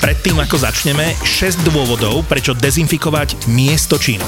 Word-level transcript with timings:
Predtým, 0.00 0.40
ako 0.40 0.56
začneme, 0.56 1.12
6 1.22 1.60
dôvodov, 1.68 2.24
prečo 2.24 2.56
dezinfikovať 2.56 3.52
miesto 3.52 4.00
činu 4.00 4.24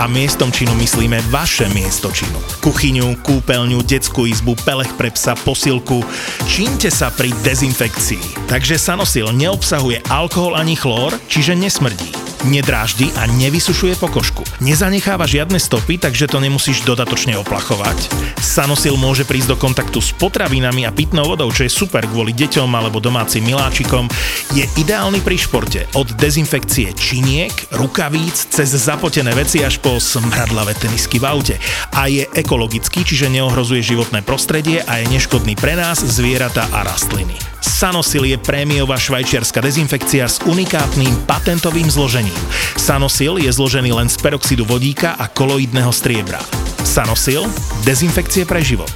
a 0.00 0.08
miestom 0.08 0.48
činu 0.48 0.72
myslíme 0.80 1.20
vaše 1.28 1.68
miesto 1.76 2.08
činu. 2.08 2.40
Kuchyňu, 2.64 3.20
kúpeľňu, 3.20 3.84
detskú 3.84 4.24
izbu, 4.24 4.56
pelech 4.64 4.88
pre 4.96 5.12
psa, 5.12 5.36
posilku. 5.36 6.00
Čínte 6.48 6.88
sa 6.88 7.12
pri 7.12 7.36
dezinfekcii. 7.44 8.48
Takže 8.48 8.80
Sanosil 8.80 9.28
neobsahuje 9.36 10.00
alkohol 10.08 10.56
ani 10.56 10.72
chlór, 10.72 11.12
čiže 11.28 11.52
nesmrdí 11.52 12.29
nedráždi 12.48 13.12
a 13.18 13.28
nevysušuje 13.28 13.98
pokožku. 14.00 14.46
Nezanecháva 14.64 15.28
žiadne 15.28 15.60
stopy, 15.60 16.00
takže 16.00 16.30
to 16.30 16.40
nemusíš 16.40 16.86
dodatočne 16.86 17.36
oplachovať. 17.40 18.12
Sanosil 18.40 18.96
môže 18.96 19.28
prísť 19.28 19.52
do 19.52 19.56
kontaktu 19.60 19.98
s 20.00 20.14
potravinami 20.16 20.88
a 20.88 20.94
pitnou 20.94 21.26
vodou, 21.28 21.52
čo 21.52 21.66
je 21.66 21.72
super 21.72 22.06
kvôli 22.08 22.32
deťom 22.32 22.70
alebo 22.72 23.02
domácim 23.02 23.44
miláčikom. 23.44 24.08
Je 24.56 24.64
ideálny 24.80 25.20
pri 25.20 25.36
športe. 25.36 25.84
Od 25.96 26.08
dezinfekcie 26.16 26.92
činiek, 26.96 27.52
rukavíc, 27.76 28.48
cez 28.48 28.72
zapotené 28.72 29.36
veci 29.36 29.60
až 29.60 29.78
po 29.82 30.00
smradlavé 30.00 30.72
tenisky 30.78 31.20
v 31.20 31.28
aute. 31.28 31.56
A 31.92 32.08
je 32.08 32.24
ekologický, 32.32 33.04
čiže 33.04 33.28
neohrozuje 33.28 33.84
životné 33.84 34.24
prostredie 34.24 34.80
a 34.84 35.02
je 35.02 35.12
neškodný 35.12 35.54
pre 35.56 35.76
nás, 35.76 36.00
zvieratá 36.00 36.66
a 36.72 36.82
rastliny. 36.86 37.59
Sanosil 37.60 38.24
je 38.24 38.40
prémiová 38.40 38.96
švajčiarska 38.96 39.60
dezinfekcia 39.60 40.28
s 40.28 40.40
unikátnym 40.44 41.24
patentovým 41.28 41.88
zložením. 41.88 42.36
Sanosil 42.76 43.38
je 43.40 43.52
zložený 43.52 43.92
len 43.92 44.08
z 44.08 44.16
peroxidu 44.20 44.64
vodíka 44.64 45.12
a 45.16 45.28
koloidného 45.28 45.92
striebra. 45.92 46.40
Sanosil– 46.84 47.46
dezinfekcie 47.88 48.44
pre 48.48 48.64
život. 48.64 48.92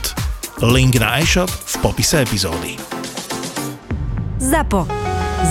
Link 0.65 0.97
na 0.97 1.21
e-shop 1.21 1.53
v 1.53 1.75
popise 1.85 2.25
epizódy. 2.25 2.81
ZAPO. 4.41 4.89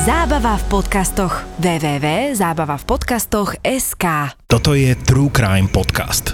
Zábava 0.05 0.57
v 0.57 0.63
podcastoch. 0.73 1.45
www.zábavavpodcastoch.sk 1.61 4.05
Toto 4.49 4.73
je 4.73 4.97
True 5.05 5.29
Crime 5.29 5.69
Podcast 5.69 6.33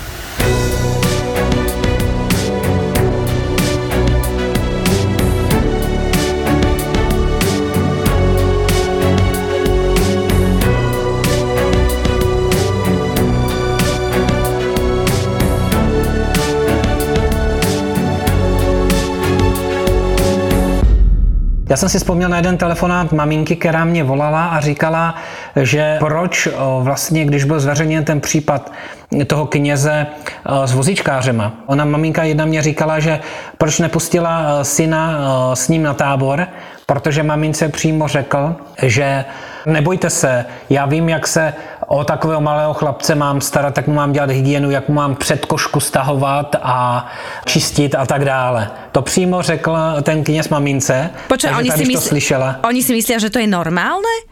Já 21.71 21.77
jsem 21.77 21.89
si 21.89 21.97
vzpomněl 21.97 22.29
na 22.29 22.37
jeden 22.37 22.57
telefonát 22.57 23.11
maminky, 23.11 23.55
která 23.55 23.85
mě 23.85 24.03
volala 24.03 24.45
a 24.45 24.59
říkala, 24.59 25.15
že 25.55 25.95
proč 25.99 26.47
vlastně, 26.79 27.25
když 27.25 27.43
byl 27.43 27.59
zveřejněn 27.59 28.05
ten 28.05 28.21
případ 28.21 28.71
toho 29.27 29.45
kněze 29.45 30.07
s 30.65 30.73
vozíčkářema. 30.73 31.53
Ona 31.65 31.85
maminka 31.85 32.23
jedna 32.23 32.45
mě 32.45 32.61
říkala, 32.61 32.99
že 32.99 33.19
proč 33.57 33.79
nepustila 33.79 34.63
syna 34.63 35.19
s 35.53 35.67
ním 35.67 35.83
na 35.83 35.93
tábor, 35.93 36.47
protože 36.85 37.23
mamince 37.23 37.69
přímo 37.69 38.07
řekl, 38.07 38.55
že 38.81 39.25
nebojte 39.65 40.09
se, 40.09 40.45
já 40.69 40.85
vím, 40.85 41.09
jak 41.09 41.27
se 41.27 41.53
o 41.91 42.03
takového 42.03 42.41
malého 42.41 42.73
chlapce 42.73 43.15
mám 43.15 43.41
starat, 43.41 43.73
tak 43.73 43.87
mu 43.87 43.93
mám 43.93 44.13
dělat 44.13 44.29
hygienu, 44.29 44.71
jak 44.71 44.87
mu 44.89 44.95
mám 44.95 45.15
před 45.15 45.45
košku 45.45 45.79
stahovat 45.79 46.55
a 46.61 47.07
čistit 47.45 47.95
a 47.95 48.05
tak 48.05 48.25
dále. 48.25 48.71
To 48.91 49.01
přímo 49.01 49.41
řekl 49.41 49.77
ten 50.01 50.23
kněz 50.23 50.49
mamince. 50.49 51.09
Počkej, 51.27 51.51
oni, 51.57 51.71
si 51.71 51.85
mysl... 51.85 52.07
slyšela. 52.07 52.59
oni 52.63 52.83
si 52.83 52.93
myslia, 52.93 53.19
že 53.19 53.29
to 53.29 53.39
je 53.39 53.47
normálne? 53.47 54.31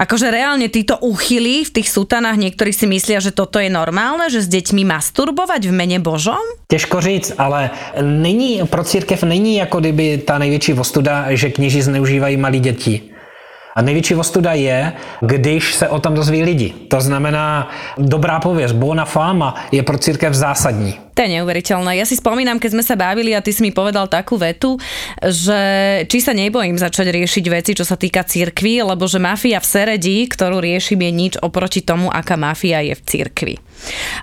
Akože 0.00 0.32
reálne 0.32 0.72
títo 0.72 0.96
úchyly 1.04 1.60
v 1.60 1.76
tých 1.76 1.92
sutanách 1.92 2.40
niektorí 2.40 2.72
si 2.72 2.88
myslia, 2.88 3.20
že 3.20 3.36
toto 3.36 3.60
je 3.60 3.68
normálne, 3.68 4.32
že 4.32 4.40
s 4.40 4.48
deťmi 4.48 4.88
masturbovať 4.88 5.68
v 5.68 5.72
mene 5.76 5.98
Božom? 6.00 6.40
Těžko 6.72 7.00
říct, 7.04 7.36
ale 7.36 7.70
není, 8.00 8.64
pro 8.64 8.80
církev 8.80 9.22
není 9.28 9.60
jako 9.60 9.80
kdyby 9.80 10.18
ta 10.24 10.38
největší 10.38 10.72
vostuda, 10.72 11.26
že 11.36 11.52
kněži 11.52 11.82
zneužívají 11.82 12.36
malí 12.36 12.60
děti. 12.60 13.09
A 13.76 13.82
největší 13.82 14.14
ostuda 14.14 14.52
je, 14.52 14.92
když 15.20 15.74
se 15.74 15.88
o 15.88 15.98
tom 16.00 16.14
dozví 16.14 16.42
lidi. 16.42 16.74
To 16.88 17.00
znamená, 17.00 17.70
dobrá 17.98 18.40
pověst, 18.40 18.72
bona 18.72 19.04
fama 19.04 19.54
je 19.72 19.82
pro 19.82 19.98
církev 19.98 20.34
zásadní. 20.34 20.98
To 21.14 21.28
je 21.28 21.36
neuveriteľné. 21.36 22.00
Ja 22.00 22.08
si 22.08 22.16
spomínam, 22.16 22.56
keď 22.56 22.80
sme 22.80 22.84
sa 22.86 22.96
bavili 22.96 23.36
a 23.36 23.44
ty 23.44 23.52
si 23.52 23.60
mi 23.60 23.76
povedal 23.76 24.08
takú 24.08 24.40
vetu, 24.40 24.80
že 25.20 25.60
či 26.08 26.18
sa 26.22 26.32
nebojím 26.32 26.80
začať 26.80 27.12
riešiť 27.12 27.44
veci, 27.52 27.76
čo 27.76 27.84
sa 27.84 28.00
týka 28.00 28.24
církvy, 28.24 28.80
lebo 28.80 29.04
že 29.04 29.20
mafia 29.20 29.60
v 29.60 29.68
Seredi, 29.68 30.24
ktorú 30.24 30.64
riešim, 30.64 30.96
je 30.96 31.12
nič 31.12 31.34
oproti 31.44 31.84
tomu, 31.84 32.08
aká 32.08 32.40
mafia 32.40 32.80
je 32.80 32.96
v 32.96 33.02
církvi. 33.04 33.54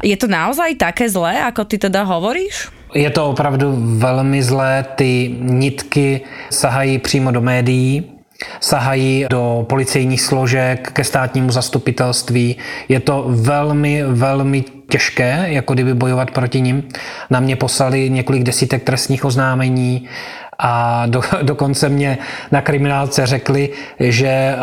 Je 0.02 0.18
to 0.18 0.25
naozaj 0.25 0.74
také 0.74 1.06
zlé, 1.06 1.38
ako 1.46 1.69
ty 1.69 1.78
teda 1.78 2.02
hovoríš? 2.02 2.74
Je 2.97 3.09
to 3.13 3.30
opravdu 3.30 3.78
velmi 4.02 4.41
zlé, 4.41 4.86
ty 4.97 5.30
nitky 5.38 6.25
sahají 6.50 6.97
přímo 6.97 7.31
do 7.31 7.41
médií, 7.46 8.16
sahají 8.59 9.25
do 9.30 9.66
policejních 9.70 10.22
složek, 10.22 10.92
ke 10.92 11.03
státnímu 11.03 11.52
zastupitelství. 11.52 12.58
Je 12.90 13.00
to 13.00 13.25
velmi, 13.28 14.03
velmi 14.03 14.64
těžké, 14.90 15.46
jako 15.48 15.74
kdyby 15.74 15.94
bojovat 15.94 16.31
proti 16.31 16.62
ním. 16.62 16.84
Na 17.30 17.40
mě 17.40 17.56
poslali 17.56 18.09
několik 18.09 18.44
desítek 18.44 18.84
trestních 18.84 19.25
oznámení 19.25 20.08
a 20.59 21.06
do, 21.06 21.22
dokonce 21.42 21.90
mě 21.90 22.18
na 22.52 22.62
kriminálce 22.62 23.25
řekli, 23.25 23.70
že 24.00 24.56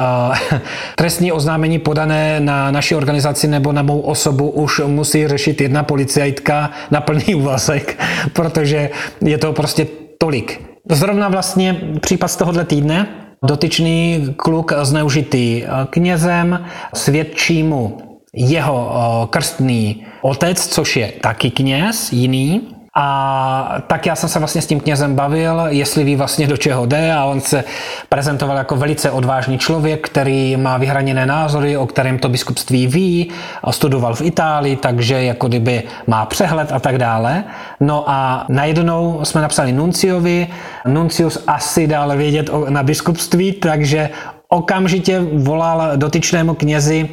uh, 0.50 0.58
trestní 0.96 1.32
oznámení 1.32 1.78
podané 1.78 2.40
na 2.40 2.70
naši 2.70 2.94
organizaci 2.94 3.48
nebo 3.48 3.72
na 3.72 3.82
mou 3.82 4.00
osobu 4.00 4.50
už 4.50 4.80
musí 4.86 5.28
řešit 5.28 5.60
jedna 5.60 5.82
policajtka 5.82 6.70
na 6.90 7.00
plný 7.00 7.34
úvazek, 7.34 7.98
protože 8.32 8.90
je 9.20 9.38
to 9.38 9.52
prostě 9.52 9.86
tolik. 10.18 10.60
Zrovna 10.90 11.28
vlastně 11.28 11.80
případ 12.00 12.28
z 12.28 12.36
tohohle 12.36 12.64
týdne, 12.64 13.23
Dotyčný 13.44 14.26
kluk 14.36 14.72
zneužitý 14.82 15.64
knězem 15.90 16.64
svědčí 16.94 17.62
mu 17.62 17.98
jeho 18.34 19.28
krstný 19.30 20.06
otec, 20.22 20.66
což 20.66 20.96
je 20.96 21.12
taky 21.20 21.50
kněz, 21.50 22.12
jiný, 22.12 22.73
a 22.96 23.76
tak 23.86 24.06
já 24.06 24.16
jsem 24.16 24.28
se 24.28 24.38
vlastně 24.38 24.62
s 24.62 24.66
tím 24.66 24.80
knězem 24.80 25.14
bavil, 25.14 25.62
jestli 25.68 26.04
ví 26.04 26.16
vlastně 26.16 26.46
do 26.46 26.56
čeho 26.56 26.86
jde 26.86 27.12
a 27.14 27.24
on 27.24 27.40
se 27.40 27.64
prezentoval 28.08 28.56
jako 28.56 28.76
velice 28.76 29.10
odvážný 29.10 29.58
člověk, 29.58 30.08
který 30.08 30.56
má 30.56 30.76
vyhraněné 30.76 31.26
názory, 31.26 31.76
o 31.76 31.86
kterém 31.86 32.18
to 32.18 32.28
biskupství 32.28 32.86
ví, 32.86 33.30
studoval 33.70 34.14
v 34.14 34.22
Itálii, 34.22 34.76
takže 34.76 35.24
jako 35.24 35.48
kdyby 35.48 35.82
má 36.06 36.26
přehled 36.26 36.72
a 36.72 36.80
tak 36.80 36.98
dále. 36.98 37.44
No 37.80 38.04
a 38.06 38.46
najednou 38.48 39.20
jsme 39.22 39.42
napsali 39.42 39.72
Nunciovi, 39.72 40.46
Nuncius 40.86 41.44
asi 41.46 41.86
dále 41.86 42.16
vědět 42.16 42.50
na 42.68 42.82
biskupství, 42.82 43.52
takže 43.52 44.10
okamžitě 44.48 45.20
volal 45.34 45.96
dotyčnému 45.96 46.54
knězi 46.54 47.08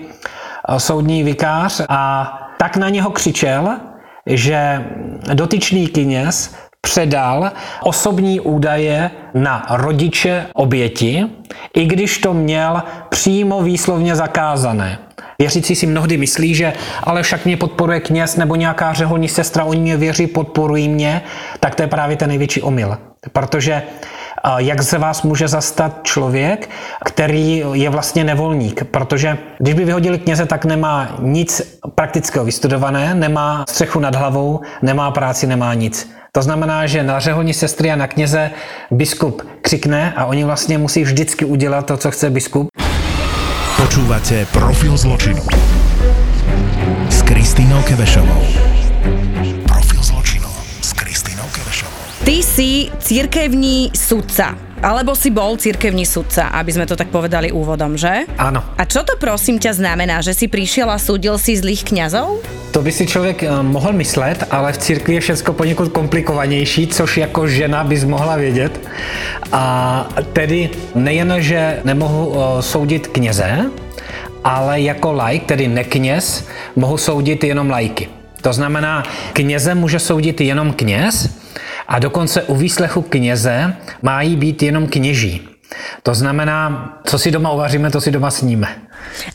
soudní 0.77 1.23
vikář 1.23 1.81
a 1.89 2.33
tak 2.57 2.77
na 2.77 2.89
něho 2.89 3.11
křičel, 3.11 3.77
že 4.25 4.85
dotyčný 5.33 5.87
kněz 5.87 6.55
předal 6.81 7.51
osobní 7.83 8.39
údaje 8.39 9.11
na 9.33 9.65
rodiče 9.69 10.45
oběti, 10.53 11.25
i 11.73 11.85
když 11.85 12.17
to 12.17 12.33
měl 12.33 12.83
přímo 13.09 13.61
výslovně 13.61 14.15
zakázané. 14.15 14.99
Věřící 15.39 15.75
si 15.75 15.87
mnohdy 15.87 16.17
myslí, 16.17 16.55
že 16.55 16.73
ale 17.03 17.23
však 17.23 17.45
mě 17.45 17.57
podporuje 17.57 17.99
kněz 17.99 18.35
nebo 18.35 18.55
nějaká 18.55 18.93
řeholní 18.93 19.29
sestra, 19.29 19.63
oni 19.63 19.81
mě 19.81 19.97
věří, 19.97 20.27
podporují 20.27 20.89
mě, 20.89 21.21
tak 21.59 21.75
to 21.75 21.83
je 21.83 21.87
právě 21.87 22.17
ten 22.17 22.29
největší 22.29 22.61
omyl. 22.61 22.97
Protože 23.33 23.83
jak 24.57 24.83
se 24.83 24.97
vás 24.97 25.23
může 25.23 25.47
zastat 25.47 25.99
člověk, 26.03 26.69
který 27.05 27.63
je 27.73 27.89
vlastně 27.89 28.23
nevolník. 28.23 28.83
Protože 28.83 29.37
když 29.59 29.73
by 29.73 29.85
vyhodili 29.85 30.19
kněze, 30.19 30.45
tak 30.45 30.65
nemá 30.65 31.15
nic 31.19 31.79
praktického 31.95 32.45
vystudované, 32.45 33.15
nemá 33.15 33.65
střechu 33.69 33.99
nad 33.99 34.15
hlavou, 34.15 34.61
nemá 34.81 35.11
práci, 35.11 35.47
nemá 35.47 35.73
nic. 35.73 36.11
To 36.31 36.41
znamená, 36.41 36.87
že 36.87 37.03
na 37.03 37.19
řeholní 37.19 37.53
sestry 37.53 37.91
a 37.91 37.95
na 37.95 38.07
kněze 38.07 38.51
biskup 38.91 39.41
křikne 39.61 40.13
a 40.15 40.25
oni 40.25 40.43
vlastně 40.43 40.77
musí 40.77 41.03
vždycky 41.03 41.45
udělat 41.45 41.85
to, 41.85 41.97
co 41.97 42.11
chce 42.11 42.29
biskup. 42.29 42.67
Počúvate 43.77 44.45
Profil 44.45 44.97
zločinu 44.97 45.41
s 47.09 47.21
Kristýnou 47.21 47.81
Kevešovou. 47.81 48.60
Ty 52.21 52.45
si 52.45 52.85
církevní 53.01 53.89
sudca. 53.97 54.53
Alebo 54.81 55.17
si 55.17 55.33
bol 55.33 55.57
cirkevní 55.57 56.05
sudca, 56.05 56.53
aby 56.53 56.69
sme 56.69 56.85
to 56.85 56.93
tak 56.93 57.09
povedali 57.09 57.49
úvodom, 57.49 57.97
že? 57.97 58.29
Áno. 58.37 58.61
A 58.77 58.85
čo 58.85 59.01
to 59.01 59.17
prosím 59.17 59.57
ťa 59.57 59.81
znamená, 59.81 60.21
že 60.21 60.37
si 60.37 60.45
prišiel 60.45 60.85
a 60.93 61.01
súdil 61.01 61.41
si 61.41 61.57
zlých 61.57 61.81
kňazov? 61.81 62.45
To 62.77 62.81
by 62.85 62.93
si 62.93 63.09
člověk 63.09 63.41
eh, 63.41 63.49
mohl 63.65 63.93
myslet, 63.97 64.45
ale 64.53 64.73
v 64.73 64.77
církvi 64.77 65.13
je 65.17 65.21
všechno 65.21 65.53
poněkud 65.53 65.89
komplikovanější, 65.89 66.87
což 66.93 67.17
jako 67.17 67.47
žena 67.47 67.83
bys 67.83 68.05
mohla 68.05 68.37
vědět. 68.37 68.73
A 69.51 70.05
tedy 70.33 70.69
nejen, 70.93 71.33
že 71.41 71.81
nemohu 71.83 72.33
eh, 72.33 72.61
soudit 72.61 73.07
kněze, 73.07 73.65
ale 74.43 74.81
jako 74.81 75.13
lajk, 75.13 75.45
tedy 75.45 75.67
nekněz, 75.67 76.45
mohu 76.75 76.97
soudit 76.97 77.43
jenom 77.43 77.69
lajky. 77.69 78.09
To 78.41 78.53
znamená, 78.53 79.03
kněze 79.33 79.75
může 79.75 79.99
soudit 79.99 80.41
jenom 80.41 80.73
kněz 80.73 81.40
a 81.91 81.99
dokonce 81.99 82.43
u 82.43 82.55
výslechu 82.55 83.01
kněze 83.01 83.75
mají 84.01 84.35
být 84.35 84.63
jenom 84.63 84.87
kněží. 84.87 85.41
To 86.03 86.15
znamená, 86.15 86.89
co 87.03 87.19
si 87.19 87.31
doma 87.31 87.51
uvaříme, 87.51 87.91
to 87.91 88.01
si 88.01 88.11
doma 88.11 88.31
sníme. 88.31 88.67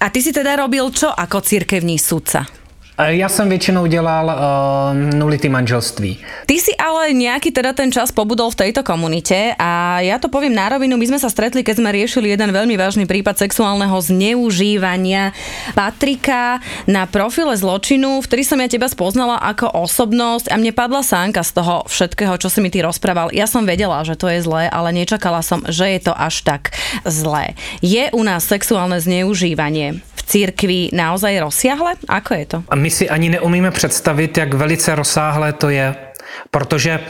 A 0.01 0.09
ty 0.09 0.23
si 0.23 0.33
teda 0.33 0.57
robil 0.57 0.89
čo 0.91 1.13
ako 1.13 1.41
cirkevní 1.41 1.99
sudca? 1.99 2.47
Já 2.97 3.29
jsem 3.29 3.49
většinou 3.49 3.87
dělal 3.87 4.27
uh, 4.27 5.19
nulitý 5.19 5.49
manželství. 5.49 6.19
Ty 6.49 6.57
si 6.57 6.73
ale 6.81 7.13
nejaký 7.13 7.53
teda 7.53 7.77
ten 7.77 7.93
čas 7.93 8.09
pobudol 8.09 8.49
v 8.49 8.65
tejto 8.65 8.81
komunite 8.81 9.53
a 9.61 10.01
ja 10.01 10.17
to 10.17 10.33
poviem 10.33 10.57
na 10.57 10.73
rovinu, 10.73 10.97
my 10.97 11.05
sme 11.05 11.21
sa 11.21 11.29
stretli, 11.29 11.61
keď 11.61 11.77
sme 11.77 11.93
riešili 11.93 12.33
jeden 12.33 12.57
veľmi 12.57 12.73
vážny 12.81 13.05
prípad 13.05 13.37
sexuálneho 13.37 14.01
zneužívania 14.01 15.37
Patrika 15.77 16.65
na 16.89 17.05
profile 17.05 17.53
zločinu, 17.53 18.25
vtedy 18.25 18.49
som 18.49 18.57
ja 18.65 18.69
teba 18.71 18.89
spoznala 18.89 19.45
ako 19.45 19.77
osobnosť 19.77 20.49
a 20.49 20.57
mne 20.57 20.73
padla 20.73 21.05
sánka 21.05 21.45
z 21.45 21.53
toho 21.53 21.85
všetkého, 21.85 22.41
čo 22.41 22.49
si 22.49 22.65
mi 22.65 22.73
ty 22.73 22.81
rozprával. 22.81 23.29
Ja 23.37 23.45
som 23.45 23.69
vedela, 23.69 24.01
že 24.09 24.17
to 24.17 24.33
je 24.33 24.41
zlé, 24.41 24.73
ale 24.73 24.97
nečakala 24.97 25.45
som, 25.45 25.61
že 25.69 25.85
je 25.85 26.01
to 26.09 26.17
až 26.17 26.49
tak 26.49 26.73
zlé. 27.05 27.61
Je 27.85 28.09
u 28.17 28.25
nás 28.25 28.49
sexuálne 28.49 28.97
zneužívanie 29.05 30.01
v 30.01 30.21
církvi 30.25 30.91
naozaj 30.97 31.45
rozsiahle? 31.45 32.01
Ako 32.09 32.31
je 32.35 32.45
to? 32.49 32.59
My 32.87 32.91
si 32.91 33.09
ani 33.09 33.29
neumíme 33.29 33.71
představit, 33.71 34.39
jak 34.39 34.55
velice 34.55 34.95
rozsáhlé 34.95 35.53
to 35.53 35.71
je. 35.71 36.06
Protože 36.51 37.01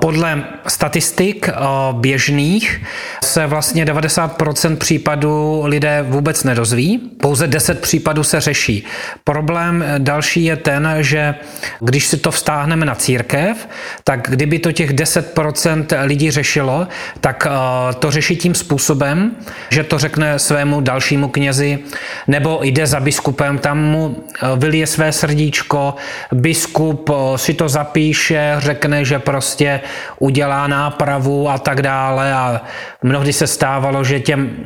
podle 0.00 0.44
statistik 0.66 1.48
eh, 1.48 1.54
běžných 1.92 2.82
se 3.24 3.46
vlastně 3.46 3.84
90% 3.84 4.76
případů 4.76 5.62
lidé 5.64 6.04
vůbec 6.08 6.44
nedozví, 6.44 6.98
pouze 6.98 7.46
10 7.46 7.80
případů 7.80 8.24
se 8.24 8.40
řeší. 8.40 8.84
Problém 9.24 9.84
další 9.98 10.44
je 10.44 10.56
ten, 10.56 10.88
že 11.00 11.34
když 11.80 12.06
si 12.06 12.16
to 12.16 12.30
vztáhneme 12.30 12.86
na 12.86 12.94
církev, 12.94 13.68
tak 14.04 14.26
kdyby 14.30 14.58
to 14.58 14.72
těch 14.72 14.94
10% 14.94 16.04
lidí 16.04 16.30
řešilo, 16.30 16.86
tak 17.20 17.46
eh, 17.46 17.94
to 17.94 18.10
řeší 18.10 18.36
tím 18.36 18.54
způsobem, 18.54 19.30
že 19.70 19.82
to 19.82 19.98
řekne 19.98 20.38
svému 20.38 20.80
dalšímu 20.80 21.28
knězi, 21.28 21.78
nebo 22.26 22.60
jde 22.62 22.86
za 22.86 23.00
biskupem, 23.00 23.58
tam 23.58 23.78
mu 23.78 24.16
eh, 24.16 24.46
vylije 24.56 24.86
své 24.86 25.12
srdíčko, 25.12 25.94
biskup 26.32 27.10
si 27.36 27.54
to 27.54 27.68
zapíše, 27.68 28.56
řekne, 28.64 29.04
že 29.04 29.18
prostě 29.18 29.80
udělá 30.18 30.66
nápravu 30.66 31.48
a 31.48 31.58
tak 31.58 31.82
dále. 31.82 32.32
A 32.32 32.60
mnohdy 33.02 33.32
se 33.32 33.46
stávalo, 33.46 34.04
že 34.04 34.20
těm, 34.20 34.56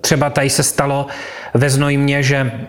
třeba 0.00 0.30
tady 0.30 0.50
se 0.50 0.62
stalo 0.62 1.06
ve 1.54 1.70
Znojmě, 1.70 2.22
že 2.22 2.68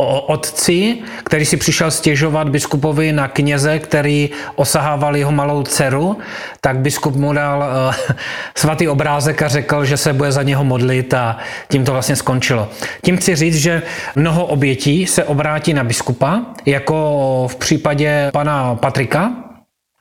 o 0.00 0.20
otci, 0.20 0.98
který 1.24 1.44
si 1.44 1.56
přišel 1.56 1.90
stěžovat 1.90 2.48
biskupovi 2.48 3.12
na 3.12 3.28
kněze, 3.28 3.78
který 3.78 4.30
osahával 4.54 5.16
jeho 5.16 5.32
malou 5.32 5.62
dceru, 5.62 6.18
tak 6.60 6.78
biskup 6.78 7.16
mu 7.16 7.32
dal 7.32 7.58
uh, 7.58 7.94
svatý 8.54 8.88
obrázek 8.88 9.42
a 9.42 9.48
řekl, 9.48 9.84
že 9.84 9.96
se 9.96 10.12
bude 10.12 10.32
za 10.32 10.42
něho 10.42 10.64
modlit 10.64 11.14
a 11.14 11.36
tím 11.68 11.84
to 11.84 11.92
vlastně 11.92 12.16
skončilo. 12.16 12.68
Tím 13.02 13.16
chci 13.16 13.36
říct, 13.36 13.56
že 13.56 13.82
mnoho 14.16 14.46
obětí 14.46 15.06
se 15.06 15.24
obrátí 15.24 15.74
na 15.74 15.84
biskupa, 15.84 16.40
jako 16.66 17.46
v 17.50 17.56
případě 17.56 18.30
pana 18.32 18.74
Patrika, 18.74 19.32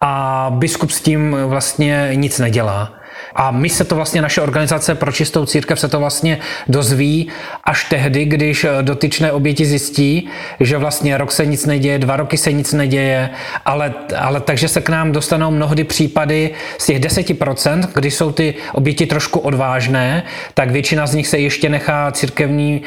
a 0.01 0.47
biskup 0.55 0.91
s 0.91 1.01
tím 1.01 1.37
vlastně 1.45 2.09
nic 2.13 2.39
nedělá. 2.39 2.98
A 3.39 3.51
my 3.51 3.69
se 3.69 3.83
to 3.87 3.95
vlastně, 3.95 4.21
naše 4.21 4.41
organizace 4.41 4.95
pro 4.95 5.11
čistou 5.11 5.45
církev 5.45 5.79
se 5.79 5.87
to 5.87 5.99
vlastně 5.99 6.39
dozví 6.67 7.27
až 7.63 7.83
tehdy, 7.83 8.25
když 8.25 8.65
dotyčné 8.81 9.31
oběti 9.31 9.65
zjistí, 9.65 10.27
že 10.59 10.77
vlastně 10.77 11.17
rok 11.17 11.31
se 11.31 11.45
nic 11.45 11.65
neděje, 11.65 11.99
dva 11.99 12.15
roky 12.17 12.37
se 12.37 12.51
nic 12.51 12.73
neděje, 12.73 13.29
ale, 13.65 13.93
ale 14.17 14.39
takže 14.41 14.67
se 14.67 14.81
k 14.81 14.89
nám 14.89 15.11
dostanou 15.11 15.51
mnohdy 15.51 15.83
případy 15.83 16.51
z 16.77 16.85
těch 16.85 16.99
10%, 16.99 17.87
kdy 17.93 18.11
jsou 18.11 18.31
ty 18.31 18.55
oběti 18.73 19.05
trošku 19.05 19.39
odvážné, 19.39 20.23
tak 20.53 20.71
většina 20.71 21.07
z 21.07 21.15
nich 21.15 21.27
se 21.27 21.37
ještě 21.39 21.69
nechá 21.69 22.11
církevní 22.11 22.81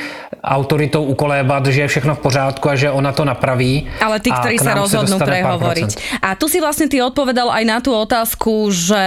autoritou 0.44 1.05
ukolébat, 1.05 1.66
že 1.66 1.81
je 1.81 1.88
všechno 1.88 2.14
v 2.14 2.19
pořádku 2.19 2.69
a 2.70 2.75
že 2.75 2.90
ona 2.90 3.12
to 3.12 3.25
napraví. 3.25 3.87
Ale 4.02 4.19
ty, 4.19 4.34
ktorí 4.34 4.58
sa 4.58 4.75
rozhodnú 4.75 5.22
prehovoriť. 5.22 6.19
A 6.19 6.34
tu 6.34 6.50
si 6.50 6.58
vlastne 6.58 6.90
ty 6.90 6.98
odpovedal 6.98 7.46
aj 7.46 7.64
na 7.64 7.78
tú 7.78 7.94
otázku, 7.94 8.75
že 8.75 9.05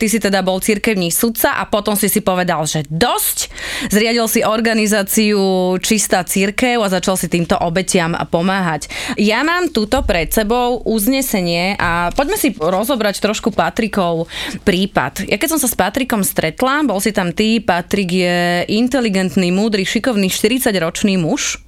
ty 0.00 0.08
si 0.08 0.16
teda 0.16 0.40
bol 0.40 0.56
cirkevní 0.88 1.12
sudca 1.12 1.52
a 1.60 1.68
potom 1.68 1.92
si 2.00 2.08
si 2.08 2.24
povedal, 2.24 2.64
že 2.64 2.80
dosť. 2.88 3.52
Zriadil 3.92 4.24
si 4.24 4.40
organizáciu 4.40 5.76
Čistá 5.84 6.24
církev 6.24 6.80
a 6.80 6.88
začal 6.88 7.20
si 7.20 7.28
týmto 7.28 7.60
obetiam 7.60 8.16
pomáhať. 8.32 8.88
Ja 9.20 9.44
mám 9.44 9.68
tuto 9.68 10.00
pred 10.00 10.32
sebou 10.32 10.80
uznesenie 10.88 11.76
a 11.76 12.08
poďme 12.16 12.40
si 12.40 12.56
rozobrať 12.56 13.20
trošku 13.20 13.52
Patrikov 13.52 14.32
prípad. 14.64 15.28
Ja 15.28 15.36
keď 15.36 15.52
som 15.52 15.60
sa 15.60 15.68
s 15.68 15.76
Patrikom 15.76 16.24
stretla, 16.24 16.80
bol 16.88 17.04
si 17.04 17.12
tam 17.12 17.36
ty, 17.36 17.60
Patrik 17.60 18.08
je 18.08 18.64
inteligentný, 18.72 19.52
múdry, 19.52 19.84
šikovný 19.84 20.32
40-ročný 20.32 21.20
muž, 21.20 21.60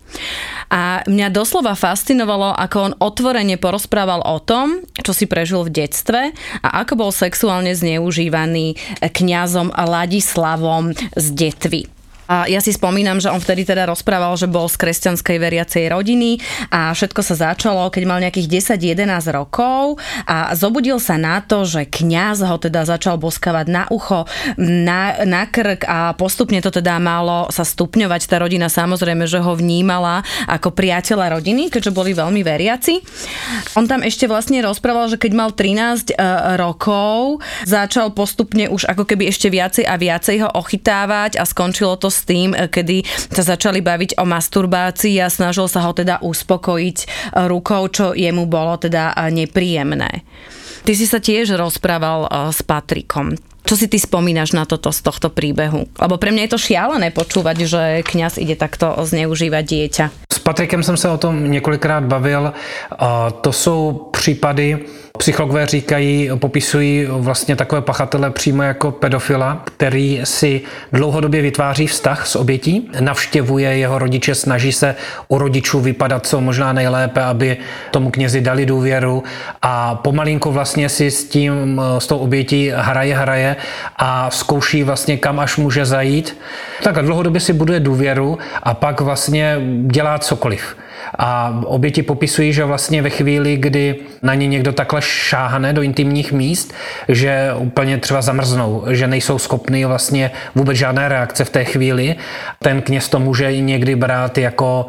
a 0.70 1.02
mňa 1.04 1.28
doslova 1.34 1.74
fascinovalo, 1.74 2.54
ako 2.54 2.76
on 2.78 2.92
otvorene 3.02 3.58
porozprával 3.58 4.22
o 4.22 4.38
tom, 4.38 4.86
čo 5.02 5.10
si 5.10 5.26
prežil 5.26 5.66
v 5.66 5.84
detstve 5.84 6.30
a 6.62 6.68
ako 6.86 6.94
bol 6.94 7.10
sexuálne 7.10 7.74
zneužívaný 7.74 8.78
kňazom 9.02 9.74
Ladislavom 9.74 10.94
z 10.94 11.26
Detvy. 11.34 11.99
A 12.30 12.46
ja 12.46 12.62
si 12.62 12.70
spomínam, 12.70 13.18
že 13.18 13.26
on 13.26 13.42
vtedy 13.42 13.66
teda 13.66 13.90
rozprával, 13.90 14.38
že 14.38 14.46
bol 14.46 14.70
z 14.70 14.78
kresťanskej 14.78 15.36
veriacej 15.42 15.90
rodiny 15.90 16.38
a 16.70 16.94
všetko 16.94 17.26
sa 17.26 17.50
začalo, 17.50 17.90
keď 17.90 18.02
mal 18.06 18.22
nejakých 18.22 18.78
10-11 18.78 19.34
rokov 19.34 19.98
a 20.30 20.54
zobudil 20.54 21.02
sa 21.02 21.18
na 21.18 21.42
to, 21.42 21.66
že 21.66 21.90
kňaz 21.90 22.46
ho 22.46 22.54
teda 22.54 22.86
začal 22.86 23.18
boskavať 23.18 23.66
na 23.66 23.90
ucho, 23.90 24.30
na, 24.62 25.26
na 25.26 25.50
krk 25.50 25.82
a 25.90 26.14
postupne 26.14 26.62
to 26.62 26.70
teda 26.70 27.02
malo 27.02 27.50
sa 27.50 27.66
stupňovať. 27.66 28.30
Tá 28.30 28.38
rodina 28.38 28.70
samozrejme, 28.70 29.26
že 29.26 29.42
ho 29.42 29.58
vnímala 29.58 30.22
ako 30.46 30.70
priateľa 30.70 31.34
rodiny, 31.34 31.66
keďže 31.66 31.90
boli 31.90 32.14
veľmi 32.14 32.46
veriaci. 32.46 33.02
On 33.74 33.90
tam 33.90 34.06
ešte 34.06 34.30
vlastne 34.30 34.62
rozprával, 34.62 35.10
že 35.10 35.18
keď 35.18 35.32
mal 35.34 35.50
13 35.50 36.14
e, 36.14 36.24
rokov, 36.54 37.42
začal 37.66 38.14
postupne 38.14 38.70
už 38.70 38.86
ako 38.86 39.02
keby 39.02 39.26
ešte 39.26 39.50
viacej 39.50 39.82
a 39.82 39.98
viacej 39.98 40.46
ho 40.46 40.48
ochytávať 40.54 41.42
a 41.42 41.42
skončilo 41.42 41.98
to 41.98 42.06
s 42.06 42.19
tým, 42.24 42.52
e, 42.52 42.68
kedy 42.68 43.04
sa 43.30 43.42
začali 43.42 43.80
baviť 43.80 44.20
o 44.20 44.24
masturbácii 44.24 45.20
a 45.20 45.32
snažil 45.32 45.66
sa 45.66 45.84
ho 45.84 45.92
teda 45.92 46.20
uspokojiť 46.20 46.98
e, 46.98 47.06
rukou, 47.48 47.86
čo 47.90 48.12
jemu 48.12 48.46
bolo 48.46 48.76
teda 48.80 49.14
e, 49.14 49.30
nepríjemné. 49.32 50.24
Ty 50.80 50.92
si 50.96 51.04
sa 51.04 51.20
tiež 51.20 51.52
rozprával 51.60 52.24
s 52.48 52.64
Patrikom. 52.64 53.36
Čo 53.68 53.76
si 53.76 53.86
ty 53.86 54.00
spomínaš 54.00 54.56
na 54.56 54.64
toto 54.64 54.88
z 54.88 55.04
tohto 55.04 55.28
príbehu? 55.28 55.84
Lebo 55.92 56.16
pre 56.16 56.32
mňa 56.32 56.48
je 56.48 56.52
to 56.56 56.64
šialené 56.64 57.12
počúvať, 57.12 57.56
že 57.68 57.82
kňaz 58.08 58.40
ide 58.40 58.56
takto 58.56 58.96
zneužívať 58.96 59.64
dieťa. 59.68 60.04
S 60.32 60.38
Patrikem 60.40 60.82
jsem 60.82 60.96
se 60.96 61.08
o 61.08 61.20
tom 61.20 61.50
několikrát 61.50 62.04
bavil. 62.04 62.52
To 63.40 63.52
jsou 63.52 64.08
případy, 64.10 64.78
Psychologové 65.18 65.66
říkají, 65.66 66.30
popisují 66.34 67.06
vlastně 67.10 67.56
takové 67.56 67.80
pachatele 67.80 68.30
přímo 68.30 68.62
jako 68.62 68.90
pedofila, 68.90 69.62
který 69.64 70.20
si 70.24 70.60
dlouhodobě 70.92 71.42
vytváří 71.42 71.86
vztah 71.86 72.26
s 72.26 72.36
obětí, 72.36 72.90
navštěvuje 73.00 73.76
jeho 73.76 73.98
rodiče, 73.98 74.34
snaží 74.34 74.72
se 74.72 74.94
u 75.28 75.38
rodičů 75.38 75.80
vypadat 75.80 76.26
co 76.26 76.40
možná 76.40 76.72
nejlépe, 76.72 77.22
aby 77.22 77.56
tomu 77.90 78.10
knězi 78.10 78.40
dali 78.40 78.66
důvěru 78.66 79.24
a 79.62 79.94
pomalinku 79.94 80.52
vlastně 80.52 80.88
si 80.88 81.10
s 81.10 81.24
tím, 81.24 81.80
s 81.98 82.06
tou 82.06 82.18
obětí 82.18 82.72
hraje, 82.74 83.16
hraje 83.16 83.56
a 83.96 84.30
zkouší 84.30 84.82
vlastně 84.82 85.16
kam 85.16 85.40
až 85.40 85.56
může 85.56 85.84
zajít. 85.84 86.36
Tak 86.82 86.98
a 86.98 87.02
dlouhodobě 87.02 87.40
si 87.40 87.52
buduje 87.52 87.80
důvěru 87.80 88.38
a 88.62 88.74
pak 88.74 89.00
vlastně 89.00 89.56
dělá 89.86 90.18
cokoliv. 90.18 90.76
A 91.18 91.60
oběti 91.64 92.02
popisují, 92.02 92.52
že 92.52 92.64
vlastně 92.64 93.02
ve 93.02 93.10
chvíli, 93.10 93.56
kdy 93.56 93.96
na 94.22 94.34
ně 94.34 94.46
někdo 94.46 94.72
takhle 94.72 95.02
šáhne 95.02 95.72
do 95.72 95.82
intimních 95.82 96.32
míst, 96.32 96.74
že 97.08 97.50
úplně 97.58 97.98
třeba 97.98 98.22
zamrznou, 98.22 98.84
že 98.88 99.06
nejsou 99.06 99.38
schopni 99.38 99.84
vlastně 99.84 100.30
vůbec 100.54 100.76
žádné 100.76 101.08
reakce 101.08 101.44
v 101.44 101.50
té 101.50 101.64
chvíli. 101.64 102.16
Ten 102.58 102.82
kněz 102.82 103.08
to 103.08 103.18
může 103.18 103.60
někdy 103.60 103.96
brát 103.96 104.38
jako 104.38 104.86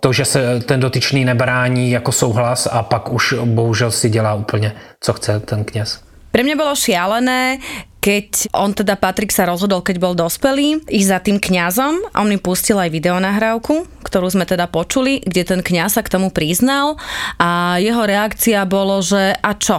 to, 0.00 0.12
že 0.12 0.24
se 0.24 0.60
ten 0.60 0.80
dotyčný 0.80 1.24
nebrání 1.24 1.90
jako 1.90 2.12
souhlas 2.12 2.68
a 2.72 2.82
pak 2.82 3.12
už 3.12 3.34
bohužel 3.44 3.90
si 3.90 4.10
dělá 4.10 4.34
úplně, 4.34 4.72
co 5.00 5.12
chce 5.12 5.40
ten 5.40 5.64
kněz. 5.64 6.00
Pre 6.32 6.42
mňa 6.42 6.56
bolo 6.56 6.72
šialené, 6.72 7.60
keď 8.02 8.50
on 8.50 8.74
teda 8.74 8.98
Patrik 8.98 9.30
sa 9.30 9.46
rozhodol, 9.46 9.86
keď 9.86 9.96
bol 10.02 10.18
dospelý, 10.18 10.82
ísť 10.90 11.08
za 11.08 11.18
tým 11.22 11.38
kňazom 11.38 12.10
a 12.10 12.16
on 12.18 12.28
mi 12.28 12.36
pustil 12.42 12.74
aj 12.82 12.90
videonahrávku, 12.90 13.86
ktorú 14.02 14.26
sme 14.26 14.42
teda 14.42 14.66
počuli, 14.66 15.22
kde 15.22 15.46
ten 15.46 15.60
kňaz 15.62 15.96
sa 15.96 16.02
k 16.02 16.10
tomu 16.10 16.34
priznal 16.34 16.98
a 17.38 17.78
jeho 17.78 18.02
reakcia 18.02 18.66
bolo, 18.66 18.98
že 19.06 19.38
a 19.38 19.54
čo, 19.54 19.78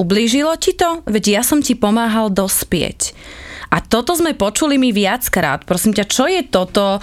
ublížilo 0.00 0.56
ti 0.56 0.72
to? 0.72 1.04
Veď 1.04 1.38
ja 1.38 1.42
som 1.44 1.60
ti 1.60 1.76
pomáhal 1.76 2.32
dospieť. 2.32 3.12
A 3.68 3.84
toto 3.84 4.16
sme 4.16 4.32
počuli 4.32 4.80
mi 4.80 4.96
viackrát. 4.96 5.68
Prosím 5.68 5.92
ťa, 5.92 6.04
čo 6.08 6.24
je 6.24 6.40
toto 6.48 6.96
uh, 6.96 7.02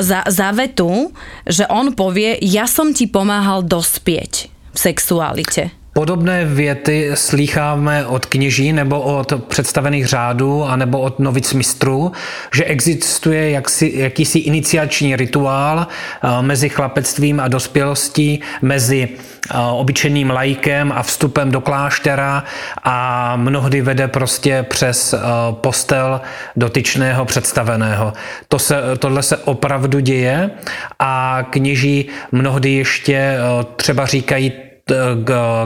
za, 0.00 0.24
za 0.24 0.48
vetu, 0.56 1.12
že 1.44 1.68
on 1.68 1.92
povie, 1.92 2.40
ja 2.40 2.64
som 2.64 2.96
ti 2.96 3.04
pomáhal 3.04 3.60
dospieť 3.60 4.48
v 4.48 4.78
sexualite? 4.80 5.79
Podobné 5.92 6.44
věty 6.44 7.10
slýcháme 7.14 8.06
od 8.06 8.26
kněží 8.26 8.72
nebo 8.72 9.00
od 9.00 9.32
představených 9.48 10.06
řádů 10.06 10.64
a 10.64 10.76
nebo 10.76 11.00
od 11.00 11.18
novic 11.18 11.52
mistrů, 11.52 12.12
že 12.54 12.64
existuje 12.64 13.50
jaksi, 13.50 13.92
jakýsi 13.94 14.38
iniciační 14.38 15.16
rituál 15.16 15.86
eh, 15.86 16.42
mezi 16.42 16.68
chlapectvím 16.68 17.40
a 17.40 17.48
dospělostí, 17.48 18.40
mezi 18.62 19.08
eh, 19.08 19.56
obyčejným 19.72 20.30
lajkem 20.30 20.92
a 20.92 21.02
vstupem 21.02 21.50
do 21.50 21.60
kláštera 21.60 22.44
a 22.82 23.36
mnohdy 23.36 23.82
vede 23.82 24.08
prostě 24.08 24.62
přes 24.62 25.12
eh, 25.12 25.18
postel 25.52 26.20
dotyčného 26.56 27.24
představeného. 27.24 28.12
To 28.48 28.58
se, 28.58 28.76
tohle 28.98 29.22
se 29.22 29.36
opravdu 29.36 30.00
děje 30.00 30.50
a 30.98 31.42
kněží 31.50 32.08
mnohdy 32.32 32.70
ještě 32.70 33.36
třeba 33.76 34.06
říkají 34.06 34.52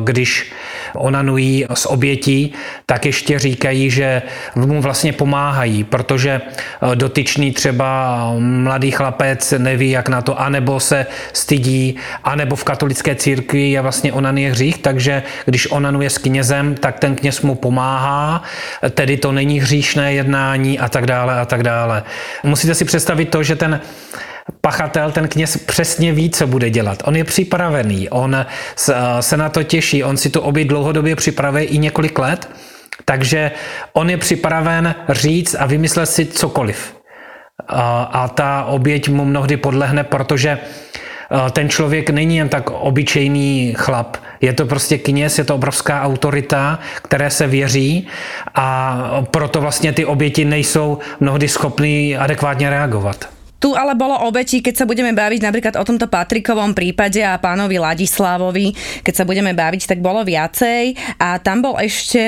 když 0.05 0.53
onanují 0.95 1.67
s 1.75 1.87
obětí, 1.87 2.53
tak 2.87 3.07
ještě 3.07 3.39
říkají, 3.39 3.91
že 3.91 4.23
mu 4.55 4.83
vlastně 4.83 5.13
pomáhají, 5.13 5.85
protože 5.85 6.41
eh, 6.41 6.97
dotyčný 6.97 7.53
třeba 7.53 8.31
mladý 8.39 8.91
chlapec 8.91 9.55
neví, 9.59 9.91
jak 9.91 10.09
na 10.09 10.23
to, 10.23 10.41
anebo 10.41 10.81
se 10.81 11.07
stydí, 11.33 11.97
anebo 12.25 12.57
v 12.57 12.65
katolické 12.65 13.15
církvi 13.15 13.71
je 13.71 13.81
vlastně 13.81 14.13
onanie 14.13 14.51
hřích, 14.51 14.79
takže 14.79 15.23
když 15.45 15.71
onanuje 15.71 16.11
s 16.11 16.19
knězem, 16.19 16.75
tak 16.75 16.99
ten 16.99 17.15
kněz 17.15 17.41
mu 17.41 17.55
pomáhá, 17.55 18.43
tedy 18.91 19.17
to 19.17 19.33
není 19.33 19.61
hříšné 19.61 20.13
jednání 20.13 20.79
a 20.79 20.89
tak 20.89 21.07
dále 21.07 21.41
a 21.41 21.45
tak 21.45 21.63
dále. 21.63 22.03
Musíte 22.43 22.75
si 22.75 22.85
představit 22.85 23.27
to, 23.27 23.43
že 23.43 23.57
ten 23.57 23.81
pachatel, 24.61 25.11
ten 25.13 25.29
kněz 25.29 25.57
přesně 25.57 26.13
ví, 26.13 26.31
co 26.31 26.47
bude 26.47 26.71
dělat. 26.71 27.03
On 27.05 27.17
je 27.17 27.25
připravený, 27.25 28.09
on 28.09 28.47
se 29.21 29.37
na 29.37 29.49
to 29.49 29.63
těší, 29.63 30.05
on 30.05 30.17
si 30.17 30.31
tu 30.31 30.41
oběť 30.41 30.69
dlouhodobě 30.69 31.17
připravuje 31.17 31.65
i 31.65 31.79
několik 31.79 32.19
let, 32.19 32.49
takže 33.05 33.51
on 33.93 34.11
je 34.11 34.17
připraven 34.17 34.95
říct 35.09 35.57
a 35.59 35.67
vymyslet 35.67 36.07
si 36.07 36.27
cokoliv. 36.27 36.97
A 37.69 38.31
ta 38.35 38.65
oběť 38.65 39.09
mu 39.09 39.25
mnohdy 39.25 39.57
podlehne, 39.57 40.05
protože 40.05 40.59
ten 41.51 41.69
člověk 41.69 42.11
není 42.11 42.37
jen 42.37 42.49
tak 42.49 42.71
obyčejný 42.71 43.75
chlap. 43.79 44.17
Je 44.41 44.53
to 44.53 44.67
prostě 44.67 44.99
kněz, 44.99 45.39
je 45.39 45.45
to 45.45 45.55
obrovská 45.55 46.03
autorita, 46.03 46.79
které 47.03 47.31
se 47.31 47.47
věří 47.47 48.07
a 48.55 48.99
proto 49.31 49.61
vlastně 49.61 49.93
ty 49.93 50.05
oběti 50.05 50.45
nejsou 50.45 50.99
mnohdy 51.21 51.49
schopný 51.49 52.17
adekvátně 52.17 52.71
reagovat. 52.71 53.34
Tu 53.65 53.73
ale 53.73 53.97
bolo 53.97 54.13
obetí, 54.29 54.61
keď 54.61 54.75
sa 54.77 54.85
budeme 54.85 55.17
baviť 55.17 55.41
napríklad 55.41 55.81
o 55.81 55.89
tomto 55.89 56.05
Patrikovom 56.05 56.77
prípade 56.77 57.25
a 57.25 57.41
pánovi 57.41 57.81
Ladislavovi, 57.81 58.77
keď 59.01 59.15
sa 59.17 59.25
budeme 59.25 59.57
baviť, 59.57 59.89
tak 59.89 60.05
bolo 60.05 60.21
viacej. 60.21 60.93
A 61.17 61.41
tam 61.41 61.65
bol 61.65 61.81
ešte 61.81 62.21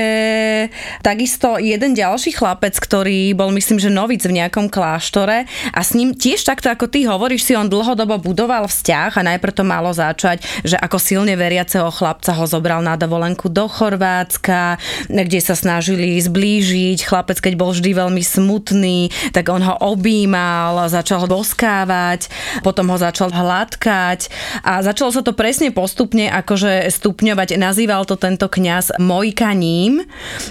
takisto 1.05 1.61
jeden 1.61 1.93
ďalší 1.93 2.33
chlapec, 2.33 2.73
ktorý 2.81 3.37
bol 3.37 3.53
myslím, 3.53 3.77
že 3.77 3.93
novic 3.93 4.25
v 4.25 4.41
nejakom 4.41 4.73
kláštore 4.73 5.45
a 5.77 5.81
s 5.85 5.93
ním 5.93 6.17
tiež 6.17 6.41
takto 6.41 6.73
ako 6.73 6.89
ty 6.89 7.05
hovoríš 7.05 7.45
si, 7.45 7.53
on 7.53 7.69
dlhodobo 7.69 8.17
budoval 8.17 8.65
vzťah 8.65 9.21
a 9.21 9.27
najprv 9.37 9.61
to 9.61 9.65
malo 9.69 9.93
začať, 9.93 10.41
že 10.65 10.81
ako 10.81 10.97
silne 10.97 11.37
veriaceho 11.37 11.93
chlapca 11.93 12.33
ho 12.33 12.49
zobral 12.49 12.81
na 12.81 12.97
dovolenku 12.97 13.53
do 13.53 13.69
Chorvátska, 13.69 14.81
kde 15.13 15.45
sa 15.45 15.53
snažili 15.53 16.17
zblížiť. 16.17 17.05
Chlapec, 17.05 17.45
keď 17.45 17.61
bol 17.61 17.77
vždy 17.77 17.93
veľmi 17.93 18.25
smutný, 18.25 19.13
tak 19.37 19.53
on 19.53 19.61
ho 19.61 19.77
objímal, 19.85 20.89
začal 20.89 21.21
ho 21.21 21.26
boskávať, 21.27 22.31
potom 22.63 22.91
ho 22.91 22.99
začal 22.99 23.31
hladkať 23.31 24.31
a 24.63 24.81
začalo 24.81 25.11
sa 25.13 25.23
to 25.23 25.35
presne 25.35 25.75
postupne 25.75 26.31
akože 26.31 26.89
stupňovať. 26.91 27.59
Nazýval 27.59 28.07
to 28.09 28.17
tento 28.17 28.47
kňaz 28.47 28.99
mojkaním 29.03 30.07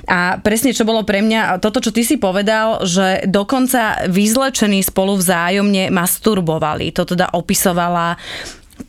a 0.06 0.38
presne 0.40 0.76
čo 0.76 0.88
bolo 0.88 1.02
pre 1.08 1.24
mňa, 1.24 1.60
toto 1.64 1.80
čo 1.82 1.96
ty 1.96 2.04
si 2.04 2.20
povedal, 2.20 2.84
že 2.84 3.26
dokonca 3.26 4.08
vyzlečení 4.12 4.84
spolu 4.84 5.18
vzájomne 5.18 5.90
masturbovali. 5.90 6.92
To 6.96 7.08
teda 7.08 7.34
opisovala 7.34 8.20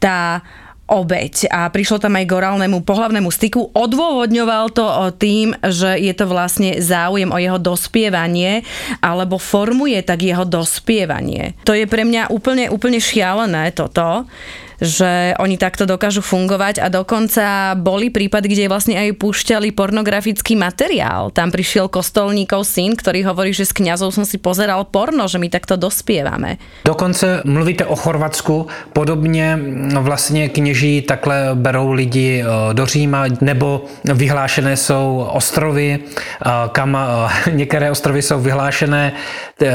tá 0.03 0.43
obeď 0.87 1.51
a 1.51 1.67
prišlo 1.67 1.99
tam 1.99 2.15
aj 2.15 2.25
k 2.31 2.37
orálnemu 2.39 2.79
pohlavnému 2.87 3.31
styku. 3.31 3.75
Odôvodňoval 3.75 4.71
to 4.71 4.87
tým, 5.19 5.55
že 5.67 5.99
je 5.99 6.15
to 6.15 6.31
vlastne 6.31 6.79
záujem 6.79 7.31
o 7.31 7.39
jeho 7.43 7.59
dospievanie 7.59 8.63
alebo 9.03 9.37
formuje 9.37 9.99
tak 10.07 10.23
jeho 10.23 10.47
dospievanie. 10.47 11.59
To 11.67 11.75
je 11.75 11.91
pre 11.91 12.07
mňa 12.07 12.31
úplne, 12.31 12.71
úplne 12.71 13.03
šialené 13.03 13.75
toto 13.75 14.31
že 14.81 15.33
oni 15.41 15.57
takto 15.57 15.89
dokážu 15.89 16.21
fungovať 16.21 16.85
a 16.85 16.93
dokonca 16.93 17.75
boli 17.77 18.13
prípady, 18.13 18.53
kde 18.53 18.69
vlastne 18.69 18.95
aj 18.97 19.17
púšťali 19.17 19.73
pornografický 19.73 20.57
materiál. 20.57 21.33
Tam 21.33 21.49
prišiel 21.49 21.89
kostolníkov 21.89 22.69
syn, 22.69 22.93
ktorý 22.97 23.25
hovorí, 23.25 23.57
že 23.57 23.65
s 23.65 23.73
kňazou 23.73 24.13
som 24.13 24.29
si 24.29 24.37
pozeral 24.37 24.85
porno, 24.89 25.25
že 25.29 25.41
my 25.41 25.49
takto 25.49 25.81
dospievame. 25.81 26.61
Dokonce 26.85 27.43
mluvíte 27.45 27.85
o 27.87 27.97
Chorvatsku, 27.97 28.67
podobně 28.93 29.59
vlastně 29.99 30.49
kněží 30.49 31.03
takhle 31.03 31.51
berou 31.55 31.93
lidi 31.93 32.43
e, 32.43 32.75
do 32.75 32.87
Říma, 32.87 33.25
nebo 33.41 33.85
vyhlášené 34.05 34.77
jsou 34.77 35.29
ostrovy, 35.33 35.99
e, 35.99 36.01
kam 36.73 36.97
e, 36.97 37.51
některé 37.51 37.91
ostrovy 37.91 38.23
jsou 38.23 38.41
vyhlášené, 38.41 39.13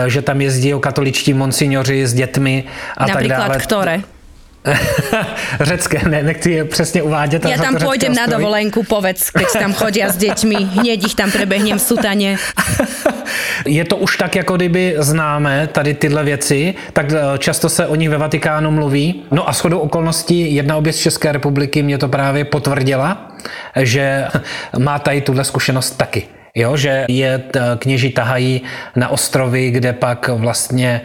že 0.08 0.22
tam 0.22 0.42
jezdí 0.42 0.74
katoličtí 0.80 1.34
monsignoři 1.34 2.08
s 2.08 2.14
dětmi 2.14 2.64
a 2.98 3.06
Například 3.06 3.38
tak 3.38 3.48
dále. 3.48 3.60
ktoré? 3.60 4.21
řecké, 5.62 6.10
ne, 6.10 6.24
nechci 6.24 6.52
je 6.52 6.66
přesně 6.66 7.02
uvádět. 7.04 7.46
Ja 7.46 7.58
tam 7.58 7.82
pôjdem 7.82 8.14
na 8.14 8.30
dovolenku, 8.30 8.86
povedz, 8.86 9.34
keď 9.34 9.50
tam 9.58 9.74
chodia 9.74 10.14
s 10.14 10.22
deťmi, 10.22 10.78
hneď 10.78 11.00
ich 11.10 11.16
tam 11.18 11.34
prebehnem 11.34 11.82
v 11.82 11.84
sutane. 11.84 12.38
Je 13.66 13.86
to 13.86 13.98
už 13.98 14.18
tak, 14.18 14.36
jako 14.36 14.56
kdyby 14.56 14.96
známe 14.98 15.68
tady 15.68 15.94
tyhle 15.94 16.24
věci, 16.24 16.76
tak 16.94 17.06
eh, 17.12 17.38
často 17.38 17.70
se 17.70 17.88
o 17.88 17.96
nich 17.96 18.10
ve 18.10 18.18
Vatikánu 18.18 18.72
mluví. 18.72 19.24
No 19.32 19.50
a 19.50 19.54
shodou 19.54 19.80
okolností 19.80 20.56
jedna 20.56 20.78
oběc 20.78 20.98
České 20.98 21.32
republiky 21.32 21.84
mě 21.84 21.98
to 21.98 22.08
právě 22.08 22.46
potvrdila, 22.46 23.32
že 23.76 24.28
má 24.78 25.00
tady 25.00 25.22
tuhle 25.22 25.44
zkušenost 25.44 25.92
taky. 25.98 26.28
Jo, 26.56 26.78
že 26.78 27.06
je 27.10 27.44
kněží 27.80 28.10
tahají 28.12 28.62
na 28.96 29.10
ostrovy, 29.10 29.72
kde 29.72 29.94
pak 29.94 30.28
vlastně 30.28 31.02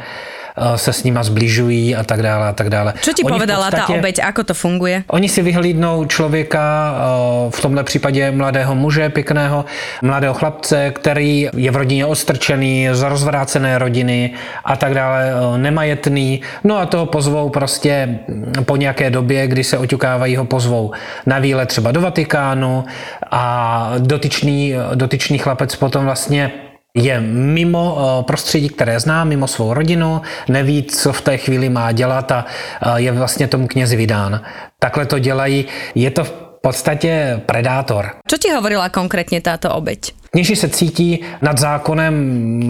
se 0.76 0.92
s 0.92 1.04
nima 1.04 1.22
zbližují 1.22 1.96
a 1.96 2.04
tak 2.04 2.22
dále 2.22 2.48
a 2.48 2.52
tak 2.52 2.70
dále. 2.70 2.94
Co 3.00 3.12
ti 3.12 3.22
oni 3.22 3.32
povedala 3.32 3.70
podstatě, 3.70 3.92
ta 3.92 3.98
obeď, 3.98 4.16
ako 4.24 4.42
to 4.44 4.54
funguje? 4.54 5.02
Oni 5.08 5.28
si 5.28 5.42
vyhlídnou 5.42 6.04
člověka, 6.04 6.94
eh, 6.96 7.50
v 7.50 7.60
tomhle 7.60 7.84
případě 7.84 8.30
mladého 8.30 8.74
muže, 8.74 9.08
pěkného, 9.08 9.64
mladého 10.02 10.34
chlapce, 10.34 10.90
který 10.90 11.48
je 11.56 11.70
v 11.70 11.76
rodině 11.76 12.06
ostrčený, 12.06 12.88
z 12.92 13.02
rozvrácené 13.02 13.78
rodiny 13.78 14.30
a 14.64 14.76
tak 14.76 14.94
dále, 14.94 15.32
eh, 15.32 15.58
nemajetný. 15.58 16.40
No 16.64 16.78
a 16.78 16.86
toho 16.86 17.06
pozvou 17.06 17.50
prostě 17.50 18.18
po 18.64 18.76
nějaké 18.76 19.10
době, 19.10 19.46
kdy 19.46 19.64
se 19.64 19.78
oťukávají, 19.78 20.36
ho 20.36 20.44
pozvou 20.44 20.92
na 21.26 21.38
výlet 21.38 21.68
třeba 21.68 21.92
do 21.92 22.00
Vatikánu 22.00 22.84
a 23.30 23.92
dotyčný, 23.98 24.74
dotyčný 24.94 25.38
chlapec 25.38 25.76
potom 25.76 26.04
vlastně 26.04 26.65
je 26.96 27.20
mimo 27.20 27.98
eh, 27.98 28.22
prostředí, 28.22 28.68
které 28.68 29.00
zná, 29.00 29.24
mimo 29.24 29.46
svou 29.46 29.74
rodinu, 29.74 30.22
neví, 30.48 30.82
co 30.82 31.12
v 31.12 31.20
té 31.20 31.36
chvíli 31.36 31.68
má 31.68 31.92
dělat 31.92 32.32
a 32.32 32.44
eh, 32.82 33.00
je 33.00 33.12
vlastně 33.12 33.48
tomu 33.48 33.66
knězi 33.66 33.96
vydán. 33.96 34.40
Takhle 34.78 35.06
to 35.06 35.18
dělají. 35.18 35.64
Je 35.94 36.10
to 36.10 36.24
v 36.24 36.32
podstatě 36.60 37.40
predátor. 37.46 38.10
Co 38.28 38.38
ti 38.38 38.50
hovorila 38.50 38.88
konkrétně 38.88 39.40
táto 39.40 39.74
obeď? 39.74 40.12
Kněži 40.36 40.56
se 40.56 40.68
cítí 40.68 41.20
nad 41.42 41.58
zákonem 41.58 42.14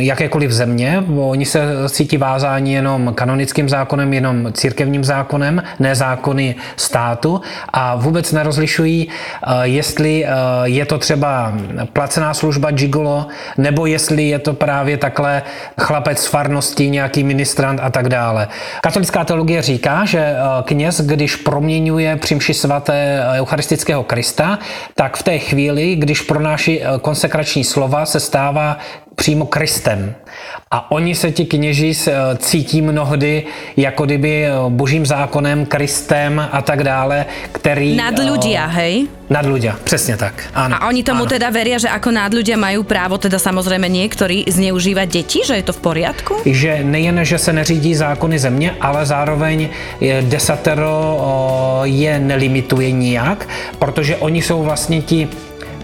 jakékoliv 0.01 0.51
země, 0.51 1.05
oni 1.17 1.45
se 1.47 1.63
cítí 1.89 2.17
vázáni 2.17 2.75
jenom 2.75 3.13
kanonickým 3.15 3.69
zákonem, 3.69 4.13
jenom 4.13 4.53
církevním 4.53 5.05
zákonem, 5.05 5.63
ne 5.79 5.95
zákony 5.95 6.55
státu 6.77 7.41
a 7.73 7.97
vůbec 7.97 8.33
nerozlišují, 8.33 9.09
eh, 9.09 9.51
jestli 9.63 10.25
eh, 10.25 10.29
je 10.65 10.87
to 10.87 10.99
třeba 10.99 11.53
placená 11.93 12.35
služba 12.35 12.71
gigolo, 12.71 13.27
nebo 13.59 13.87
jestli 13.87 14.29
je 14.29 14.39
to 14.39 14.55
právě 14.55 14.97
takhle 14.97 15.43
chlapec 15.81 16.19
z 16.19 16.27
farnosti, 16.27 16.91
nějaký 16.91 17.25
ministrant 17.25 17.81
a 17.83 17.91
tak 17.91 18.09
dále. 18.09 18.49
Katolická 18.81 19.25
teologie 19.25 19.63
říká, 19.63 20.05
že 20.05 20.21
eh, 20.21 20.37
kněz, 20.63 21.01
když 21.01 21.37
proměňuje 21.37 22.17
při 22.17 22.55
svaté 22.55 23.25
eucharistického 23.35 24.03
Krista, 24.05 24.59
tak 24.95 25.17
v 25.17 25.23
té 25.23 25.39
chvíli, 25.39 25.97
když 25.97 26.21
pronáší 26.21 26.81
konsekrační 27.01 27.56
motivační 27.57 27.65
slova 27.65 28.07
se 28.07 28.21
stává 28.21 28.79
přímo 29.17 29.47
Kristem. 29.47 30.15
A 30.71 30.91
oni 30.91 31.15
se 31.15 31.33
ti 31.33 31.45
kněži 31.45 31.93
eh, 31.97 32.13
cítí 32.37 32.83
mnohdy 32.83 33.47
jako 33.77 34.05
kdyby 34.05 34.45
eh, 34.45 34.51
božím 34.69 35.07
zákonem, 35.07 35.67
Kristem 35.67 36.37
a 36.53 36.63
tak 36.63 36.85
dále, 36.85 37.27
který... 37.53 37.97
Nad 37.97 38.19
ľudia, 38.19 38.67
hej? 38.67 39.09
Nad 39.31 39.47
ľudia, 39.47 39.75
přesně 39.85 40.17
tak. 40.17 40.35
Áno, 40.55 40.77
A 40.79 40.87
oni 40.87 41.03
tomu 41.03 41.25
áno. 41.27 41.33
teda 41.33 41.51
veria, 41.51 41.79
že 41.83 41.89
ako 41.89 42.11
nad 42.13 42.31
ľudia 42.31 42.55
majú 42.55 42.85
právo, 42.87 43.19
teda 43.19 43.43
samozrejme 43.43 43.89
niektorí, 43.89 44.47
zneužívať 44.47 45.09
deti, 45.09 45.41
že 45.43 45.57
je 45.59 45.65
to 45.67 45.73
v 45.73 45.81
poriadku? 45.81 46.33
že 46.47 46.85
nejen, 46.85 47.25
že 47.25 47.39
se 47.39 47.53
neřídí 47.53 47.95
zákony 47.95 48.39
země, 48.39 48.75
ale 48.81 49.07
zároveň 49.07 49.69
desatero 50.31 51.19
je 51.85 52.21
nelimituje 52.21 52.93
nijak, 52.93 53.49
protože 53.79 54.17
oni 54.17 54.43
jsou 54.43 54.63
vlastně 54.63 55.03
ti 55.03 55.29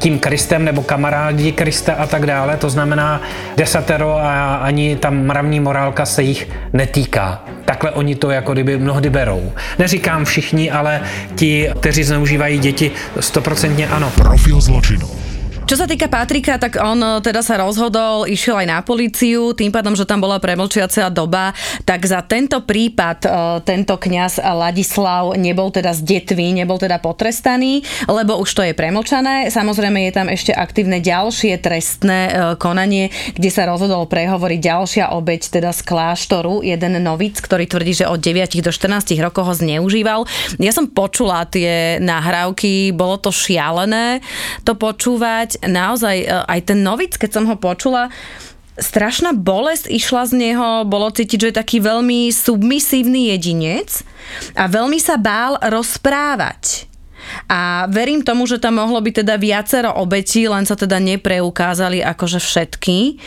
tím 0.03 0.19
Kristem 0.19 0.65
nebo 0.65 0.83
kamarádi 0.83 1.53
Krista 1.53 1.95
a 1.95 2.07
tak 2.07 2.27
dále. 2.27 2.57
To 2.57 2.71
znamená, 2.71 3.23
desatero 3.57 4.17
a 4.17 4.55
ani 4.55 4.97
ta 4.97 5.11
mravní 5.11 5.61
morálka 5.61 6.07
se 6.07 6.23
jich 6.23 6.49
netýká. 6.73 7.45
Takhle 7.65 7.91
oni 7.91 8.15
to 8.15 8.31
jako 8.31 8.53
kdyby 8.53 8.79
mnohdy 8.79 9.11
berou. 9.11 9.53
Neříkám 9.79 10.25
všichni, 10.25 10.71
ale 10.71 11.01
ti, 11.35 11.71
kteří 11.81 12.05
zneužívají 12.05 12.59
děti, 12.59 12.91
stoprocentně 13.21 13.89
ano. 13.89 14.13
Profil 14.17 14.61
zločinu. 14.61 15.32
Čo 15.73 15.81
sa 15.81 15.89
týka 15.89 16.05
Patrika, 16.05 16.61
tak 16.61 16.77
on 16.77 17.01
e, 17.01 17.25
teda 17.25 17.41
sa 17.41 17.57
rozhodol, 17.57 18.29
išiel 18.29 18.61
aj 18.61 18.69
na 18.69 18.85
políciu, 18.85 19.57
tým 19.57 19.73
pádom, 19.73 19.97
že 19.97 20.05
tam 20.05 20.21
bola 20.21 20.37
premlčiacia 20.37 21.09
doba, 21.09 21.57
tak 21.89 22.05
za 22.05 22.21
tento 22.21 22.61
prípad 22.61 23.19
e, 23.25 23.29
tento 23.65 23.97
kňaz 23.97 24.45
Ladislav 24.53 25.33
nebol 25.41 25.73
teda 25.73 25.97
z 25.97 26.05
detvy, 26.05 26.61
nebol 26.61 26.77
teda 26.77 27.01
potrestaný, 27.01 27.81
lebo 28.05 28.37
už 28.45 28.53
to 28.53 28.69
je 28.69 28.77
premlčané. 28.77 29.49
Samozrejme 29.49 29.97
je 29.97 30.13
tam 30.13 30.29
ešte 30.29 30.53
aktívne 30.53 31.01
ďalšie 31.01 31.57
trestné 31.57 32.21
e, 32.29 32.33
konanie, 32.61 33.09
kde 33.33 33.49
sa 33.49 33.65
rozhodol 33.65 34.05
prehovoriť 34.13 34.61
ďalšia 34.61 35.05
obeď 35.17 35.57
teda 35.57 35.73
z 35.73 35.89
kláštoru, 35.89 36.61
jeden 36.61 37.01
novic, 37.01 37.41
ktorý 37.41 37.65
tvrdí, 37.65 38.05
že 38.05 38.13
od 38.13 38.21
9 38.21 38.61
do 38.61 38.69
14 38.69 39.09
rokov 39.25 39.49
ho 39.49 39.55
zneužíval. 39.57 40.29
Ja 40.61 40.77
som 40.77 40.85
počula 40.93 41.49
tie 41.49 41.97
nahrávky, 41.97 42.93
bolo 42.93 43.17
to 43.17 43.33
šialené 43.33 44.21
to 44.69 44.77
počúvať. 44.77 45.62
Naozaj 45.67 46.17
e, 46.23 46.27
aj 46.29 46.61
ten 46.69 46.79
novic, 46.83 47.17
keď 47.17 47.31
som 47.41 47.45
ho 47.49 47.57
počula, 47.57 48.13
strašná 48.79 49.37
bolesť 49.37 49.89
išla 49.89 50.23
z 50.29 50.33
neho, 50.37 50.69
bolo 50.89 51.13
cítiť, 51.13 51.39
že 51.39 51.49
je 51.53 51.61
taký 51.61 51.79
veľmi 51.83 52.33
submisívny 52.33 53.35
jedinec 53.35 54.05
a 54.57 54.65
veľmi 54.69 54.97
sa 54.97 55.21
bál 55.21 55.61
rozprávať. 55.61 56.92
A 57.49 57.87
verím 57.89 58.25
tomu, 58.25 58.45
že 58.49 58.59
tam 58.59 58.81
mohlo 58.81 58.99
byť 58.99 59.25
teda 59.25 59.35
viacero 59.39 59.91
obetí, 59.99 60.45
len 60.49 60.65
sa 60.65 60.75
teda 60.75 60.99
nepreukázali 60.99 62.03
akože 62.03 62.39
všetky. 62.43 63.19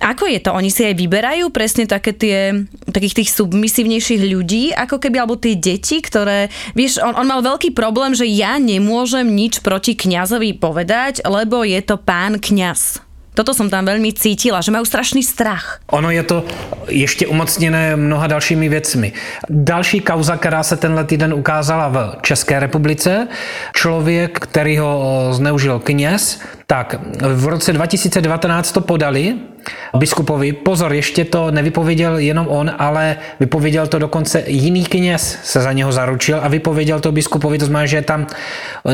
Ako 0.00 0.26
je 0.26 0.38
to? 0.40 0.50
Oni 0.54 0.70
si 0.72 0.86
aj 0.86 0.94
vyberajú 0.96 1.50
presne 1.54 1.84
také 1.86 2.16
tie, 2.16 2.66
takých 2.90 3.22
tých 3.22 3.30
submisívnejších 3.36 4.22
ľudí, 4.32 4.72
ako 4.74 4.98
keby, 4.98 5.16
alebo 5.22 5.38
tie 5.38 5.58
deti, 5.58 6.00
ktoré, 6.02 6.48
vieš, 6.72 7.02
on, 7.02 7.14
on 7.14 7.26
mal 7.28 7.44
veľký 7.44 7.76
problém, 7.76 8.16
že 8.16 8.26
ja 8.26 8.56
nemôžem 8.56 9.26
nič 9.28 9.60
proti 9.60 9.94
kňazovi 9.94 10.56
povedať, 10.56 11.22
lebo 11.26 11.62
je 11.62 11.80
to 11.82 12.00
pán 12.00 12.38
kňaz. 12.38 13.11
Toto 13.32 13.56
som 13.56 13.72
tam 13.72 13.88
veľmi 13.88 14.12
cítila, 14.12 14.60
že 14.60 14.68
majú 14.68 14.84
strašný 14.84 15.24
strach. 15.24 15.80
Ono 15.88 16.10
je 16.12 16.22
to 16.22 16.44
ještě 16.88 17.26
umocněné 17.26 17.96
mnoha 17.96 18.26
dalšími 18.26 18.68
věcmi. 18.68 19.12
Další 19.48 20.00
kauza, 20.00 20.36
která 20.36 20.62
se 20.62 20.76
tenhle 20.76 21.04
týden 21.04 21.34
ukázala 21.34 21.88
v 21.88 22.16
České 22.22 22.60
republice, 22.60 23.28
člověk, 23.74 24.38
který 24.38 24.78
ho 24.78 25.28
zneužil 25.32 25.78
kněz, 25.78 26.40
tak 26.66 27.00
v 27.34 27.46
roce 27.46 27.72
2019 27.72 28.72
to 28.72 28.80
podali 28.80 29.34
biskupovi. 29.96 30.52
Pozor, 30.52 30.92
ještě 30.92 31.24
to 31.24 31.50
nevypověděl 31.50 32.18
jenom 32.18 32.46
on, 32.48 32.72
ale 32.78 33.16
vypověděl 33.40 33.86
to 33.86 33.98
dokonce 33.98 34.42
jiný 34.46 34.84
kněz 34.84 35.38
se 35.42 35.60
za 35.60 35.72
něho 35.72 35.92
zaručil 35.92 36.40
a 36.42 36.48
vypověděl 36.48 37.00
to 37.00 37.12
biskupovi, 37.12 37.58
to 37.58 37.64
znamená, 37.64 37.86
že 37.86 37.96
je 37.96 38.02
tam 38.02 38.26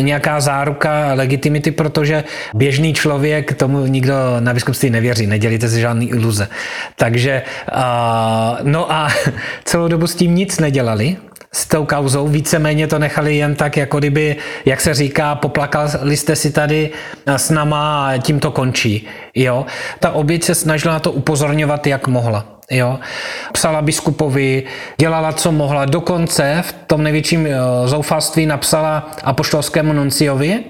nějaká 0.01 0.41
záruka 0.41 1.13
legitimity, 1.15 1.71
protože 1.71 2.25
běžný 2.55 2.95
člověk 2.95 3.55
tomu 3.55 3.87
nikdo 3.87 4.15
na 4.41 4.55
biskupství 4.55 4.91
nevěří, 4.91 5.27
nedělíte 5.27 5.69
si 5.69 5.81
žádný 5.81 6.11
iluze. 6.11 6.49
Takže, 6.97 7.43
uh, 7.73 7.79
no 8.63 8.93
a 8.93 9.09
celou 9.65 9.89
dobu 9.89 10.07
s 10.07 10.15
tím 10.15 10.35
nic 10.35 10.59
nedělali, 10.59 11.17
s 11.59 11.67
tou 11.67 11.87
kauzou, 11.87 12.29
víceméně 12.29 12.87
to 12.87 12.99
nechali 12.99 13.37
jen 13.37 13.55
tak, 13.55 13.77
jako 13.77 13.99
kdyby, 13.99 14.37
jak 14.65 14.81
se 14.81 14.95
říká, 14.95 15.35
poplakali 15.35 16.17
jste 16.17 16.37
si 16.37 16.53
tady 16.53 16.91
s 17.27 17.51
náma 17.51 18.09
a 18.09 18.19
tím 18.19 18.41
to 18.41 18.51
končí. 18.51 19.07
Jo? 19.35 19.67
Ta 20.01 20.11
oběť 20.11 20.45
se 20.45 20.55
snažila 20.55 20.95
na 20.95 21.01
to 21.01 21.13
upozorňovat, 21.13 21.87
jak 21.87 22.09
mohla. 22.09 22.45
Jo? 22.71 22.99
Psala 23.53 23.83
biskupovi, 23.83 24.63
dělala, 24.97 25.33
co 25.33 25.53
mohla. 25.53 25.85
Dokonce 25.85 26.63
v 26.67 26.73
tom 26.87 27.03
největším 27.03 27.47
eh, 27.47 27.53
zoufalství 27.85 28.47
napsala 28.47 29.11
apoštolskému 29.25 29.93
nunciovi 29.93 30.65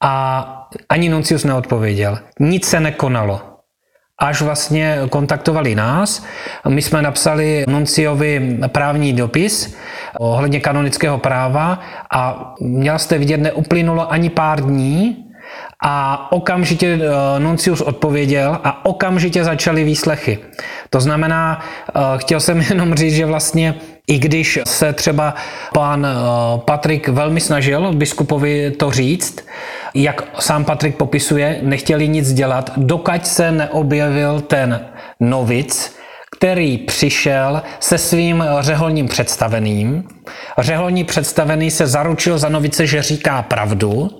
a 0.00 0.44
ani 0.88 1.08
nuncius 1.08 1.44
neodpověděl. 1.44 2.18
Nic 2.40 2.68
se 2.68 2.80
nekonalo 2.80 3.49
až 4.20 4.42
vlastně 4.42 4.98
kontaktovali 5.10 5.74
nás. 5.74 6.24
My 6.68 6.82
jsme 6.82 7.02
napsali 7.02 7.64
Nunciovi 7.68 8.58
právní 8.66 9.12
dopis 9.12 9.76
ohledně 10.18 10.60
kanonického 10.60 11.18
práva 11.18 11.78
a 12.14 12.54
měla 12.60 12.98
jste 12.98 13.18
vidět, 13.18 13.36
neuplynulo 13.36 14.12
ani 14.12 14.30
pár 14.30 14.60
dní 14.60 15.26
a 15.84 16.26
okamžitě 16.32 16.98
eh, 17.02 17.40
Nuncius 17.40 17.80
odpověděl 17.80 18.58
a 18.64 18.84
okamžitě 18.84 19.44
začaly 19.44 19.84
výslechy. 19.84 20.38
To 20.90 21.00
znamená, 21.00 21.60
eh, 21.88 22.00
chtěl 22.16 22.40
jsem 22.40 22.60
jenom 22.68 22.94
říct, 22.94 23.14
že 23.14 23.26
vlastně 23.26 23.74
i 24.10 24.18
když 24.18 24.58
se 24.66 24.92
třeba 24.92 25.34
pan 25.74 26.06
eh, 26.06 26.60
Patrik 26.64 27.08
velmi 27.08 27.40
snažil 27.40 27.92
biskupovi 27.92 28.70
to 28.70 28.90
říct, 28.90 29.46
jak 29.94 30.22
sám 30.38 30.64
Patrik 30.64 30.96
popisuje, 30.96 31.58
nechtěli 31.62 32.08
nic 32.08 32.32
dělat, 32.32 32.70
dokud 32.76 33.26
se 33.26 33.52
neobjevil 33.52 34.40
ten 34.40 34.86
novic, 35.20 35.96
který 36.36 36.78
přišel 36.78 37.62
se 37.80 37.98
svým 37.98 38.44
řeholním 38.60 39.08
představeným. 39.08 40.04
Řeholní 40.58 41.04
představený 41.04 41.70
se 41.70 41.86
zaručil 41.86 42.38
za 42.38 42.48
novice, 42.48 42.86
že 42.86 43.02
říká 43.02 43.42
pravdu 43.42 44.10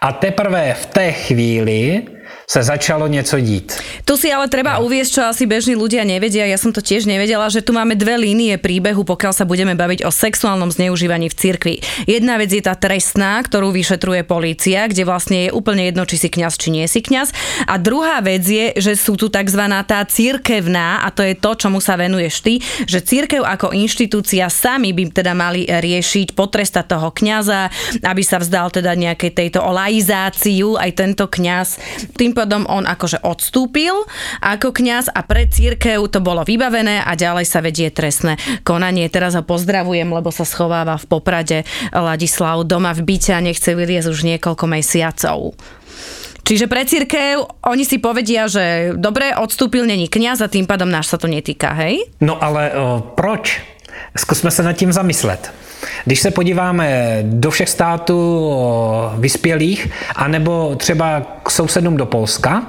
a 0.00 0.12
teprve 0.12 0.74
v 0.74 0.86
té 0.86 1.12
chvíli 1.12 2.02
se 2.46 2.62
začalo 2.62 3.06
něco 3.06 3.40
dít. 3.40 3.74
Tu 4.04 4.14
si 4.16 4.30
ale 4.30 4.46
treba 4.46 4.78
uviesť, 4.78 5.10
čo 5.10 5.22
asi 5.26 5.50
bežní 5.50 5.74
ľudia 5.74 6.06
nevedia, 6.06 6.46
ja 6.46 6.54
som 6.54 6.70
to 6.70 6.78
tiež 6.78 7.10
nevedela, 7.10 7.50
že 7.50 7.58
tu 7.58 7.74
máme 7.74 7.98
dve 7.98 8.14
línie 8.22 8.54
príbehu, 8.54 9.02
pokiaľ 9.02 9.32
sa 9.34 9.42
budeme 9.42 9.74
baviť 9.74 10.06
o 10.06 10.14
sexuálnom 10.14 10.70
zneužívaní 10.70 11.26
v 11.26 11.34
cirkvi. 11.34 11.74
Jedna 12.06 12.38
vec 12.38 12.54
je 12.54 12.62
tá 12.62 12.78
trestná, 12.78 13.42
ktorú 13.42 13.74
vyšetruje 13.74 14.22
polícia, 14.22 14.86
kde 14.86 15.02
vlastne 15.02 15.50
je 15.50 15.50
úplne 15.50 15.90
jedno, 15.90 16.06
či 16.06 16.22
si 16.22 16.28
kňaz, 16.30 16.54
či 16.54 16.70
nie 16.70 16.86
si 16.86 17.02
kňaz. 17.02 17.34
A 17.66 17.82
druhá 17.82 18.22
vec 18.22 18.46
je, 18.46 18.78
že 18.78 18.94
sú 18.94 19.18
tu 19.18 19.26
tzv. 19.26 19.62
tá 19.82 20.06
cirkevná, 20.06 21.02
a 21.02 21.10
to 21.10 21.26
je 21.26 21.34
to, 21.34 21.50
čomu 21.58 21.82
sa 21.82 21.98
venuješ 21.98 22.46
ty, 22.46 22.62
že 22.86 23.02
cirkev 23.02 23.42
ako 23.42 23.74
inštitúcia 23.74 24.46
sami 24.46 24.94
by 24.94 25.10
teda 25.10 25.34
mali 25.34 25.66
riešiť, 25.66 26.38
potrestať 26.38 26.94
toho 26.94 27.10
kňaza, 27.10 27.74
aby 28.06 28.22
sa 28.22 28.38
vzdal 28.38 28.70
teda 28.70 28.94
nejakej 28.94 29.34
tejto 29.34 29.66
olaizáciu, 29.66 30.78
aj 30.78 30.94
tento 30.94 31.26
kňaz. 31.26 31.68
Tým 32.14 32.35
pádom 32.36 32.68
on 32.68 32.84
akože 32.84 33.24
odstúpil 33.24 34.04
ako 34.44 34.76
kňaz 34.76 35.08
a 35.08 35.24
pre 35.24 35.48
církev 35.48 36.04
to 36.12 36.20
bolo 36.20 36.44
vybavené 36.44 37.00
a 37.00 37.16
ďalej 37.16 37.48
sa 37.48 37.64
vedie 37.64 37.88
trestné 37.88 38.36
konanie. 38.60 39.08
Teraz 39.08 39.32
ho 39.32 39.40
pozdravujem, 39.40 40.12
lebo 40.12 40.28
sa 40.28 40.44
schováva 40.44 41.00
v 41.00 41.08
Poprade 41.08 41.58
Ladislav 41.96 42.68
doma 42.68 42.92
v 42.92 43.02
byte 43.08 43.32
a 43.32 43.40
nechce 43.40 43.72
vyliezť 43.72 44.12
už 44.12 44.20
niekoľko 44.36 44.64
mesiacov. 44.68 45.56
Čiže 46.46 46.70
pre 46.70 46.86
církev 46.86 47.42
oni 47.66 47.82
si 47.82 47.98
povedia, 47.98 48.46
že 48.46 48.94
dobre, 48.94 49.34
odstúpil 49.34 49.82
není 49.82 50.06
kňaz 50.06 50.46
a 50.46 50.52
tým 50.52 50.62
pádom 50.62 50.86
náš 50.86 51.10
sa 51.10 51.18
to 51.18 51.26
netýka, 51.26 51.74
hej? 51.74 52.06
No 52.22 52.38
ale 52.38 52.70
o, 52.70 53.02
proč? 53.02 53.58
Zkusme 54.16 54.50
se 54.50 54.62
nad 54.62 54.72
tím 54.72 54.92
zamyslet. 54.92 55.52
Když 56.04 56.20
se 56.20 56.30
podíváme 56.30 57.18
do 57.22 57.50
všech 57.50 57.68
států 57.68 58.18
vyspělých, 59.18 59.90
anebo 60.16 60.74
třeba 60.76 61.22
k 61.42 61.50
sousedům 61.50 61.96
do 61.96 62.06
Polska, 62.06 62.62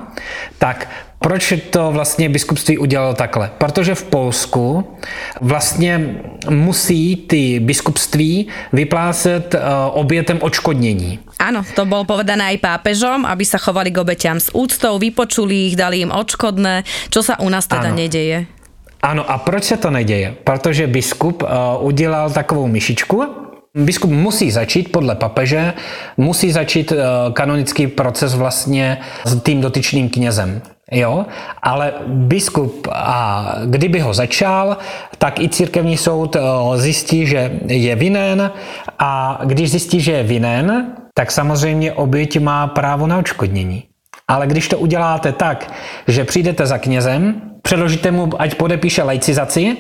tak 0.58 0.90
proč 1.20 1.54
to 1.70 1.92
vlastně 1.92 2.30
biskupství 2.30 2.78
udělalo 2.78 3.14
takhle? 3.14 3.52
Protože 3.58 3.96
v 3.96 4.04
Polsku 4.04 4.98
vlastně 5.42 6.16
musí 6.50 7.16
ty 7.16 7.60
biskupství 7.60 8.48
vyplácet 8.74 9.56
obětem 9.92 10.38
odškodnění. 10.42 11.20
Áno, 11.38 11.62
to 11.78 11.86
bol 11.86 12.02
povedané 12.02 12.50
aj 12.50 12.58
pápežom, 12.58 13.22
aby 13.22 13.46
sa 13.46 13.62
chovali 13.62 13.94
k 13.94 14.02
obetiam 14.02 14.42
s 14.42 14.50
úctou, 14.58 14.98
vypočuli 14.98 15.70
ich, 15.70 15.78
dali 15.78 16.02
im 16.02 16.10
odškodné, 16.10 16.82
čo 17.14 17.22
sa 17.22 17.38
u 17.38 17.50
nás 17.50 17.70
teda 17.70 17.94
Áno. 17.94 17.98
nedeje. 18.02 18.50
Ano, 19.08 19.32
a 19.32 19.38
proč 19.38 19.64
se 19.64 19.78
to 19.78 19.92
neděje? 19.92 20.36
Protože 20.44 20.88
biskup 20.88 21.44
uh, 21.44 21.50
udělal 21.80 22.30
takovou 22.30 22.68
myšičku, 22.68 23.24
Biskup 23.76 24.12
musí 24.12 24.52
začít 24.52 24.92
podle 24.92 25.16
papeže, 25.16 25.74
musí 26.18 26.52
začít 26.52 26.92
eh, 26.92 26.98
kanonický 27.34 27.88
proces 27.88 28.36
vlastně 28.36 28.98
s 29.26 29.42
tím 29.42 29.62
dotyčným 29.62 30.10
knězem. 30.10 30.62
Jo, 30.92 31.26
ale 31.64 31.94
biskup, 32.08 32.88
a 32.92 33.52
kdyby 33.66 34.00
ho 34.00 34.14
začal, 34.14 34.78
tak 35.18 35.40
i 35.40 35.50
církevní 35.50 35.98
soud 35.98 36.36
eh, 36.36 36.42
zjistí, 36.76 37.26
že 37.26 37.52
je 37.68 37.96
vinen 37.96 38.52
a 39.00 39.42
když 39.46 39.72
zjistí, 39.72 40.02
že 40.02 40.12
je 40.12 40.24
vinen, 40.24 40.88
tak 41.14 41.32
samozřejmě 41.32 41.94
oběť 41.94 42.40
má 42.40 42.68
právo 42.68 43.08
na 43.08 43.18
odškodnění. 43.18 43.84
Ale 44.28 44.48
když 44.48 44.68
to 44.68 44.78
uděláte 44.80 45.32
tak, 45.32 45.74
že 46.08 46.24
přijdete 46.24 46.66
za 46.66 46.78
knězem, 46.78 47.42
předložíte 47.68 48.12
mu, 48.12 48.30
ať 48.40 48.56
podepíše 48.56 49.04
laicizaci, 49.04 49.78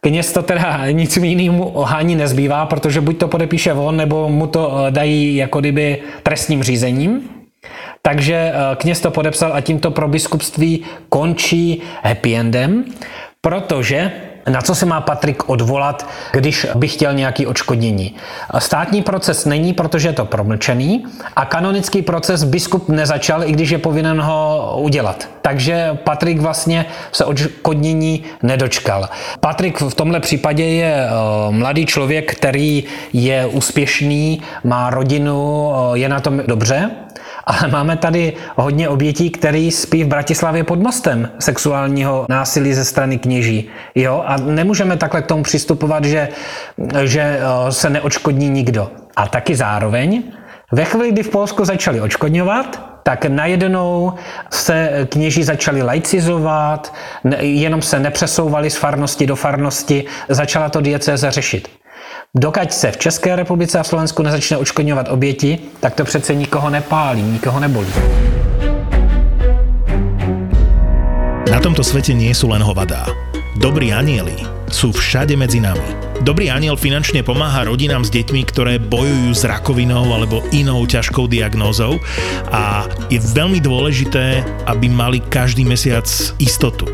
kněz 0.00 0.32
to 0.32 0.42
teda 0.42 0.90
nic 0.90 1.16
jinému 1.16 1.68
ohání 1.68 2.14
nezbývá, 2.16 2.66
protože 2.66 3.00
buď 3.00 3.18
to 3.18 3.28
podepíše 3.28 3.72
on, 3.72 3.96
nebo 3.96 4.28
mu 4.28 4.46
to 4.46 4.62
eh, 4.86 4.90
dají 4.90 5.36
jako 5.36 5.60
kdyby 5.60 6.02
trestním 6.22 6.62
řízením. 6.62 7.30
Takže 8.02 8.34
eh, 8.34 8.76
kněz 8.76 9.00
to 9.00 9.10
podepsal 9.10 9.52
a 9.54 9.60
tímto 9.60 9.90
pro 9.90 10.08
biskupství 10.08 10.84
končí 11.08 11.82
happy 12.02 12.36
endem, 12.36 12.84
protože 13.40 14.12
na 14.48 14.62
co 14.62 14.74
se 14.74 14.86
má 14.86 15.00
Patrik 15.00 15.48
odvolat, 15.48 16.08
když 16.32 16.66
by 16.74 16.88
chtěl 16.88 17.14
nějaký 17.14 17.46
odškodnění? 17.46 18.16
Státní 18.58 19.02
proces 19.02 19.44
není, 19.44 19.72
protože 19.72 20.08
je 20.08 20.12
to 20.12 20.24
promlčený 20.24 21.04
a 21.36 21.44
kanonický 21.44 22.02
proces 22.02 22.44
biskup 22.44 22.88
nezačal, 22.88 23.44
i 23.44 23.52
když 23.52 23.70
je 23.70 23.78
povinen 23.78 24.20
ho 24.20 24.72
udělat. 24.80 25.28
Takže 25.42 25.98
Patrik 26.04 26.40
vlastně 26.40 26.86
se 27.12 27.24
odškodnění 27.24 28.24
nedočkal. 28.42 29.08
Patrik 29.40 29.80
v 29.80 29.94
tomhle 29.94 30.20
případě 30.20 30.64
je 30.64 30.94
eh, 30.94 31.10
mladý 31.50 31.86
člověk, 31.86 32.34
který 32.34 32.84
je 33.12 33.46
úspěšný, 33.46 34.42
má 34.64 34.90
rodinu, 34.90 35.72
eh, 35.94 35.98
je 35.98 36.08
na 36.08 36.20
tom 36.20 36.42
dobře, 36.46 36.90
ale 37.50 37.70
máme 37.70 37.96
tady 37.96 38.32
hodně 38.56 38.88
obětí, 38.88 39.30
který 39.30 39.70
spí 39.70 40.04
v 40.04 40.06
Bratislavě 40.06 40.64
pod 40.64 40.78
mostem 40.78 41.30
sexuálního 41.38 42.26
násilí 42.28 42.74
ze 42.74 42.84
strany 42.84 43.18
kněží. 43.18 43.68
Jo? 43.94 44.24
A 44.26 44.36
nemůžeme 44.36 44.96
takhle 44.96 45.22
k 45.22 45.26
tomu 45.26 45.42
přistupovat, 45.42 46.04
že, 46.04 46.28
že 47.04 47.20
eh, 47.20 47.72
se 47.72 47.90
neočkodní 47.90 48.48
nikdo. 48.48 48.90
A 49.16 49.28
taky 49.28 49.56
zároveň, 49.56 50.22
ve 50.72 50.84
chvíli, 50.84 51.12
kdy 51.12 51.22
v 51.22 51.28
Polsku 51.28 51.64
začali 51.64 52.00
očkodňovat, 52.00 52.90
tak 53.02 53.24
najednou 53.24 54.12
se 54.50 55.06
kněží 55.08 55.42
začali 55.42 55.82
laicizovat, 55.82 56.94
jenom 57.40 57.82
se 57.82 57.98
nepřesouvali 57.98 58.70
z 58.70 58.76
farnosti 58.76 59.26
do 59.26 59.36
farnosti, 59.36 60.04
začala 60.28 60.68
to 60.68 60.80
diecéze 60.80 61.30
řešit. 61.30 61.79
Dokud 62.34 62.72
se 62.72 62.92
v 62.92 62.96
České 62.96 63.36
republice 63.36 63.78
a 63.78 63.82
v 63.82 63.86
Slovensku 63.86 64.22
nezačne 64.22 64.56
očkodňovat 64.56 65.08
oběti, 65.08 65.58
tak 65.80 65.94
to 65.94 66.04
přece 66.04 66.34
nikoho 66.34 66.70
nepálí, 66.70 67.22
nikoho 67.22 67.60
nebolí. 67.60 67.92
Na 71.50 71.58
tomto 71.58 71.82
svete 71.82 72.14
nie 72.14 72.30
sú 72.30 72.46
len 72.54 72.62
hovadá. 72.62 73.10
Dobrí 73.58 73.90
anieli 73.90 74.38
sú 74.70 74.94
všade 74.94 75.34
medzi 75.34 75.58
nami. 75.58 75.82
Dobrý 76.22 76.46
aniel 76.46 76.78
finančne 76.78 77.26
pomáha 77.26 77.66
rodinám 77.66 78.06
s 78.06 78.14
deťmi, 78.14 78.46
ktoré 78.46 78.78
bojujú 78.78 79.34
s 79.34 79.42
rakovinou 79.42 80.06
alebo 80.14 80.46
inou 80.54 80.86
ťažkou 80.86 81.26
diagnózou 81.26 81.98
a 82.54 82.86
je 83.10 83.18
veľmi 83.18 83.58
dôležité, 83.58 84.46
aby 84.70 84.86
mali 84.86 85.18
každý 85.18 85.66
mesiac 85.66 86.06
istotu 86.38 86.86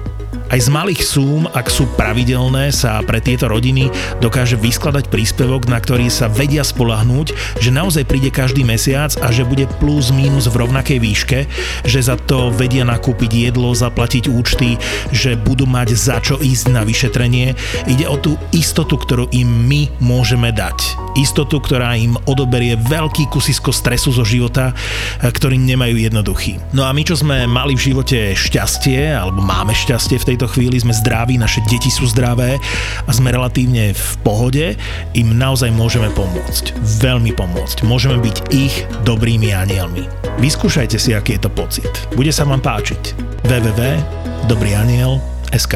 aj 0.51 0.61
z 0.63 0.69
malých 0.71 1.03
súm, 1.03 1.51
ak 1.51 1.67
sú 1.67 1.91
pravidelné, 1.99 2.71
sa 2.71 3.03
pre 3.03 3.19
tieto 3.19 3.51
rodiny 3.51 3.91
dokáže 4.23 4.55
vyskladať 4.55 5.11
príspevok, 5.11 5.67
na 5.67 5.83
ktorý 5.83 6.07
sa 6.07 6.31
vedia 6.31 6.63
spolahnúť, 6.63 7.59
že 7.59 7.75
naozaj 7.75 8.07
príde 8.07 8.31
každý 8.31 8.63
mesiac 8.63 9.11
a 9.23 9.35
že 9.35 9.43
bude 9.43 9.67
plus 9.83 10.15
minus 10.15 10.47
v 10.47 10.63
rovnakej 10.63 10.99
výške, 11.03 11.39
že 11.83 12.01
za 12.01 12.15
to 12.15 12.55
vedia 12.55 12.87
nakúpiť 12.87 13.51
jedlo, 13.51 13.75
zaplatiť 13.75 14.31
účty, 14.31 14.79
že 15.11 15.35
budú 15.35 15.67
mať 15.67 15.89
za 15.99 16.17
čo 16.23 16.39
ísť 16.39 16.71
na 16.71 16.87
vyšetrenie. 16.87 17.59
Ide 17.91 18.07
o 18.07 18.17
tú 18.17 18.39
istotu, 18.55 18.95
ktorú 18.97 19.27
im 19.35 19.49
my 19.67 19.91
môžeme 19.99 20.55
dať. 20.55 20.77
Istotu, 21.17 21.59
ktorá 21.59 21.97
im 21.97 22.15
odoberie 22.29 22.77
veľký 22.77 23.33
kusisko 23.33 23.73
stresu 23.73 24.13
zo 24.13 24.23
života, 24.23 24.77
ktorým 25.25 25.65
nemajú 25.65 25.97
jednoduchý. 25.97 26.61
No 26.77 26.85
a 26.85 26.93
my, 26.93 27.03
čo 27.03 27.17
sme 27.17 27.49
mali 27.49 27.73
v 27.73 27.93
živote 27.93 28.37
šťastie, 28.37 29.17
alebo 29.17 29.41
máme 29.41 29.73
šťastie 29.73 30.21
v 30.21 30.27
tej 30.29 30.36
tejto 30.37 30.53
chvíli 30.53 30.77
sme 30.77 30.92
zdraví, 30.92 31.40
naše 31.40 31.64
deti 31.64 31.88
sú 31.88 32.05
zdravé 32.05 32.61
a 33.09 33.11
sme 33.11 33.33
relatívne 33.33 33.96
v 33.96 34.12
pohode, 34.20 34.77
im 35.16 35.33
naozaj 35.33 35.72
môžeme 35.72 36.12
pomôcť. 36.12 36.77
Veľmi 37.01 37.33
pomôcť. 37.33 37.88
Môžeme 37.88 38.20
byť 38.20 38.53
ich 38.53 38.85
dobrými 39.09 39.57
anielmi. 39.57 40.05
Vyskúšajte 40.37 41.01
si, 41.01 41.16
aký 41.16 41.40
je 41.40 41.49
to 41.49 41.51
pocit. 41.57 41.88
Bude 42.12 42.37
sa 42.37 42.44
vám 42.44 42.61
páčiť. 42.61 43.16
www.dobrýaniel.sk 43.49 45.75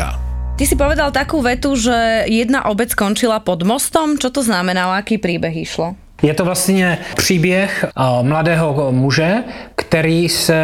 Ty 0.60 0.68
si 0.68 0.76
povedal 0.76 1.08
takú 1.08 1.40
vetu, 1.40 1.72
že 1.72 2.28
jedna 2.28 2.68
obec 2.68 2.92
skončila 2.92 3.40
pod 3.40 3.64
mostom. 3.64 4.20
Čo 4.20 4.28
to 4.28 4.44
znamená? 4.44 4.92
Aký 4.92 5.16
príbeh 5.16 5.56
išlo? 5.56 5.96
Je 6.22 6.35
to 6.35 6.44
vlastně 6.44 6.98
příběh 7.16 7.85
mladého 8.22 8.92
muže, 8.92 9.35
který 9.74 10.28
se 10.28 10.62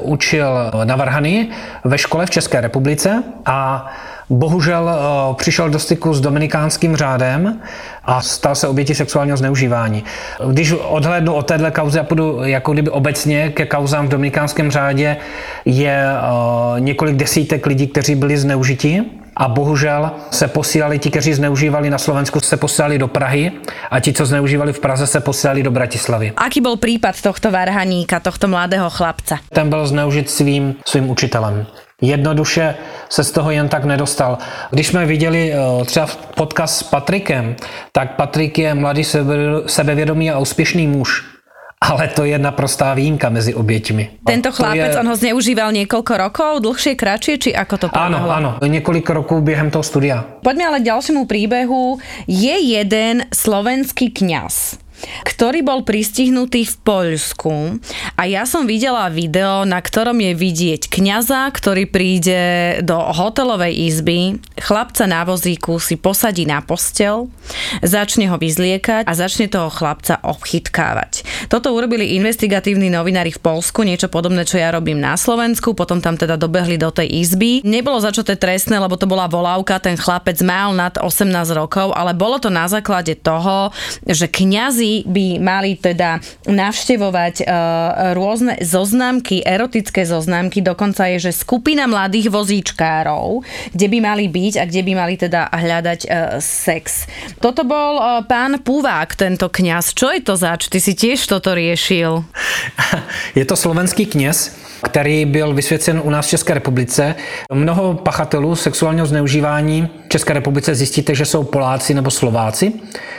učil 0.00 0.46
na 0.84 0.96
Varhany 0.96 1.48
ve 1.84 1.98
škole 1.98 2.26
v 2.26 2.30
České 2.30 2.60
republice 2.60 3.22
a 3.46 3.86
bohužel 4.30 4.90
přišel 5.34 5.70
do 5.70 5.78
styku 5.78 6.14
s 6.14 6.20
dominikánským 6.20 6.96
řádem 6.96 7.60
a 8.04 8.22
stal 8.22 8.54
se 8.54 8.68
obětí 8.68 8.94
sexuálního 8.94 9.36
zneužívání. 9.36 10.04
Když 10.50 10.72
odhlédnu 10.72 11.32
od 11.32 11.46
téhle 11.46 11.70
kauzy 11.70 11.98
a 11.98 12.02
půjdu 12.02 12.38
jako 12.42 12.72
kdyby 12.72 12.90
obecně 12.90 13.50
ke 13.50 13.66
kauzám 13.66 14.06
v 14.06 14.10
dominikánském 14.10 14.70
řádě, 14.70 15.16
je 15.64 16.06
několik 16.78 17.16
desítek 17.16 17.66
lidí, 17.66 17.86
kteří 17.86 18.14
byli 18.14 18.38
zneužiti 18.38 19.02
a 19.36 19.48
bohužel 19.48 20.10
se 20.30 20.48
posílali 20.48 20.98
ti, 20.98 21.10
kteří 21.10 21.32
zneužívali 21.32 21.90
na 21.90 21.98
Slovensku, 21.98 22.40
se 22.40 22.56
posílali 22.56 22.98
do 22.98 23.08
Prahy 23.08 23.52
a 23.90 24.00
ti, 24.00 24.12
co 24.12 24.26
zneužívali 24.26 24.72
v 24.72 24.80
Praze, 24.80 25.06
se 25.06 25.20
posílali 25.20 25.62
do 25.62 25.70
Bratislavy. 25.70 26.32
Aký 26.36 26.60
byl 26.60 26.76
případ 26.76 27.20
tohto 27.20 27.50
varhaníka, 27.50 28.20
tohto 28.20 28.48
mladého 28.48 28.90
chlapce? 28.90 29.38
Ten 29.52 29.68
byl 29.68 29.86
zneužit 29.86 30.30
svým, 30.30 30.74
svým 30.86 31.10
učitelem. 31.10 31.66
Jednoduše 32.02 32.74
se 33.08 33.24
z 33.24 33.30
toho 33.30 33.50
jen 33.50 33.68
tak 33.68 33.84
nedostal. 33.84 34.38
Když 34.70 34.86
jsme 34.86 35.06
viděli 35.06 35.52
eh, 35.52 35.84
třeba 35.84 36.06
podcast 36.34 36.78
s 36.78 36.82
Patrikem, 36.82 37.56
tak 37.92 38.16
Patrik 38.16 38.58
je 38.58 38.74
mladý 38.74 39.04
sebevědomý 39.66 40.30
a 40.30 40.38
úspěšný 40.38 40.86
muž 40.86 41.31
ale 41.82 42.08
to 42.14 42.22
je 42.22 42.38
naprostá 42.38 42.94
výjimka 42.94 43.26
mezi 43.28 43.54
oběťmi. 43.54 44.22
Tento 44.22 44.54
chlapec, 44.54 44.94
je... 44.94 45.00
on 45.02 45.08
ho 45.08 45.16
zneužíval 45.16 45.72
několik 45.74 46.10
rokov, 46.10 46.62
dlhšie, 46.62 46.94
kratšie, 46.94 47.34
či 47.38 47.50
ako 47.50 47.74
to 47.76 47.86
Áno, 47.90 48.30
áno, 48.30 48.50
několik 48.62 49.10
roků 49.10 49.40
během 49.40 49.70
toho 49.70 49.82
studia. 49.82 50.22
Poďme 50.46 50.64
ale 50.70 50.78
k 50.80 50.88
ďalšiemu 50.94 51.26
príbehu. 51.26 51.98
Je 52.30 52.54
jeden 52.78 53.26
slovenský 53.34 54.14
kňaz, 54.14 54.78
ktorý 55.26 55.64
bol 55.66 55.82
pristihnutý 55.82 56.66
v 56.68 56.74
Poľsku 56.84 57.80
a 58.14 58.22
ja 58.28 58.46
som 58.46 58.68
videla 58.68 59.10
video, 59.10 59.66
na 59.66 59.82
ktorom 59.82 60.18
je 60.20 60.32
vidieť 60.36 60.86
kňaza, 60.86 61.50
ktorý 61.50 61.90
príde 61.90 62.40
do 62.86 62.96
hotelovej 62.98 63.74
izby, 63.90 64.38
chlapca 64.58 65.04
na 65.10 65.26
vozíku 65.26 65.82
si 65.82 65.98
posadí 65.98 66.46
na 66.46 66.62
postel, 66.62 67.26
začne 67.82 68.30
ho 68.30 68.36
vyzliekať 68.38 69.08
a 69.08 69.12
začne 69.12 69.50
toho 69.50 69.68
chlapca 69.72 70.22
obchytkávať. 70.22 71.26
Toto 71.50 71.74
urobili 71.74 72.14
investigatívni 72.16 72.92
novinári 72.92 73.34
v 73.34 73.42
Polsku, 73.42 73.82
niečo 73.82 74.06
podobné, 74.06 74.46
čo 74.46 74.60
ja 74.60 74.70
robím 74.70 75.02
na 75.02 75.18
Slovensku, 75.18 75.74
potom 75.74 75.98
tam 75.98 76.14
teda 76.14 76.38
dobehli 76.38 76.78
do 76.78 76.94
tej 76.94 77.08
izby. 77.24 77.64
Nebolo 77.66 77.98
začaté 77.98 78.38
trestné, 78.38 78.78
lebo 78.78 78.94
to 78.94 79.10
bola 79.10 79.26
volávka, 79.26 79.82
ten 79.82 79.98
chlapec 79.98 80.38
mal 80.44 80.74
nad 80.76 80.94
18 81.00 81.28
rokov, 81.56 81.90
ale 81.96 82.14
bolo 82.14 82.38
to 82.38 82.52
na 82.52 82.68
základe 82.70 83.18
toho, 83.18 83.74
že 84.06 84.28
kňazi 84.28 84.91
by 85.08 85.40
mali 85.40 85.80
teda 85.80 86.20
navštevovať 86.44 87.34
uh, 87.42 87.48
rôzne 88.12 88.60
zoznámky, 88.60 89.40
erotické 89.40 90.04
zoznámky, 90.04 90.60
dokonca 90.60 91.08
je, 91.16 91.32
že 91.32 91.32
skupina 91.32 91.88
mladých 91.88 92.28
vozíčkárov, 92.28 93.40
kde 93.72 93.86
by 93.88 93.98
mali 94.04 94.28
byť 94.28 94.54
a 94.60 94.64
kde 94.68 94.82
by 94.84 94.92
mali 94.92 95.14
teda 95.16 95.48
hľadať 95.48 96.00
uh, 96.04 96.12
sex. 96.38 97.08
Toto 97.40 97.64
bol 97.64 97.96
uh, 97.96 98.20
pán 98.28 98.60
Puvák, 98.60 99.16
tento 99.16 99.48
kňaz. 99.48 99.96
Čo 99.96 100.12
je 100.12 100.20
to 100.20 100.36
zač? 100.36 100.68
Ty 100.68 100.78
si 100.78 100.92
tiež 100.92 101.24
toto 101.24 101.56
riešil. 101.56 102.24
Je 103.38 103.44
to 103.44 103.56
slovenský 103.56 104.06
kněz, 104.06 104.56
který 104.82 105.24
byl 105.24 105.54
vysvěcen 105.54 106.00
u 106.04 106.10
nás 106.10 106.26
v 106.26 106.30
České 106.30 106.54
republice. 106.54 107.14
Mnoho 107.54 107.94
pachatelů 107.94 108.56
sexuálního 108.56 109.06
zneužívání 109.06 109.88
v 110.06 110.08
České 110.08 110.32
republice 110.32 110.74
zjistíte, 110.74 111.14
že 111.14 111.24
jsou 111.24 111.44
Poláci 111.44 111.94
nebo 111.94 112.10
Slováci 112.10 112.72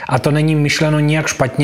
a 0.08 0.18
to 0.18 0.30
není 0.30 0.54
myšleno 0.54 1.00
nijak 1.00 1.26
špatně. 1.26 1.63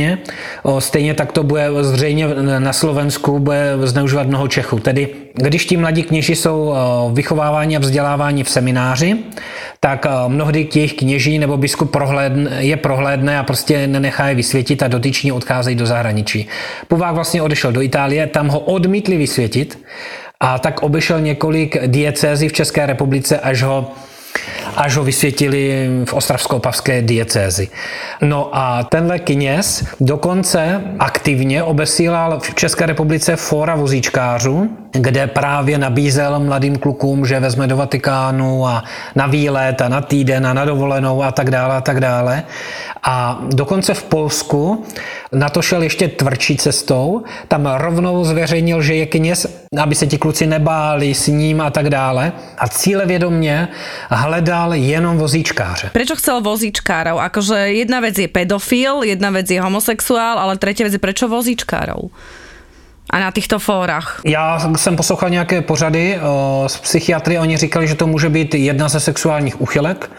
Stejně 0.78 1.14
tak 1.14 1.32
to 1.32 1.42
bude 1.42 1.68
zřejmě 1.80 2.28
na 2.58 2.72
Slovensku 2.72 3.38
bude 3.38 3.76
zneužívat 3.82 4.26
mnoho 4.26 4.48
Čechů. 4.48 4.78
Tedy 4.78 5.08
když 5.34 5.66
ti 5.66 5.76
mladí 5.76 6.02
kněži 6.02 6.36
jsou 6.36 6.74
vychováváni 7.12 7.76
a 7.76 7.80
vzděláváni 7.80 8.44
v 8.44 8.50
semináři, 8.50 9.16
tak 9.80 10.06
mnohdy 10.28 10.64
těch 10.64 10.92
kněží 10.92 11.38
nebo 11.38 11.56
biskup 11.56 11.96
je 12.58 12.76
prohlédne 12.76 13.38
a 13.38 13.42
prostě 13.42 13.86
nenechá 13.86 14.28
je 14.28 14.34
vysvětit 14.34 14.82
a 14.82 14.88
dotyční 14.88 15.32
odcházejí 15.32 15.76
do 15.76 15.86
zahraničí. 15.86 16.48
Puvák 16.88 17.14
vlastně 17.14 17.42
odešel 17.42 17.72
do 17.72 17.82
Itálie, 17.82 18.26
tam 18.26 18.48
ho 18.48 18.60
odmítli 18.60 19.16
vysvětit 19.16 19.78
a 20.40 20.58
tak 20.58 20.82
obešel 20.82 21.20
několik 21.20 21.86
diecézí 21.86 22.48
v 22.48 22.52
České 22.52 22.86
republice, 22.86 23.38
až 23.38 23.62
ho 23.62 23.90
až 24.76 24.96
ho 24.96 25.04
vysvětili 25.04 25.88
v 26.04 26.14
ostravsko-opavské 26.14 27.02
diecézi. 27.02 27.68
No 28.22 28.50
a 28.52 28.82
tenhle 28.82 29.18
kněz 29.18 29.84
dokonce 30.00 30.82
aktivně 30.98 31.62
obesílal 31.62 32.40
v 32.40 32.54
České 32.54 32.86
republice 32.86 33.36
fora 33.36 33.74
vozíčkářů, 33.74 34.70
kde 34.92 35.26
právě 35.26 35.78
nabízel 35.78 36.40
mladým 36.40 36.76
klukům, 36.76 37.26
že 37.26 37.40
vezme 37.40 37.66
do 37.66 37.76
Vatikánu 37.76 38.66
a 38.66 38.84
na 39.14 39.26
výlet 39.26 39.80
a 39.80 39.88
na 39.88 40.00
týden 40.00 40.46
a 40.46 40.52
na 40.52 40.64
dovolenou 40.64 41.22
a 41.22 41.32
tak 41.32 41.50
dále 41.50 41.76
a 41.76 41.80
tak 41.80 42.00
dále. 42.00 42.42
A 43.02 43.40
dokonce 43.54 43.94
v 43.94 44.02
Polsku 44.02 44.84
na 45.32 45.48
to 45.48 45.62
šel 45.62 45.82
ještě 45.82 46.08
tvrdší 46.08 46.56
cestou, 46.56 47.22
tam 47.48 47.66
rovnou 47.66 48.24
zveřejnil, 48.24 48.82
že 48.82 48.94
je 48.94 49.06
kněz, 49.06 49.46
aby 49.82 49.94
se 49.94 50.06
ti 50.06 50.18
kluci 50.18 50.46
nebáli 50.46 51.14
s 51.14 51.26
ním 51.26 51.60
a 51.60 51.70
tak 51.70 51.90
dále. 51.90 52.32
A 52.58 52.68
cíle 52.68 53.06
vědomě 53.06 53.68
hledal 54.10 54.74
jenom 54.74 55.18
vozíčkáře. 55.18 55.90
Prečo 55.92 56.16
chcel 56.16 56.40
vozíčkárov? 56.40 57.18
Akože 57.18 57.54
jedna 57.54 58.00
vec 58.00 58.18
je 58.18 58.28
pedofil, 58.28 59.02
jedna 59.02 59.30
vec 59.30 59.50
je 59.50 59.60
homosexuál, 59.60 60.38
ale 60.38 60.58
tretia 60.58 60.86
vec 60.86 60.92
je 60.92 61.02
prečo 61.02 61.28
vozíčkárov? 61.28 62.10
A 63.10 63.18
na 63.18 63.30
těchto 63.30 63.58
fórach? 63.58 64.20
Já 64.24 64.58
jsem 64.76 64.96
poslouchal 64.96 65.30
nějaké 65.30 65.62
pořady 65.62 66.18
o, 66.22 66.64
z 66.66 66.76
psychiatry, 66.76 67.38
oni 67.38 67.56
říkali, 67.56 67.88
že 67.88 67.94
to 67.94 68.06
může 68.06 68.28
být 68.28 68.54
jedna 68.54 68.88
ze 68.88 69.00
sexuálních 69.00 69.60
uchylek. 69.60 70.10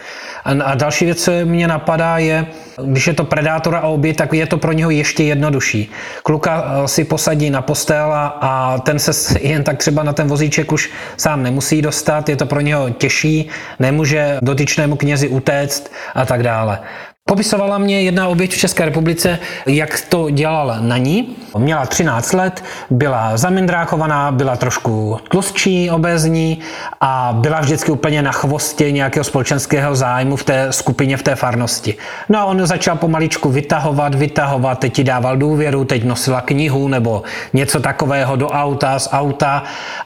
A, 0.44 0.74
další 0.74 1.04
věc, 1.04 1.24
co 1.24 1.32
mě 1.44 1.68
napadá, 1.68 2.18
je, 2.18 2.46
když 2.84 3.06
je 3.06 3.14
to 3.14 3.24
predátor 3.24 3.76
a 3.76 3.80
oběť, 3.80 4.16
tak 4.16 4.32
je 4.32 4.46
to 4.46 4.58
pro 4.58 4.72
něho 4.72 4.90
ještě 4.90 5.24
jednodušší. 5.24 5.90
Kluka 6.22 6.82
si 6.86 7.04
posadí 7.04 7.50
na 7.50 7.62
postel 7.62 8.12
a, 8.12 8.26
a 8.26 8.78
ten 8.78 8.98
se 8.98 9.38
jen 9.40 9.64
tak 9.64 9.78
třeba 9.78 10.02
na 10.02 10.12
ten 10.12 10.28
vozíček 10.28 10.72
už 10.72 10.90
sám 11.16 11.42
nemusí 11.42 11.82
dostat, 11.82 12.28
je 12.28 12.36
to 12.36 12.46
pro 12.46 12.60
něho 12.60 12.90
těžší, 12.90 13.48
nemůže 13.78 14.38
dotyčnému 14.42 14.96
knězi 14.96 15.28
utéct 15.28 15.92
a 16.14 16.26
tak 16.26 16.42
dále. 16.42 16.78
Popisovala 17.32 17.78
mě 17.78 18.02
jedna 18.02 18.28
oběť 18.28 18.54
v 18.54 18.58
České 18.58 18.84
republice, 18.84 19.38
jak 19.66 20.00
to 20.08 20.30
dělal 20.30 20.76
na 20.80 20.96
ní. 20.96 21.36
Měla 21.58 21.86
13 21.86 22.32
let, 22.32 22.64
byla 22.90 23.36
zamindrákovaná, 23.36 24.32
byla 24.32 24.56
trošku 24.56 25.18
tlustší, 25.28 25.90
obezní 25.90 26.58
a 27.00 27.36
byla 27.40 27.60
vždycky 27.60 27.92
úplně 27.92 28.22
na 28.22 28.32
chvostě 28.32 28.92
nějakého 28.92 29.24
společenského 29.24 29.94
zájmu 29.94 30.36
v 30.36 30.44
té 30.44 30.66
skupině, 30.70 31.16
v 31.16 31.22
té 31.22 31.34
farnosti. 31.34 31.94
No 32.28 32.38
a 32.38 32.44
on 32.44 32.66
začal 32.66 32.96
pomaličku 32.96 33.50
vytahovat, 33.50 34.14
vytahovat, 34.14 34.78
teď 34.78 34.92
ti 34.92 35.04
dával 35.04 35.36
důvěru, 35.36 35.84
teď 35.84 36.04
nosila 36.04 36.40
knihu 36.40 36.88
nebo 36.88 37.22
něco 37.52 37.80
takového 37.80 38.36
do 38.36 38.48
auta, 38.48 38.98
z 38.98 39.08
auta 39.12 39.62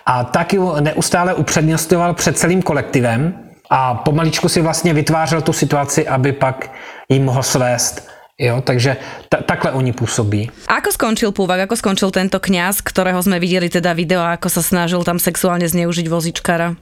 a 0.06 0.24
taky 0.24 0.58
neustále 0.80 1.34
upřednostňoval 1.34 2.14
před 2.14 2.38
celým 2.38 2.62
kolektivem, 2.62 3.45
a 3.70 3.94
pomaličku 3.94 4.48
si 4.48 4.60
vlastně 4.60 4.94
vytvářel 4.94 5.40
tu 5.42 5.52
situaci, 5.52 6.08
aby 6.08 6.32
pak 6.32 6.70
jí 7.08 7.20
mohl 7.20 7.42
svést. 7.42 8.08
Jo, 8.38 8.60
takže 8.60 8.96
t- 9.28 9.42
takhle 9.46 9.72
oni 9.72 9.92
působí. 9.92 10.50
Ako 10.68 10.92
skončil 10.92 11.32
Púvak, 11.32 11.64
ako 11.64 11.76
skončil 11.76 12.12
tento 12.12 12.36
kňaz, 12.36 12.84
ktorého 12.84 13.16
sme 13.24 13.40
videli 13.40 13.72
teda 13.72 13.96
video, 13.96 14.20
ako 14.20 14.52
sa 14.52 14.60
snažil 14.60 15.00
tam 15.08 15.16
sexuálne 15.16 15.64
zneužiť 15.64 16.04
vozičkara? 16.04 16.76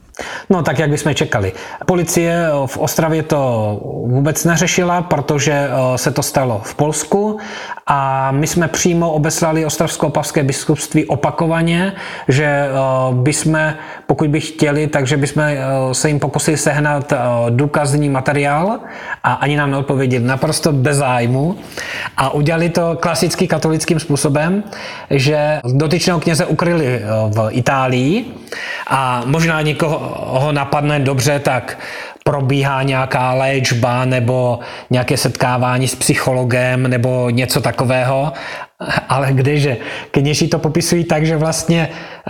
No 0.49 0.63
tak, 0.63 0.79
jak 0.79 0.89
bychom 0.89 1.15
čekali. 1.15 1.53
Policie 1.85 2.47
v 2.65 2.77
Ostravě 2.77 3.23
to 3.23 3.79
vůbec 4.07 4.45
neřešila, 4.45 5.01
protože 5.01 5.51
eh, 5.51 5.97
se 5.97 6.11
to 6.11 6.23
stalo 6.23 6.61
v 6.63 6.75
Polsku 6.75 7.37
a 7.87 8.31
my 8.31 8.47
jsme 8.47 8.67
přímo 8.67 9.11
obeslali 9.11 9.65
Ostravsko-Opavské 9.65 10.43
biskupství 10.43 11.05
opakovaně, 11.05 11.93
že 12.27 12.45
eh, 12.45 12.69
bychom, 13.13 13.73
pokud 14.07 14.29
by 14.29 14.39
chtěli, 14.39 14.87
takže 14.87 15.17
bychom 15.17 15.43
eh, 15.43 15.57
se 15.91 16.07
jim 16.07 16.19
pokusili 16.19 16.57
sehnat 16.57 17.13
důkazní 17.49 18.09
materiál 18.09 18.79
a 19.23 19.33
ani 19.33 19.57
nám 19.57 19.71
neodpověděli 19.71 20.23
naprosto 20.23 20.71
bez 20.71 20.97
zájmu 20.97 21.55
a 22.17 22.29
udělali 22.33 22.69
to 22.69 22.97
klasicky 22.99 23.47
katolickým 23.47 23.99
způsobem, 23.99 24.63
že 25.09 25.59
dotyčného 25.73 26.19
kněze 26.19 26.45
ukryli 26.45 27.01
v 27.29 27.47
Itálii 27.49 28.25
a 28.87 29.23
možná 29.25 29.61
někoho 29.61 30.04
ho 30.15 30.51
napadne 30.51 30.99
dobře, 30.99 31.39
tak 31.39 31.77
probíhá 32.23 32.83
nějaká 32.83 33.33
léčba 33.33 34.05
nebo 34.05 34.59
nějaké 34.89 35.17
setkávání 35.17 35.87
s 35.87 35.95
psychologem 35.95 36.83
nebo 36.83 37.29
něco 37.29 37.61
takového. 37.61 38.33
Ale 39.09 39.33
kdeže? 39.33 39.77
Kněží 40.11 40.47
to 40.47 40.59
popisují 40.59 41.03
tak, 41.03 41.25
že 41.25 41.37
vlastně 41.37 41.89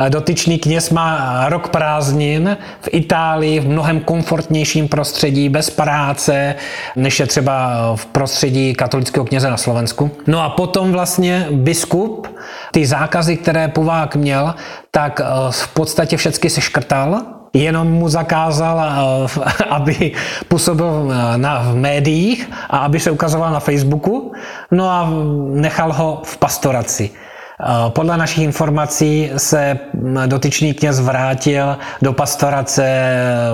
dotyčný 0.10 0.60
kněz 0.60 0.90
má 0.90 1.46
rok 1.50 1.70
prázdnin 1.70 2.58
v 2.82 2.88
Itálii 2.92 3.60
v 3.60 3.68
mnohem 3.68 4.00
komfortnějším 4.00 4.88
prostředí, 4.88 5.50
bez 5.50 5.70
práce, 5.70 6.56
než 6.96 7.20
je 7.20 7.28
třeba 7.28 7.72
v 7.96 8.06
prostředí 8.06 8.74
katolického 8.74 9.26
kněze 9.26 9.50
na 9.50 9.58
Slovensku. 9.58 10.12
No 10.28 10.42
a 10.42 10.50
potom 10.50 10.92
vlastně 10.92 11.48
biskup 11.52 12.28
ty 12.72 12.86
zákazy, 12.86 13.38
které 13.38 13.68
Puvák 13.68 14.16
měl, 14.16 14.56
tak 14.92 15.22
v 15.50 15.74
podstatě 15.74 16.18
všechny 16.18 16.50
se 16.50 16.62
škrtal 16.62 17.22
jenom 17.56 17.88
mu 17.88 18.10
zakázal, 18.10 18.82
eh, 18.84 19.64
aby 19.70 20.12
působil 20.48 21.12
eh, 21.12 21.38
na, 21.38 21.60
v 21.60 21.76
médiích 21.76 22.50
a 22.70 22.78
aby 22.78 23.00
se 23.00 23.12
ukazoval 23.12 23.52
na 23.52 23.60
Facebooku, 23.60 24.32
no 24.72 24.90
a 24.90 25.10
nechal 25.54 25.94
ho 25.94 26.22
v 26.26 26.38
pastoraci. 26.38 27.10
Eh, 27.10 27.66
podle 27.90 28.18
našich 28.18 28.44
informací 28.44 29.32
se 29.38 29.80
dotyčný 30.26 30.74
kněz 30.74 31.00
vrátil 31.00 31.78
do 32.02 32.14
pastorace 32.14 32.84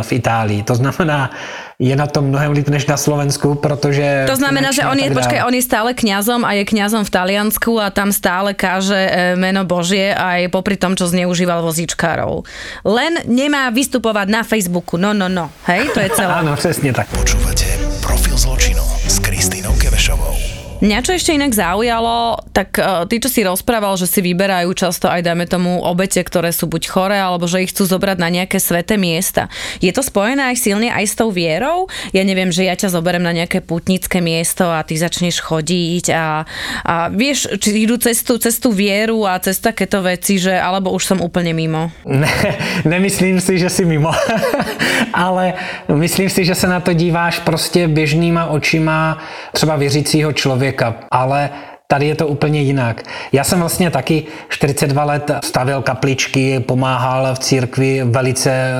v 0.01 0.11
Itálii. 0.11 0.63
To 0.63 0.75
znamená, 0.75 1.31
je 1.81 1.95
na 1.97 2.05
tom 2.05 2.29
mnohem 2.29 2.53
líp 2.53 2.69
než 2.69 2.85
na 2.85 2.97
Slovensku, 2.97 3.57
protože... 3.57 4.29
To 4.29 4.37
znamená, 4.37 4.69
že 4.69 4.85
on 4.85 5.01
je, 5.01 5.09
počkej, 5.09 5.41
on 5.41 5.53
je 5.57 5.65
stále 5.65 5.97
kňazom 5.97 6.45
a 6.45 6.53
je 6.53 6.63
kňazom 6.69 7.01
v 7.01 7.09
Taliansku 7.09 7.81
a 7.81 7.89
tam 7.89 8.13
stále 8.13 8.53
káže 8.53 8.93
e, 8.93 9.33
meno 9.33 9.65
Božie 9.65 10.13
a 10.13 10.37
je 10.37 10.45
popri 10.45 10.77
tom, 10.77 10.93
čo 10.93 11.09
zneužíval 11.09 11.65
vozíčkárov. 11.65 12.45
Len 12.85 13.25
nemá 13.25 13.73
vystupovať 13.73 14.27
na 14.29 14.45
Facebooku. 14.45 15.01
No, 15.01 15.17
no, 15.17 15.25
no. 15.25 15.49
Hej, 15.65 15.89
to 15.97 15.99
je 16.05 16.09
celé. 16.13 16.33
Áno, 16.45 16.53
přesně 16.55 16.93
tak. 16.93 17.09
Počúvate 17.09 17.65
Profil 18.05 18.37
zločinu 18.37 18.83
s 19.09 19.19
Kristýnou 19.19 19.73
Kevešovou. 19.73 20.50
Mňa 20.81 21.05
čo 21.05 21.13
ešte 21.13 21.37
inak 21.37 21.53
zaujalo, 21.53 22.41
tak 22.57 22.73
uh, 22.81 23.05
ty, 23.05 23.21
čo 23.21 23.29
si 23.29 23.45
rozprával, 23.45 24.01
že 24.01 24.09
si 24.09 24.17
vyberajú 24.25 24.73
často 24.73 25.05
aj, 25.05 25.21
dajme 25.21 25.45
tomu, 25.45 25.77
obete, 25.85 26.17
ktoré 26.17 26.49
sú 26.49 26.65
buď 26.65 26.89
chore, 26.89 27.17
alebo 27.21 27.45
že 27.45 27.61
ich 27.61 27.69
chcú 27.69 27.85
zobrať 27.85 28.17
na 28.17 28.33
nejaké 28.33 28.57
sveté 28.57 28.97
miesta. 28.97 29.45
Je 29.77 29.93
to 29.93 30.01
spojené 30.01 30.49
aj 30.49 30.57
silne 30.57 30.89
aj 30.89 31.05
s 31.05 31.13
tou 31.13 31.29
vierou? 31.29 31.85
Ja 32.17 32.25
neviem, 32.25 32.49
že 32.49 32.65
ja 32.65 32.73
ťa 32.73 32.97
zoberem 32.97 33.21
na 33.21 33.29
nejaké 33.29 33.61
putnické 33.61 34.25
miesto 34.25 34.73
a 34.73 34.81
ty 34.81 34.97
začneš 34.97 35.45
chodiť 35.45 36.17
a, 36.17 36.49
a 36.81 36.95
vieš, 37.13 37.61
či 37.61 37.85
idú 37.85 38.01
cestu, 38.01 38.41
cestu 38.41 38.73
vieru 38.73 39.29
a 39.29 39.37
cez 39.37 39.61
takéto 39.61 40.01
veci, 40.01 40.41
že 40.41 40.57
alebo 40.57 40.89
už 40.97 41.13
som 41.13 41.21
úplne 41.21 41.53
mimo? 41.53 41.93
Ne, 42.09 42.25
nemyslím 42.89 43.37
si, 43.37 43.61
že 43.61 43.69
si 43.69 43.85
mimo, 43.85 44.09
ale 45.13 45.53
myslím 45.93 46.25
si, 46.25 46.41
že 46.41 46.57
se 46.57 46.65
na 46.65 46.81
to 46.81 46.97
díváš 46.97 47.45
prostě 47.45 47.85
běžnýma 47.85 48.49
očima 48.49 49.21
třeba 49.53 49.77
věřícího 49.77 50.33
člověka 50.33 50.70
člověka, 50.71 50.95
ale 51.11 51.49
Tady 51.91 52.07
je 52.07 52.15
to 52.15 52.27
úplně 52.27 52.61
jinak. 52.61 53.03
Já 53.31 53.43
jsem 53.43 53.59
vlastně 53.59 53.91
taky 53.91 54.23
42 54.49 55.03
let 55.03 55.31
stavil 55.43 55.81
kapličky, 55.81 56.59
pomáhal 56.59 57.35
v 57.35 57.39
církvi 57.39 58.03
velice 58.03 58.51
eh, 58.51 58.73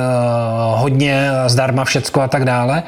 hodně, 0.76 1.30
zdarma 1.48 1.84
všecko 1.86 2.22
a 2.22 2.28
tak 2.28 2.46
dále. 2.46 2.84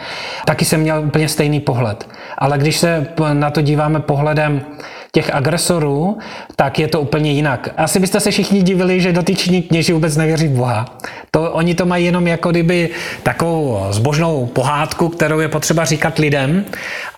Taky 0.45 0.65
jsem 0.65 0.79
měl 0.81 1.03
úplně 1.05 1.29
stejný 1.29 1.59
pohled. 1.59 2.07
Ale 2.37 2.57
když 2.57 2.77
se 2.77 3.07
na 3.33 3.51
to 3.51 3.61
díváme 3.61 3.99
pohledem 3.99 4.61
těch 5.11 5.35
agresorů, 5.35 6.17
tak 6.55 6.79
je 6.79 6.87
to 6.87 7.01
úplně 7.01 7.31
jinak. 7.31 7.69
Asi 7.77 7.99
byste 7.99 8.19
se 8.19 8.31
všichni 8.31 8.61
divili, 8.61 9.01
že 9.01 9.13
dotyční 9.13 9.61
kněži 9.61 9.93
vůbec 9.93 10.17
nevěří 10.17 10.47
v 10.47 10.51
Boha. 10.51 10.85
To, 11.31 11.51
oni 11.51 11.75
to 11.75 11.85
mají 11.85 12.05
jenom 12.05 12.27
jako 12.27 12.51
kdyby 12.51 12.89
takovou 13.23 13.79
zbožnou 13.89 14.45
pohádku, 14.45 15.09
kterou 15.09 15.39
je 15.39 15.47
potřeba 15.47 15.85
říkat 15.85 16.19
lidem 16.19 16.65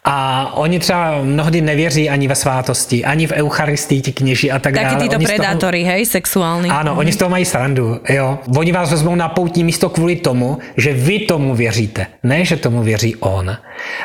A 0.06 0.52
oni 0.54 0.80
třeba 0.80 1.22
mnohdy 1.24 1.62
nevěří 1.62 2.10
ani 2.10 2.28
ve 2.28 2.36
svátosti, 2.36 3.06
ani 3.06 3.28
v 3.28 3.32
Eucharistii 3.32 4.02
ti 4.02 4.12
kněži 4.14 4.52
a 4.52 4.60
tak 4.60 4.74
dále. 4.74 5.02
títo 5.02 5.16
Oni 5.18 5.26
z 5.26 5.30
toho- 5.30 5.38
predátory, 5.38 5.82
hej, 5.84 6.06
sexuálni. 6.06 6.70
ano, 6.70 6.94
oni 6.96 7.12
z 7.12 7.18
toho 7.18 7.30
mají 7.30 7.46
srandu, 7.46 8.00
jo. 8.10 8.40
Oni 8.58 8.72
vás 8.72 8.92
vezmou 8.92 9.16
na 9.16 9.30
poutní 9.30 9.64
místo 9.64 9.90
kvůli 9.90 10.16
tomu, 10.16 10.58
že 10.78 10.94
vy 10.94 11.20
tomu 11.20 11.56
věříte. 11.56 12.08
Ne, 12.24 12.46
že 12.46 12.56
tomu 12.56 12.84
věří 12.84 13.16
on. 13.16 13.58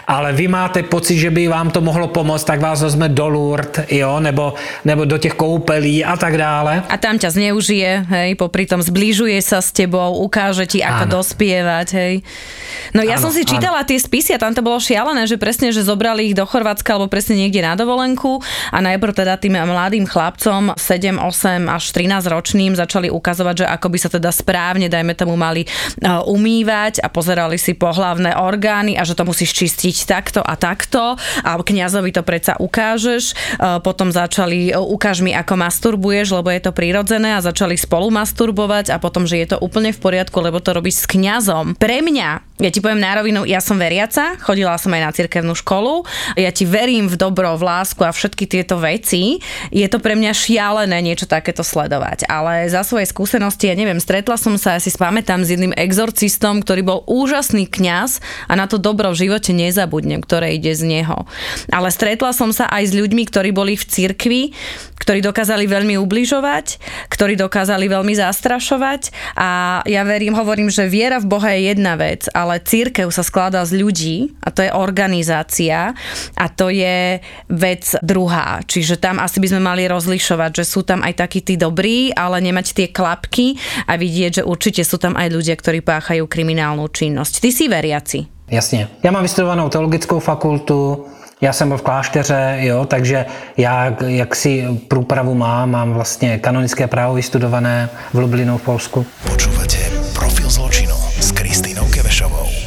Ale 0.07 0.33
vy 0.33 0.49
máte 0.49 0.83
pocit, 0.83 1.19
že 1.19 1.31
by 1.31 1.49
vám 1.49 1.71
to 1.71 1.81
mohlo 1.81 2.09
pomoct, 2.09 2.45
tak 2.45 2.61
vás 2.61 2.83
vezme 2.83 3.09
do 3.09 3.29
Lourdes, 3.29 3.85
jo, 3.91 4.21
nebo, 4.21 4.55
nebo 4.85 5.05
do 5.05 5.19
těch 5.19 5.35
koupelí 5.35 6.05
a 6.05 6.17
tak 6.17 6.37
dále. 6.37 6.83
A 6.89 6.97
tam 6.97 7.19
ťa 7.19 7.31
zneužije, 7.31 8.07
hej, 8.09 8.35
popri 8.41 8.67
tom 8.67 8.81
zbližuje 8.83 9.37
sa 9.45 9.61
s 9.61 9.69
tebou, 9.73 10.17
ukáže 10.25 10.65
ti, 10.67 10.81
ako 10.81 11.21
dospievať, 11.21 11.89
hej. 11.93 12.15
No 12.97 13.05
ja 13.07 13.21
Áno, 13.21 13.29
som 13.29 13.31
si 13.31 13.45
čítala 13.47 13.85
tie 13.87 14.01
spisy 14.01 14.35
a 14.35 14.39
tam 14.43 14.51
to 14.57 14.65
bolo 14.65 14.81
šialené, 14.83 15.29
že 15.29 15.39
presne, 15.39 15.71
že 15.71 15.87
zobrali 15.91 16.31
ich 16.31 16.39
do 16.39 16.47
Chorvátska 16.47 16.95
alebo 16.95 17.11
presne 17.11 17.35
niekde 17.35 17.67
na 17.67 17.75
dovolenku 17.75 18.39
a 18.71 18.79
najprv 18.79 19.11
teda 19.11 19.35
tým 19.43 19.59
mladým 19.59 20.07
chlapcom 20.07 20.79
7, 20.79 21.19
8 21.19 21.67
až 21.67 21.85
13 21.91 22.31
ročným 22.31 22.79
začali 22.79 23.11
ukazovať, 23.11 23.55
že 23.65 23.67
ako 23.67 23.87
by 23.91 23.99
sa 23.99 24.09
teda 24.15 24.31
správne, 24.31 24.87
dajme 24.87 25.19
tomu, 25.19 25.35
mali 25.35 25.67
uh, 25.67 26.23
umývať 26.31 27.03
a 27.03 27.11
pozerali 27.11 27.59
si 27.59 27.75
pohlavné 27.75 28.39
orgány 28.39 28.95
a 28.95 29.03
že 29.03 29.19
to 29.19 29.27
musíš 29.27 29.51
čistiť 29.51 29.97
takto 30.07 30.41
a 30.45 30.55
takto 30.55 31.19
a 31.43 31.51
kňazovi 31.59 32.15
to 32.15 32.23
predsa 32.23 32.55
ukážeš. 32.61 33.35
Uh, 33.57 33.83
potom 33.83 34.15
začali, 34.15 34.71
uh, 34.71 34.79
ukáž 34.79 35.25
mi, 35.25 35.35
ako 35.35 35.59
masturbuješ, 35.59 36.37
lebo 36.37 36.53
je 36.53 36.63
to 36.63 36.73
prirodzené 36.77 37.35
a 37.35 37.43
začali 37.43 37.75
spolu 37.75 38.13
masturbovať 38.13 38.93
a 38.93 39.01
potom, 39.01 39.25
že 39.25 39.41
je 39.41 39.57
to 39.57 39.57
úplne 39.59 39.91
v 39.91 39.99
poriadku, 39.99 40.37
lebo 40.39 40.61
to 40.61 40.77
robíš 40.77 41.03
s 41.03 41.11
kňazom. 41.11 41.75
Pre 41.81 41.99
mňa, 42.05 42.29
ja 42.61 42.71
ti 42.71 42.85
poviem 42.85 43.01
na 43.01 43.17
rovinu, 43.17 43.49
ja 43.49 43.65
som 43.65 43.81
veriaca, 43.81 44.37
chodila 44.37 44.77
som 44.77 44.93
aj 44.93 45.01
na 45.01 45.11
cirkevnú 45.17 45.57
školu, 45.57 45.80
ja 46.37 46.51
ti 46.53 46.65
verím 46.69 47.09
v 47.09 47.17
dobro, 47.17 47.57
v 47.57 47.67
lásku 47.67 48.01
a 48.05 48.13
všetky 48.13 48.47
tieto 48.47 48.79
veci. 48.81 49.41
Je 49.73 49.87
to 49.89 49.99
pre 49.99 50.15
mňa 50.15 50.33
šialené 50.33 50.99
niečo 51.01 51.27
takéto 51.27 51.65
sledovať, 51.65 52.29
ale 52.29 52.69
za 52.69 52.85
svoje 52.85 53.09
skúsenosti, 53.09 53.71
ja 53.71 53.77
neviem, 53.77 53.99
stretla 54.03 54.37
som 54.37 54.57
sa, 54.61 54.77
ja 54.77 54.81
si 54.81 54.93
spamätám 54.93 55.43
s 55.43 55.53
jedným 55.53 55.75
exorcistom, 55.77 56.61
ktorý 56.61 56.83
bol 56.83 56.99
úžasný 57.09 57.67
kňaz 57.71 58.21
a 58.51 58.53
na 58.57 58.67
to 58.67 58.77
dobro 58.77 59.11
v 59.13 59.27
živote 59.27 59.55
nezabudnem, 59.55 60.21
ktoré 60.25 60.57
ide 60.57 60.73
z 60.73 60.87
neho. 60.87 61.25
Ale 61.73 61.89
stretla 61.93 62.33
som 62.35 62.51
sa 62.51 62.69
aj 62.69 62.91
s 62.91 62.97
ľuďmi, 62.97 63.23
ktorí 63.29 63.51
boli 63.55 63.75
v 63.79 63.85
cirkvi, 63.85 64.43
ktorí 65.01 65.25
dokázali 65.25 65.65
veľmi 65.65 65.97
ubližovať, 65.97 66.67
ktorí 67.09 67.35
dokázali 67.41 67.89
veľmi 67.89 68.15
zastrašovať 68.21 69.33
a 69.35 69.81
ja 69.89 70.03
verím, 70.05 70.37
hovorím, 70.37 70.69
že 70.69 70.91
viera 70.93 71.17
v 71.17 71.31
Boha 71.31 71.57
je 71.57 71.73
jedna 71.73 71.97
vec, 71.97 72.29
ale 72.37 72.61
církev 72.61 73.09
sa 73.09 73.25
skladá 73.25 73.65
z 73.65 73.81
ľudí 73.81 74.17
a 74.45 74.53
to 74.53 74.61
je 74.61 74.71
organizácia 74.71 75.70
a 76.37 76.45
to 76.51 76.69
je 76.69 77.21
vec 77.49 77.85
druhá. 78.03 78.61
Čiže 78.67 78.99
tam 78.99 79.23
asi 79.23 79.39
by 79.41 79.47
sme 79.57 79.61
mali 79.63 79.87
rozlišovať, 79.87 80.51
že 80.61 80.65
sú 80.67 80.83
tam 80.83 81.01
aj 81.07 81.15
takí 81.23 81.41
tí 81.41 81.55
dobrí, 81.57 82.11
ale 82.13 82.43
nemať 82.43 82.67
tie 82.75 82.87
klapky 82.91 83.57
a 83.87 83.97
vidieť, 83.97 84.43
že 84.43 84.47
určite 84.47 84.83
sú 84.85 84.99
tam 84.99 85.17
aj 85.17 85.29
ľudia, 85.31 85.55
ktorí 85.57 85.81
páchajú 85.81 86.27
kriminálnu 86.27 86.87
činnosť. 86.91 87.35
Ty 87.41 87.49
si 87.53 87.67
veriaci. 87.69 88.21
Jasně. 88.51 88.89
Já 89.03 89.11
mám 89.11 89.23
vystudovanou 89.23 89.69
teologickou 89.69 90.19
fakultu, 90.19 91.07
já 91.41 91.53
jsem 91.53 91.69
byl 91.69 91.79
v 91.79 91.83
klášteře, 91.83 92.59
jo, 92.61 92.85
takže 92.85 93.27
já 93.57 93.95
jak 94.07 94.37
si 94.37 94.69
průpravu 94.89 95.35
mám, 95.35 95.71
mám 95.71 95.93
vlastně 95.93 96.39
kanonické 96.39 96.87
právo 96.87 97.15
vystudované 97.15 97.89
v 98.13 98.19
Lublinu 98.19 98.59
v 98.59 98.63
Polsku. 98.63 99.07
Počúvate 99.25 99.79
Profil 100.15 100.51
zločinu. 100.51 100.90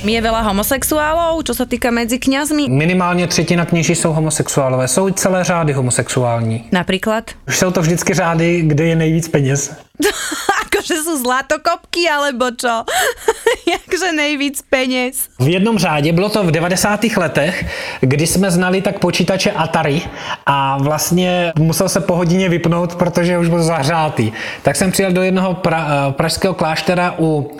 Je 0.04 0.20
veľa 0.20 0.44
homosexuálov, 0.52 1.48
čo 1.48 1.56
sa 1.56 1.64
týka 1.64 1.88
medzi 1.88 2.20
kňazmi? 2.20 2.68
Minimálně 2.70 3.28
třetina 3.28 3.66
kněží 3.66 3.96
jsou 3.96 4.14
homosexuálové, 4.14 4.88
jsou 4.88 5.10
i 5.10 5.14
celé 5.14 5.44
řády 5.44 5.74
homosexuální. 5.74 6.66
Napríklad? 6.72 7.32
Už 7.48 7.58
jsou 7.58 7.72
to 7.72 7.82
vždycky 7.82 8.14
řády, 8.14 8.62
kde 8.62 8.84
je 8.84 8.96
nejvíc 8.96 9.28
peněz. 9.28 9.76
akože 10.84 11.06
sú 11.06 11.16
zlatokopky, 11.24 12.10
alebo 12.10 12.52
čo? 12.52 12.84
Jakže 13.74 14.12
nejvíc 14.12 14.60
peněz. 14.68 15.30
V 15.40 15.48
jednom 15.48 15.78
řádě, 15.78 16.12
bylo 16.12 16.30
to 16.30 16.44
v 16.44 16.52
90. 16.52 17.04
letech, 17.04 17.66
kdy 18.02 18.28
jsme 18.28 18.52
znali 18.52 18.82
tak 18.82 19.00
počítače 19.00 19.52
Atari 19.52 20.02
a 20.46 20.78
vlastně 20.78 21.54
musel 21.58 21.90
se 21.90 22.00
po 22.00 22.16
hodině 22.16 22.50
vypnout, 22.50 22.96
protože 22.96 23.38
už 23.38 23.50
byl 23.50 23.64
zahřátý. 23.64 24.32
Tak 24.62 24.76
jsem 24.76 24.92
přijel 24.92 25.12
do 25.12 25.22
jednoho 25.22 25.54
pra, 25.54 25.88
eh, 25.88 26.12
pražského 26.12 26.54
kláštera 26.54 27.16
u 27.20 27.52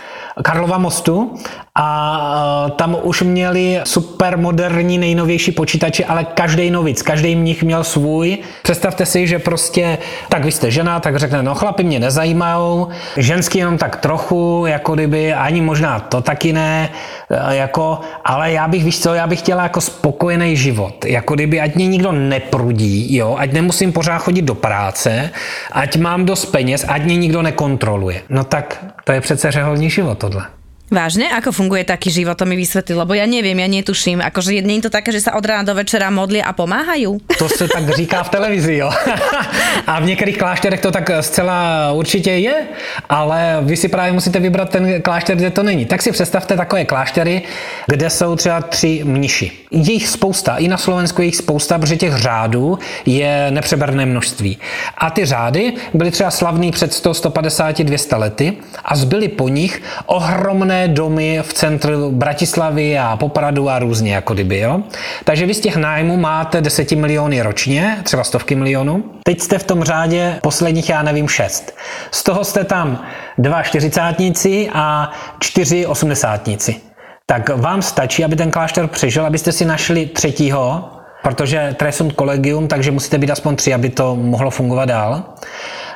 Karlova 0.44 0.78
mostu 0.78 1.38
a 1.76 2.66
eh, 2.68 2.72
tam 2.72 2.98
už 3.04 3.22
měli 3.22 3.82
super 3.84 4.38
moderní 4.38 4.98
nejnovější 4.98 5.52
počítače, 5.52 6.06
ale 6.06 6.24
každý 6.24 6.72
novic, 6.72 7.02
každý 7.02 7.36
mnich 7.36 7.64
měl 7.64 7.84
svůj. 7.84 8.38
Představte 8.64 9.06
si, 9.06 9.28
že 9.28 9.40
prostě, 9.40 9.98
tak 10.30 10.46
vy 10.46 10.52
jste 10.52 10.72
žena, 10.72 11.00
tak 11.00 11.16
řekne, 11.16 11.44
no 11.44 11.56
chlapi 11.56 11.84
mě 11.84 12.00
nezajímajou, 12.00 12.88
ženský 13.18 13.60
jenom 13.60 13.78
tak 13.78 13.96
trochu, 13.96 14.64
jako 14.68 14.94
kdyby, 14.94 15.34
ani 15.34 15.62
možná 15.62 16.00
to 16.00 16.22
taky 16.22 16.54
ne, 16.54 16.90
eh, 17.30 17.56
jako, 17.56 18.00
ale 18.26 18.52
já 18.52 18.68
bych, 18.68 18.84
víš 18.84 19.00
co, 19.00 19.14
já 19.14 19.28
bych 19.28 19.40
chtěla 19.40 19.64
jako 19.64 19.82
spokojený 19.82 20.58
život, 20.58 21.06
jako 21.06 21.34
kdyby, 21.34 21.62
ať 21.62 21.76
mě 21.76 21.88
nikdo 21.88 22.12
neprudí, 22.12 23.16
jo, 23.16 23.36
ať 23.40 23.52
nemusím 23.52 23.92
pořád 23.94 24.18
chodit 24.18 24.42
do 24.42 24.56
práce, 24.56 25.30
ať 25.72 25.98
mám 25.98 26.26
dost 26.26 26.46
peněz, 26.46 26.86
ať 26.88 27.04
mě 27.04 27.16
nikdo 27.18 27.42
nekontroluje. 27.42 28.22
No 28.30 28.44
tak 28.44 28.86
to 29.04 29.12
je 29.12 29.22
přece 29.22 29.52
řeholní 29.52 29.90
život 29.90 30.18
tohle. 30.18 30.63
Vážne? 30.94 31.26
Ako 31.34 31.50
funguje 31.50 31.90
taký 31.90 32.14
život? 32.14 32.38
To 32.38 32.46
mi 32.46 32.54
vysvetli, 32.54 32.94
lebo 32.94 33.18
ja 33.18 33.26
neviem, 33.26 33.58
ja 33.58 33.66
netuším. 33.66 34.22
Akože 34.22 34.54
je 34.54 34.62
to 34.78 34.94
také, 34.94 35.10
že 35.10 35.26
sa 35.26 35.34
od 35.34 35.42
rána 35.42 35.66
do 35.66 35.74
večera 35.74 36.14
modlia 36.14 36.46
a 36.46 36.54
pomáhajú? 36.54 37.18
To 37.42 37.50
se 37.50 37.66
tak 37.66 37.90
říká 37.90 38.24
v 38.24 38.30
televizi, 38.30 38.78
jo. 38.78 38.94
A 39.90 40.00
v 40.00 40.06
některých 40.06 40.38
klášterech 40.38 40.82
to 40.82 40.92
tak 40.92 41.10
zcela 41.22 41.92
určitě 41.92 42.32
je, 42.32 42.56
ale 43.10 43.58
vy 43.62 43.78
si 43.78 43.88
právě 43.88 44.14
musíte 44.14 44.40
vybrat 44.40 44.70
ten 44.70 45.02
klášter, 45.02 45.36
kde 45.36 45.50
to 45.50 45.64
není. 45.64 45.86
Tak 45.86 46.02
si 46.02 46.12
představte 46.12 46.58
takové 46.58 46.86
kláštery, 46.86 47.42
kde 47.88 48.10
jsou 48.10 48.36
třeba 48.36 48.62
tři 48.62 49.02
mniši. 49.04 49.52
Je 49.72 50.08
spousta, 50.08 50.58
i 50.58 50.68
na 50.68 50.78
Slovensku 50.78 51.22
je 51.22 51.34
spousta, 51.34 51.80
protože 51.80 51.98
těch 51.98 52.16
řádů 52.16 52.80
je 53.06 53.48
nepřeberné 53.52 54.06
množství. 54.06 54.58
A 54.98 55.10
ty 55.10 55.26
řády 55.26 55.74
byly 55.94 56.12
třeba 56.12 56.32
slavný 56.32 56.72
před 56.72 56.94
100, 56.94 57.14
150, 57.14 57.82
200 57.82 58.16
lety 58.16 58.54
a 58.86 58.96
zbyly 58.96 59.28
po 59.28 59.50
nich 59.50 59.82
ohromné 60.06 60.83
domy 60.88 61.40
v 61.42 61.54
centru 61.54 62.12
Bratislavy 62.12 62.98
a 63.00 63.18
Popradu 63.18 63.70
a 63.70 63.80
různě, 63.80 64.14
jako 64.14 64.34
kdyby, 64.34 64.60
jo. 64.60 64.80
Takže 65.24 65.46
vy 65.46 65.54
z 65.54 65.60
těch 65.60 65.76
nájmů 65.76 66.18
máte 66.18 66.62
10 66.62 66.92
miliony 66.92 67.42
ročně, 67.42 67.98
třeba 68.04 68.24
stovky 68.24 68.56
milionů. 68.56 69.04
Teď 69.24 69.42
jste 69.42 69.58
v 69.58 69.64
tom 69.64 69.84
řádě 69.84 70.40
posledních, 70.42 70.90
já 70.90 71.04
nevím, 71.04 71.28
šest. 71.28 71.76
Z 72.12 72.24
toho 72.24 72.44
jste 72.44 72.64
tam 72.64 73.06
dva 73.38 73.64
čtyřicátníci 73.64 74.70
a 74.74 75.12
čtyři 75.40 75.86
osmdesátníci. 75.86 76.76
Tak 77.26 77.50
vám 77.50 77.82
stačí, 77.82 78.24
aby 78.26 78.36
ten 78.36 78.52
klášter 78.52 78.88
přežil, 78.88 79.26
abyste 79.26 79.52
si 79.52 79.66
našli 79.66 80.06
třetího, 80.06 80.90
protože 81.24 81.76
tresum 81.80 82.12
kolegium, 82.12 82.68
takže 82.68 82.92
musíte 82.92 83.18
být 83.18 83.32
aspoň 83.32 83.56
tři, 83.56 83.74
aby 83.74 83.90
to 83.90 84.16
mohlo 84.16 84.50
fungovat 84.50 84.86
dál. 84.86 85.24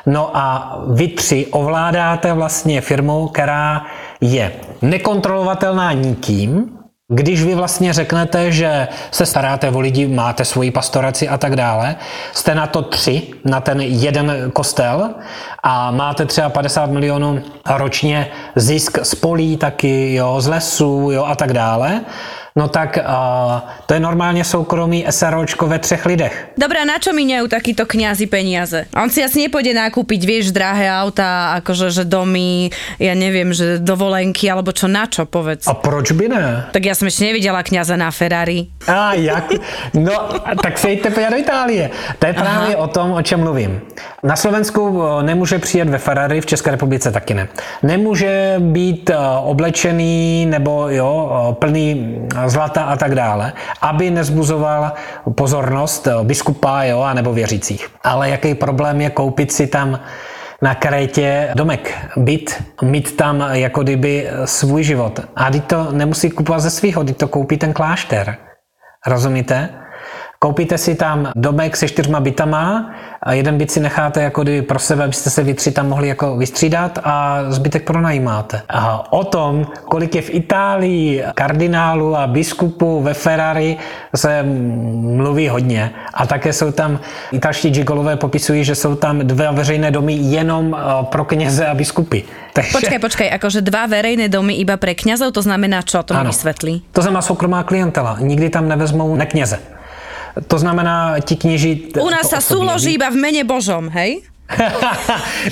No 0.06 0.36
a 0.36 0.78
vy 0.88 1.08
tři 1.08 1.46
ovládáte 1.46 2.32
vlastně 2.32 2.80
firmu, 2.80 3.28
která 3.28 3.86
je 4.20 4.52
nekontrolovatelná 4.82 5.92
nikým, 5.92 6.78
když 7.10 7.44
vy 7.44 7.54
vlastně 7.54 7.92
řeknete, 7.92 8.52
že 8.52 8.88
se 9.10 9.26
staráte 9.26 9.70
o 9.70 9.80
lidi, 9.80 10.08
máte 10.08 10.44
svoji 10.44 10.70
pastoraci 10.70 11.28
a 11.28 11.38
tak 11.38 11.56
dále, 11.56 11.96
jste 12.32 12.54
na 12.54 12.66
to 12.66 12.82
tři, 12.82 13.22
na 13.44 13.60
ten 13.60 13.80
jeden 13.80 14.50
kostel 14.52 15.10
a 15.62 15.90
máte 15.90 16.26
třeba 16.26 16.48
50 16.48 16.90
milionů 16.90 17.42
ročně 17.66 18.30
zisk 18.56 18.98
z 19.02 19.14
polí 19.14 19.56
taky, 19.56 20.14
jo, 20.14 20.40
z 20.40 20.46
lesů 20.46 21.10
jo, 21.12 21.24
a 21.24 21.34
tak 21.34 21.52
dále, 21.52 22.00
no 22.58 22.68
tak 22.68 22.98
uh, 22.98 23.62
to 23.86 23.94
je 23.94 24.00
normálně 24.00 24.44
soukromý 24.44 25.06
SROčko 25.10 25.66
ve 25.66 25.78
třech 25.78 26.06
lidech. 26.06 26.48
Dobre, 26.58 26.82
a 26.82 26.84
na 26.84 26.98
čo 26.98 27.14
miniajú 27.14 27.46
takíto 27.46 27.86
kňazi 27.86 28.26
peniaze? 28.26 28.90
On 28.98 29.06
si 29.06 29.22
asi 29.22 29.46
nepôjde 29.46 29.78
nakúpiť, 29.78 30.20
vieš, 30.26 30.50
drahé 30.50 30.90
auta, 30.90 31.54
akože 31.62 31.94
že 31.94 32.02
domy, 32.02 32.74
ja 32.98 33.14
neviem, 33.14 33.54
že 33.54 33.78
dovolenky, 33.78 34.50
alebo 34.50 34.74
čo, 34.74 34.90
na 34.90 35.06
čo, 35.06 35.22
povedz. 35.22 35.70
A 35.70 35.78
proč 35.78 36.10
by 36.10 36.26
ne? 36.26 36.44
Tak 36.74 36.82
ja 36.82 36.98
som 36.98 37.06
ešte 37.06 37.30
nevidela 37.30 37.62
kňaza 37.62 37.94
na 37.94 38.10
Ferrari. 38.10 38.66
A 38.90 39.14
jak? 39.14 39.46
No, 39.94 40.12
tak 40.62 40.78
se 40.78 40.90
jděte 40.90 41.10
podívat 41.10 41.30
do 41.30 41.38
Itálie. 41.38 41.90
To 42.18 42.26
je 42.26 42.32
právě 42.32 42.76
o 42.76 42.88
tom, 42.88 43.12
o 43.12 43.22
čem 43.22 43.40
mluvím. 43.40 43.80
Na 44.22 44.36
Slovensku 44.36 45.02
eh, 45.02 45.22
nemůže 45.22 45.58
přijet 45.58 45.88
ve 45.88 45.98
Ferrari, 45.98 46.40
v 46.40 46.46
České 46.46 46.70
republice 46.70 47.12
taky 47.12 47.34
ne. 47.34 47.48
Nemůže 47.82 48.54
být 48.58 49.10
eh, 49.10 49.16
oblečený 49.42 50.46
nebo 50.46 50.88
jo, 50.88 51.56
plný 51.58 52.16
zlata 52.50 52.82
a 52.84 52.96
tak 52.96 53.14
dále, 53.14 53.52
aby 53.80 54.10
nezbuzoval 54.10 54.92
pozornost 55.34 56.08
biskupa 56.22 56.82
jo, 56.82 57.00
a 57.00 57.14
nebo 57.14 57.32
věřících. 57.32 57.88
Ale 58.04 58.30
jaký 58.30 58.54
problém 58.54 59.00
je 59.00 59.10
koupit 59.10 59.52
si 59.52 59.66
tam 59.66 60.00
na 60.62 60.74
Krétě 60.74 61.50
domek, 61.54 61.94
byt, 62.16 62.62
mít 62.82 63.16
tam 63.16 63.44
jako 63.52 63.82
kdyby 63.82 64.30
svůj 64.44 64.82
život. 64.82 65.20
A 65.36 65.50
teď 65.50 65.64
to 65.64 65.92
nemusí 65.92 66.30
kupovat 66.30 66.60
ze 66.60 66.70
svého, 66.70 67.04
teď 67.04 67.16
to 67.16 67.28
koupí 67.28 67.56
ten 67.56 67.72
klášter. 67.72 68.36
Rozumíte? 69.06 69.68
Koupíte 70.38 70.78
si 70.78 70.94
tam 70.94 71.32
domek 71.34 71.76
se 71.76 71.88
čtyřma 71.88 72.20
bytama, 72.20 72.94
a 73.22 73.32
jeden 73.32 73.58
byt 73.58 73.70
si 73.70 73.80
necháte 73.80 74.22
jako 74.22 74.42
kdyby 74.42 74.62
pro 74.62 74.78
sebe, 74.78 75.04
abyste 75.04 75.30
se 75.30 75.42
vy 75.42 75.54
tři 75.54 75.72
tam 75.72 75.88
mohli 75.88 76.08
jako 76.08 76.36
vystřídat 76.36 76.98
a 77.04 77.44
zbytek 77.48 77.84
pronajímáte. 77.84 78.62
A 78.68 79.12
o 79.12 79.24
tom, 79.24 79.66
kolik 79.84 80.14
je 80.14 80.22
v 80.22 80.34
Itálii 80.34 81.24
kardinálu 81.34 82.16
a 82.16 82.26
biskupů 82.26 83.02
ve 83.02 83.14
Ferrari, 83.14 83.76
se 84.16 84.42
mluví 85.16 85.48
hodně. 85.48 85.90
A 86.14 86.26
také 86.26 86.52
jsou 86.52 86.72
tam, 86.72 87.00
italští 87.32 87.70
gigolové 87.70 88.16
popisují, 88.16 88.64
že 88.64 88.74
jsou 88.74 88.94
tam 88.94 89.18
dva 89.18 89.50
veřejné 89.50 89.90
domy 89.90 90.12
jenom 90.12 90.76
eh, 90.78 91.04
pro 91.04 91.24
kněze 91.24 91.66
a 91.66 91.74
biskupy. 91.74 92.22
Takže... 92.52 92.72
Počkej, 92.72 92.98
počkej, 92.98 93.28
akože 93.34 93.60
dva 93.62 93.86
verejné 93.86 94.26
domy 94.26 94.58
iba 94.58 94.74
pre 94.74 94.94
kňazov, 94.94 95.30
to 95.30 95.42
znamená 95.46 95.82
čo? 95.86 96.02
To 96.02 96.14
mi 96.14 96.26
vysvetlí. 96.26 96.90
To 96.90 97.02
znamená 97.02 97.22
soukromá 97.22 97.62
klientela. 97.62 98.18
Nikdy 98.18 98.50
tam 98.50 98.68
nevezmou 98.68 99.14
nekněze. 99.14 99.77
To 100.46 100.58
znamená, 100.58 101.20
ti 101.20 101.36
kněží... 101.36 101.96
U 101.98 102.10
nás 102.12 102.28
sa 102.30 102.38
súloží 102.44 102.94
iba 102.94 103.10
v 103.10 103.18
mene 103.18 103.42
Božom, 103.42 103.88
hej? 103.90 104.27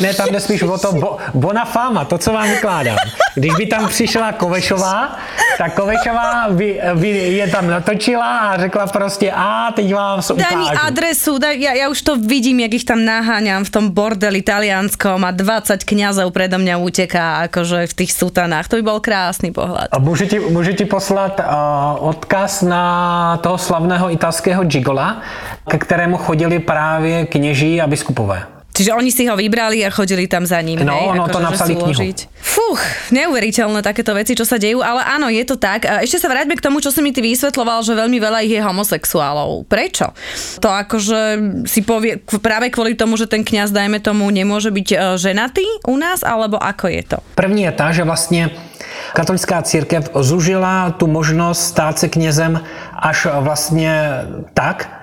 Ne, 0.00 0.14
tam 0.14 0.28
jde 0.28 0.40
spíš 0.40 0.62
o 0.62 0.78
to 0.78 0.92
bo, 0.92 1.16
bona 1.34 1.64
fama, 1.64 2.04
to, 2.04 2.18
co 2.18 2.32
vám 2.32 2.48
vykládám. 2.48 2.96
Když 3.34 3.52
by 3.54 3.66
tam 3.66 3.88
přišla 3.88 4.32
Kovešová, 4.32 5.16
tak 5.58 5.74
Kovešová 5.74 6.48
by, 6.50 6.80
by 6.94 7.08
je 7.08 7.46
tam 7.48 7.68
natočila 7.68 8.38
a 8.38 8.58
řekla 8.58 8.86
prostě, 8.86 9.32
a 9.32 9.72
teď 9.76 9.94
vám 9.94 10.18
ukážu. 10.18 10.40
Daj 10.40 10.56
mi 10.56 10.68
adresu, 10.86 11.38
daj, 11.38 11.60
ja, 11.60 11.72
ja 11.72 11.86
už 11.88 12.02
to 12.02 12.16
vidím, 12.16 12.60
jak 12.60 12.74
ich 12.74 12.84
tam 12.88 13.04
naháňam 13.04 13.64
v 13.64 13.70
tom 13.70 13.84
bordeli 13.92 14.42
talianskom 14.42 15.24
a 15.24 15.30
20 15.30 15.84
kňazov 15.84 16.32
predo 16.32 16.58
mňa 16.58 16.76
uteká 16.80 17.44
akože 17.50 17.86
v 17.86 17.94
tých 17.94 18.12
sutanách. 18.16 18.68
To 18.72 18.80
by 18.80 18.82
bol 18.82 18.98
krásny 19.00 19.52
pohľad. 19.52 19.92
A 19.92 19.98
můžu 19.98 20.26
ti, 20.26 20.40
můžu 20.40 20.72
ti 20.72 20.84
poslat 20.84 21.40
uh, 21.40 22.08
odkaz 22.08 22.62
na 22.62 23.36
toho 23.42 23.58
slavného 23.58 24.10
italského 24.10 24.64
gigola, 24.64 25.20
ke 25.68 25.78
kterému 25.78 26.16
chodili 26.16 26.58
právě 26.58 27.26
kněží 27.26 27.80
a 27.80 27.86
biskupové. 27.86 28.55
Čiže 28.76 28.92
oni 28.92 29.08
si 29.08 29.24
ho 29.24 29.32
vybrali 29.32 29.80
a 29.80 29.88
chodili 29.88 30.28
tam 30.28 30.44
za 30.44 30.60
ním. 30.60 30.84
No, 30.84 30.92
hej, 30.92 31.16
no 31.16 31.24
to 31.32 31.40
napsali 31.40 31.72
knihu. 31.72 32.12
Fuch, 32.36 32.82
neuveriteľné 33.08 33.80
takéto 33.80 34.12
veci, 34.12 34.36
čo 34.36 34.44
sa 34.44 34.60
dejú, 34.60 34.84
ale 34.84 35.00
áno, 35.00 35.32
je 35.32 35.40
to 35.48 35.56
tak. 35.56 35.88
A 35.88 36.04
ešte 36.04 36.20
sa 36.20 36.28
vráťme 36.28 36.60
k 36.60 36.64
tomu, 36.64 36.84
čo 36.84 36.92
si 36.92 37.00
mi 37.00 37.08
ty 37.08 37.24
vysvetloval, 37.24 37.80
že 37.80 37.96
veľmi 37.96 38.20
veľa 38.20 38.44
ich 38.44 38.52
je 38.52 38.60
homosexuálov. 38.60 39.64
Prečo? 39.64 40.12
To 40.60 40.68
akože 40.68 41.20
si 41.64 41.80
povie 41.80 42.20
práve 42.44 42.68
kvôli 42.68 42.92
tomu, 42.92 43.16
že 43.16 43.24
ten 43.24 43.40
kňaz, 43.40 43.72
dajme 43.72 43.96
tomu, 44.04 44.28
nemôže 44.28 44.68
byť 44.68 44.88
e, 44.92 44.96
ženatý 45.16 45.64
u 45.88 45.96
nás, 45.96 46.20
alebo 46.20 46.60
ako 46.60 46.92
je 46.92 47.02
to? 47.16 47.18
První 47.32 47.64
je 47.64 47.72
tá, 47.72 47.92
že 47.96 48.04
vlastně 48.04 48.50
katolická 49.12 49.62
církev 49.62 50.10
zužila 50.20 50.90
tu 50.90 51.06
možnost 51.06 51.60
stát 51.72 51.98
se 51.98 52.08
knězem 52.08 52.60
až 52.92 53.26
vlastně 53.40 54.22
tak, 54.54 54.95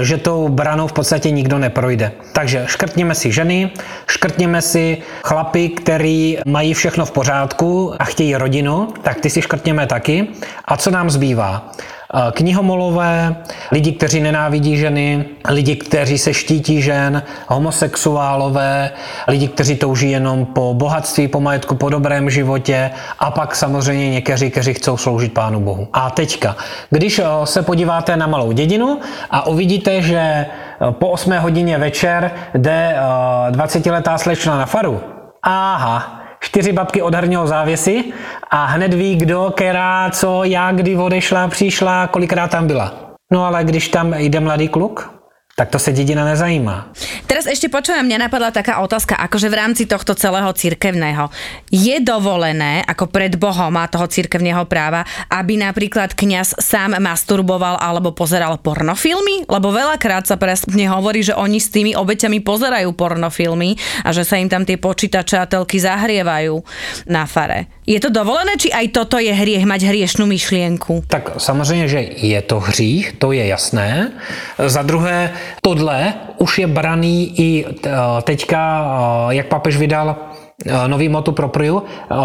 že 0.00 0.16
tou 0.16 0.48
branou 0.48 0.86
v 0.86 0.92
podstatě 0.92 1.30
nikdo 1.30 1.58
neprojde. 1.58 2.12
Takže 2.32 2.64
škrtněme 2.66 3.14
si 3.14 3.32
ženy, 3.32 3.70
škrtněme 4.06 4.62
si 4.62 4.98
chlapy, 5.24 5.68
který 5.68 6.38
mají 6.46 6.74
všechno 6.74 7.06
v 7.06 7.10
pořádku 7.10 7.94
a 7.98 8.04
chtějí 8.04 8.36
rodinu, 8.36 8.88
tak 9.02 9.20
ty 9.20 9.30
si 9.30 9.42
škrtněme 9.42 9.86
taky. 9.86 10.28
A 10.64 10.76
co 10.76 10.90
nám 10.90 11.10
zbývá? 11.10 11.72
Eh, 12.14 12.32
knihomolové, 12.32 13.36
lidi, 13.70 13.92
kteří 13.92 14.20
nenávidí 14.20 14.76
ženy, 14.76 15.24
lidi, 15.48 15.76
kteří 15.76 16.18
se 16.18 16.34
štítí 16.34 16.82
žen, 16.82 17.22
homosexuálové, 17.48 18.90
lidi, 19.28 19.48
kteří 19.48 19.76
touží 19.76 20.10
jenom 20.10 20.44
po 20.46 20.74
bohatství, 20.74 21.28
po 21.28 21.40
majetku, 21.40 21.74
po 21.74 21.88
dobrém 21.88 22.30
životě 22.30 22.90
a 23.18 23.30
pak 23.30 23.56
samozřejmě 23.56 24.10
někteří, 24.10 24.50
kteří 24.50 24.74
chcou 24.74 24.96
sloužit 24.96 25.32
Pánu 25.32 25.60
Bohu. 25.60 25.88
A 25.92 26.10
teďka, 26.10 26.56
když 26.90 27.18
eh, 27.18 27.24
se 27.44 27.62
podíváte 27.62 28.16
na 28.16 28.26
malou 28.26 28.52
dědinu 28.52 29.00
a 29.30 29.46
uvidíte, 29.46 30.02
že 30.02 30.18
eh, 30.18 30.46
po 30.90 31.08
8 31.08 31.32
hodině 31.32 31.78
večer 31.78 32.30
jde 32.54 32.96
20-letá 33.50 34.18
slečna 34.18 34.58
na 34.58 34.66
faru, 34.66 35.00
aha, 35.42 36.21
čtyři 36.42 36.72
babky 36.72 37.02
od 37.02 37.14
herního 37.14 37.46
závěsy 37.46 38.04
a 38.50 38.64
hned 38.64 38.94
ví, 38.94 39.16
kdo, 39.16 39.52
která, 39.56 40.10
co, 40.10 40.44
jak, 40.44 40.76
kdy 40.76 40.96
odešla, 40.96 41.48
přišla, 41.48 42.06
kolikrát 42.06 42.50
tam 42.50 42.66
byla. 42.66 42.94
No 43.32 43.44
ale 43.44 43.64
když 43.64 43.88
tam 43.88 44.14
jde 44.14 44.40
mladý 44.40 44.68
kluk, 44.68 45.21
tak 45.62 45.70
to 45.70 45.78
sa 45.78 45.94
dedina 45.94 46.26
nezajíma. 46.26 46.90
Teraz 47.30 47.46
ešte 47.46 47.70
počujem, 47.70 48.02
mňa 48.02 48.26
napadla 48.26 48.50
taká 48.50 48.82
otázka, 48.82 49.14
akože 49.14 49.46
v 49.46 49.54
rámci 49.54 49.86
tohto 49.86 50.18
celého 50.18 50.50
cirkevného. 50.50 51.30
Je 51.70 52.02
dovolené, 52.02 52.82
ako 52.82 53.06
pred 53.06 53.38
Bohom 53.38 53.70
a 53.78 53.86
toho 53.86 54.10
cirkevného 54.10 54.66
práva, 54.66 55.06
aby 55.30 55.54
napríklad 55.54 56.18
kňaz 56.18 56.58
sám 56.58 56.98
masturboval 56.98 57.78
alebo 57.78 58.10
pozeral 58.10 58.58
pornofilmy? 58.58 59.46
Lebo 59.46 59.70
veľakrát 59.70 60.26
sa 60.26 60.34
presne 60.34 60.90
hovorí, 60.90 61.22
že 61.22 61.38
oni 61.38 61.62
s 61.62 61.70
tými 61.70 61.94
obeťami 61.94 62.42
pozerajú 62.42 62.90
pornofilmy 62.98 64.02
a 64.02 64.10
že 64.10 64.26
sa 64.26 64.42
im 64.42 64.50
tam 64.50 64.66
tie 64.66 64.82
počítače 64.82 65.38
a 65.38 65.46
telky 65.46 65.78
zahrievajú 65.78 66.58
na 67.06 67.22
fare. 67.30 67.70
Je 67.86 68.02
to 68.02 68.10
dovolené, 68.10 68.58
či 68.58 68.70
aj 68.70 68.94
toto 68.94 69.18
je 69.18 69.30
hriech, 69.30 69.66
mať 69.66 69.90
hriešnú 69.90 70.26
myšlienku? 70.26 71.06
Tak 71.06 71.38
samozřejmě, 71.38 71.86
že 71.88 72.00
je 72.18 72.40
to 72.42 72.60
hřích, 72.60 73.18
to 73.18 73.34
je 73.34 73.46
jasné. 73.46 74.14
Za 74.58 74.82
druhé, 74.82 75.34
tohle 75.60 76.14
už 76.38 76.58
je 76.58 76.66
braný 76.66 77.40
i 77.40 77.64
eh, 77.66 77.90
teďka, 78.22 78.60
eh, 79.30 79.34
jak 79.34 79.46
papež 79.46 79.76
vydal 79.76 80.16
eh, 80.16 80.88
nový 80.88 81.08
motu 81.08 81.32
propriu, 81.32 81.82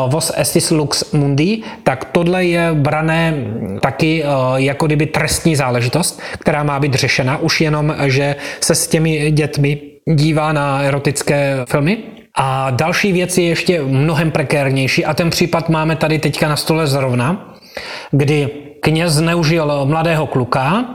Vos 0.07 0.31
estis 0.35 0.71
lux 0.71 1.13
mundi, 1.13 1.63
tak 1.83 2.05
tohle 2.05 2.45
je 2.45 2.69
brané 2.73 3.33
taky 3.81 4.23
jako 4.55 4.85
kdyby 4.85 5.05
trestní 5.05 5.55
záležitost, 5.55 6.21
která 6.39 6.63
má 6.63 6.79
být 6.79 6.93
řešena 6.93 7.37
už 7.37 7.61
jenom, 7.61 7.95
že 8.05 8.35
se 8.61 8.75
s 8.75 8.87
těmi 8.87 9.31
dětmi 9.31 9.79
dívá 10.05 10.53
na 10.53 10.81
erotické 10.81 11.65
filmy. 11.69 11.97
A 12.35 12.69
další 12.69 13.11
věc 13.11 13.37
je 13.37 13.45
ještě 13.45 13.81
mnohem 13.81 14.31
prekérnější 14.31 15.05
a 15.05 15.13
ten 15.13 15.29
případ 15.29 15.69
máme 15.69 15.95
tady 15.95 16.19
teďka 16.19 16.47
na 16.47 16.55
stole 16.55 16.87
zrovna, 16.87 17.55
kdy 18.11 18.49
kněz 18.81 19.13
zneužil 19.13 19.85
mladého 19.85 20.27
kluka 20.27 20.85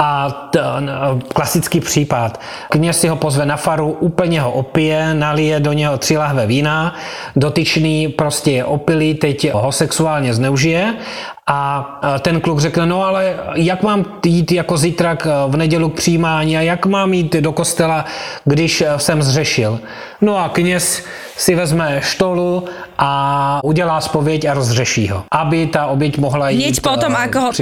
a 0.00 0.30
ten 0.50 0.90
klasický 1.34 1.80
případ. 1.80 2.40
Kněz 2.70 3.00
si 3.00 3.08
ho 3.08 3.16
pozve 3.16 3.46
na 3.46 3.56
faru, 3.56 3.90
úplně 4.00 4.40
ho 4.40 4.52
opije, 4.52 5.14
nalije 5.14 5.60
do 5.60 5.72
něho 5.72 5.98
tři 5.98 6.16
lahve 6.16 6.46
vína, 6.46 6.94
dotyčný 7.36 8.08
prostě 8.08 8.50
je 8.50 8.64
opilý, 8.64 9.14
teď 9.14 9.52
ho 9.52 9.72
sexuálně 9.72 10.34
zneužije 10.34 10.94
a 11.46 11.86
ten 12.20 12.40
kluk 12.40 12.60
řekne, 12.60 12.86
no 12.86 13.04
ale 13.04 13.36
jak 13.54 13.82
mám 13.82 14.04
jít 14.26 14.52
jako 14.52 14.76
zítra 14.76 15.16
v 15.48 15.56
nedělu 15.56 15.88
k 15.88 15.94
přijímání 15.94 16.58
a 16.58 16.60
jak 16.60 16.86
mám 16.86 17.14
jít 17.14 17.32
do 17.32 17.52
kostela, 17.52 18.04
když 18.44 18.84
jsem 18.96 19.22
zřešil. 19.22 19.80
No 20.20 20.38
a 20.38 20.48
kněz 20.48 21.04
si 21.36 21.54
vezme 21.54 22.00
štolu 22.02 22.64
a 22.98 23.60
udělá 23.64 24.00
spověď 24.00 24.44
a 24.44 24.54
rozřeší 24.54 25.08
ho, 25.08 25.24
aby 25.30 25.66
ta 25.66 25.86
oběť 25.86 26.18
mohla 26.18 26.50
jít 26.50 26.62
Hneď 26.62 26.80
potom, 26.80 27.16
ako 27.16 27.40
ho... 27.40 27.52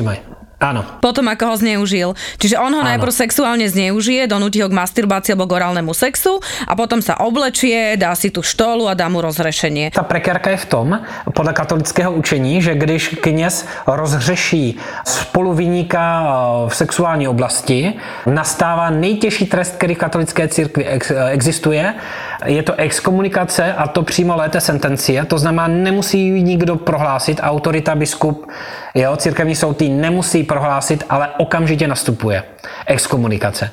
Áno. 0.62 0.86
Potom 1.02 1.26
ako 1.28 1.44
ho 1.50 1.56
zneužil. 1.58 2.08
Čiže 2.38 2.56
on 2.56 2.72
ho 2.72 2.82
Áno. 2.82 2.88
najprv 2.94 3.12
sexuálne 3.12 3.66
zneužije, 3.68 4.30
donúti 4.30 4.62
ho 4.62 4.68
k 4.70 4.74
masturbácii 4.74 5.34
alebo 5.34 5.50
k 5.50 5.56
orálnemu 5.60 5.92
sexu 5.92 6.38
a 6.64 6.72
potom 6.78 7.02
sa 7.02 7.18
oblečie, 7.20 7.98
dá 7.98 8.14
si 8.14 8.30
tú 8.30 8.40
štolu 8.40 8.86
a 8.88 8.94
dá 8.94 9.10
mu 9.10 9.20
rozřešenie. 9.20 9.90
Ta 9.90 10.06
prekérka 10.06 10.50
je 10.50 10.56
v 10.56 10.66
tom, 10.66 10.88
podle 11.34 11.52
katolického 11.52 12.12
učení, 12.12 12.62
že 12.62 12.74
když 12.74 13.08
kněz 13.20 13.66
rozřeší 13.86 14.78
spoluviníka 15.04 16.02
eh, 16.22 16.70
v 16.70 16.74
sexuální 16.76 17.28
oblasti, 17.28 17.94
nastává 18.26 18.90
nejtěžší 18.90 19.46
trest, 19.46 19.76
který 19.76 19.94
v 19.94 19.98
katolické 19.98 20.48
církvi 20.48 20.86
existuje. 21.30 21.94
Je 22.44 22.62
to 22.62 22.74
exkomunikace 22.74 23.74
a 23.74 23.88
to 23.88 24.02
přímo 24.02 24.36
léte 24.36 24.60
sentencie, 24.60 25.24
to 25.24 25.38
znamená, 25.38 25.68
nemusí 25.68 26.42
nikdo 26.42 26.76
prohlásit, 26.76 27.40
autorita 27.42 27.94
biskup, 27.94 28.46
jo, 28.94 29.16
církevní 29.16 29.56
soud 29.56 29.82
nemusí 29.88 30.42
prohlásit, 30.42 31.04
ale 31.10 31.28
okamžitě 31.38 31.88
nastupuje 31.88 32.42
exkomunikace. 32.86 33.70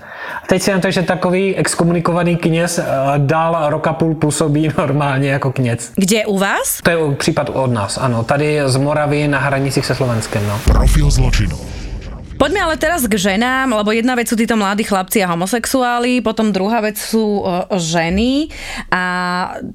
Teď 0.48 0.62
si 0.62 0.72
to, 0.80 0.92
že 0.92 1.02
takový 1.02 1.56
exkomunikovaný 1.56 2.36
kněz 2.36 2.80
eh, 2.80 2.86
dál 3.18 3.70
roka 3.70 3.94
půl 3.94 4.16
působí 4.16 4.70
normálně 4.78 5.30
jako 5.30 5.52
kněz. 5.52 5.92
Kde 5.96 6.26
u 6.26 6.38
vás? 6.38 6.80
To 6.84 6.90
je 6.90 6.98
případ 7.16 7.50
od 7.54 7.72
nás, 7.72 7.98
ano. 7.98 8.24
Tady 8.24 8.60
z 8.66 8.76
Moravy 8.76 9.28
na 9.28 9.40
hranicích 9.40 9.86
se 9.86 9.96
Slovenskem. 9.96 10.48
No. 10.48 10.60
Profil 10.66 11.12
zločinu. 11.12 11.58
Poďme 12.42 12.58
ale 12.58 12.74
teraz 12.82 13.06
k 13.06 13.22
ženám, 13.22 13.70
lebo 13.70 13.94
jedna 13.94 14.18
vec 14.18 14.26
sú 14.26 14.34
títo 14.34 14.58
mladí 14.58 14.82
chlapci 14.82 15.22
a 15.22 15.30
homosexuáli, 15.30 16.26
potom 16.26 16.50
druhá 16.50 16.82
vec 16.82 16.98
sú 16.98 17.46
ženy. 17.70 18.50
A 18.90 19.04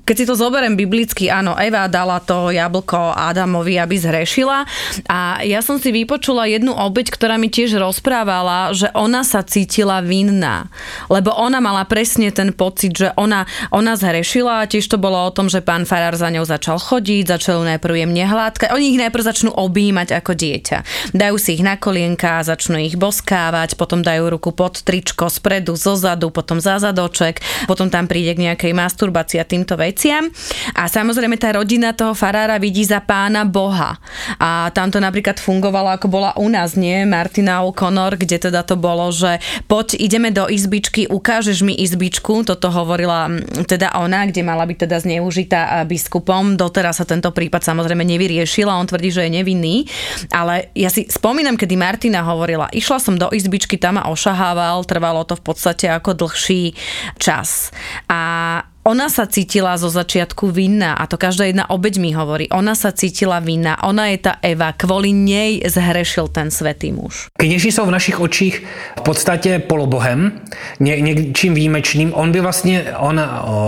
keď 0.02 0.14
si 0.18 0.24
to 0.26 0.34
zoberiem 0.34 0.74
biblicky, 0.74 1.30
áno, 1.30 1.54
Eva 1.54 1.86
dala 1.86 2.18
to 2.18 2.50
jablko 2.50 3.14
Adamovi, 3.14 3.78
aby 3.78 3.94
zhrešila. 3.94 4.66
A 5.06 5.46
ja 5.46 5.62
som 5.62 5.78
si 5.78 5.94
vypočula 5.94 6.50
jednu 6.50 6.74
obeď, 6.74 7.14
ktorá 7.14 7.38
mi 7.38 7.54
tiež 7.54 7.78
rozprávala, 7.78 8.74
že 8.74 8.90
ona 8.98 9.22
sa 9.22 9.46
cítila 9.46 10.02
vinná, 10.02 10.66
lebo 11.06 11.38
ona 11.38 11.62
mala 11.62 11.86
presne 11.86 12.34
ten 12.34 12.50
pocit, 12.50 12.98
že 12.98 13.14
ona, 13.14 13.46
ona 13.70 13.94
zhrešila. 13.94 14.66
A 14.66 14.68
tiež 14.68 14.90
to 14.90 14.98
bolo 14.98 15.22
o 15.22 15.30
tom, 15.30 15.46
že 15.46 15.62
pán 15.62 15.86
Farár 15.86 16.18
za 16.18 16.34
ňou 16.34 16.42
začal 16.42 16.82
chodiť, 16.82 17.30
začal 17.30 17.62
najprv 17.62 17.94
jemne 17.94 18.26
hladkať, 18.26 18.74
oni 18.74 18.90
ich 18.90 18.98
najprv 18.98 19.22
začnú 19.22 19.54
objímať 19.54 20.18
ako 20.18 20.34
dieťa. 20.34 20.78
Dajú 21.14 21.38
si 21.38 21.54
ich 21.54 21.62
na 21.62 21.78
kolienka, 21.78 22.42
začnú 22.56 22.80
ich 22.80 22.96
boskávať, 22.96 23.76
potom 23.76 24.00
dajú 24.00 24.32
ruku 24.32 24.48
pod 24.56 24.80
tričko, 24.80 25.28
spredu, 25.28 25.76
zozadu, 25.76 26.32
potom 26.32 26.56
za 26.56 26.80
zadoček, 26.80 27.44
potom 27.68 27.92
tam 27.92 28.08
príde 28.08 28.32
k 28.32 28.48
nejakej 28.48 28.72
masturbácii 28.72 29.36
a 29.36 29.44
týmto 29.44 29.76
veciam. 29.76 30.32
A 30.72 30.88
samozrejme 30.88 31.36
tá 31.36 31.52
rodina 31.52 31.92
toho 31.92 32.16
farára 32.16 32.56
vidí 32.56 32.80
za 32.88 33.04
pána 33.04 33.44
Boha. 33.44 34.00
A 34.40 34.72
tam 34.72 34.88
to 34.88 34.96
napríklad 34.96 35.36
fungovalo, 35.36 35.92
ako 35.92 36.08
bola 36.08 36.32
u 36.40 36.48
nás, 36.48 36.80
nie? 36.80 37.04
Martina 37.04 37.60
O'Connor, 37.60 38.16
kde 38.16 38.48
teda 38.48 38.64
to 38.64 38.80
bolo, 38.80 39.12
že 39.12 39.36
poď 39.68 40.00
ideme 40.00 40.32
do 40.32 40.48
izbičky, 40.48 41.04
ukážeš 41.12 41.60
mi 41.60 41.76
izbičku, 41.76 42.48
toto 42.48 42.72
hovorila 42.72 43.28
teda 43.68 43.92
ona, 44.00 44.24
kde 44.24 44.40
mala 44.40 44.64
byť 44.64 44.88
teda 44.88 44.96
zneužitá 45.04 45.84
biskupom. 45.84 46.56
Doteraz 46.56 47.04
sa 47.04 47.04
tento 47.04 47.28
prípad 47.36 47.60
samozrejme 47.60 48.00
nevyriešil 48.00 48.64
a 48.72 48.80
on 48.80 48.88
tvrdí, 48.88 49.12
že 49.12 49.28
je 49.28 49.36
nevinný. 49.36 49.84
Ale 50.32 50.72
ja 50.72 50.88
si 50.88 51.04
spomínam, 51.04 51.60
kedy 51.60 51.74
Martina 51.76 52.22
hovorila, 52.22 52.45
išla 52.70 53.02
som 53.02 53.18
do 53.18 53.26
izbičky, 53.34 53.74
tam 53.74 53.98
ma 53.98 54.06
ošahával, 54.06 54.86
trvalo 54.86 55.26
to 55.26 55.34
v 55.34 55.42
podstate 55.42 55.90
ako 55.90 56.14
dlhší 56.14 56.78
čas. 57.18 57.74
A 58.06 58.62
ona 58.86 59.10
sa 59.10 59.26
cítila 59.26 59.74
zo 59.74 59.90
začiatku 59.90 60.54
vinná 60.54 60.94
a 60.94 61.10
to 61.10 61.18
každá 61.18 61.50
jedna 61.50 61.66
obeď 61.66 61.98
mi 61.98 62.14
hovorí. 62.14 62.46
Ona 62.54 62.78
sa 62.78 62.94
cítila 62.94 63.42
vinná, 63.42 63.82
ona 63.82 64.14
je 64.14 64.30
ta 64.30 64.38
Eva, 64.38 64.70
kvôli 64.70 65.10
nej 65.10 65.66
zhrešil 65.66 66.30
ten 66.30 66.54
svetý 66.54 66.94
muž. 66.94 67.26
Kněží 67.34 67.72
jsou 67.72 67.86
v 67.86 67.90
našich 67.90 68.20
očích 68.20 68.62
v 68.98 69.02
podstatě 69.02 69.58
polobohem, 69.58 70.32
ně, 70.80 71.00
něčím 71.00 71.54
výjimečným. 71.54 72.14
On 72.14 72.32
by 72.32 72.40
vlastně, 72.40 72.84
on 72.98 73.20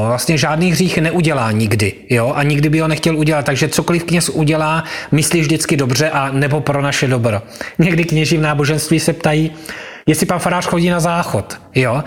vlastně 0.06 0.38
žádný 0.38 0.72
hřích 0.72 0.98
neudělá 0.98 1.52
nikdy, 1.52 1.92
jo, 2.10 2.32
a 2.36 2.42
nikdy 2.42 2.68
by 2.68 2.80
ho 2.80 2.88
nechtěl 2.88 3.18
udělat, 3.18 3.44
takže 3.44 3.68
cokoliv 3.68 4.04
kněz 4.04 4.28
udělá, 4.28 4.84
myslí 5.10 5.40
vždycky 5.40 5.76
dobře 5.76 6.10
a 6.10 6.30
nebo 6.30 6.60
pro 6.60 6.82
naše 6.82 7.08
dobro. 7.08 7.42
Někdy 7.78 8.04
kněží 8.04 8.36
v 8.36 8.40
náboženství 8.40 9.00
se 9.00 9.12
ptají, 9.12 9.50
jestli 10.06 10.26
pan 10.26 10.38
farář 10.38 10.66
chodí 10.66 10.88
na 10.88 11.00
záchod, 11.00 11.60
jo. 11.74 12.04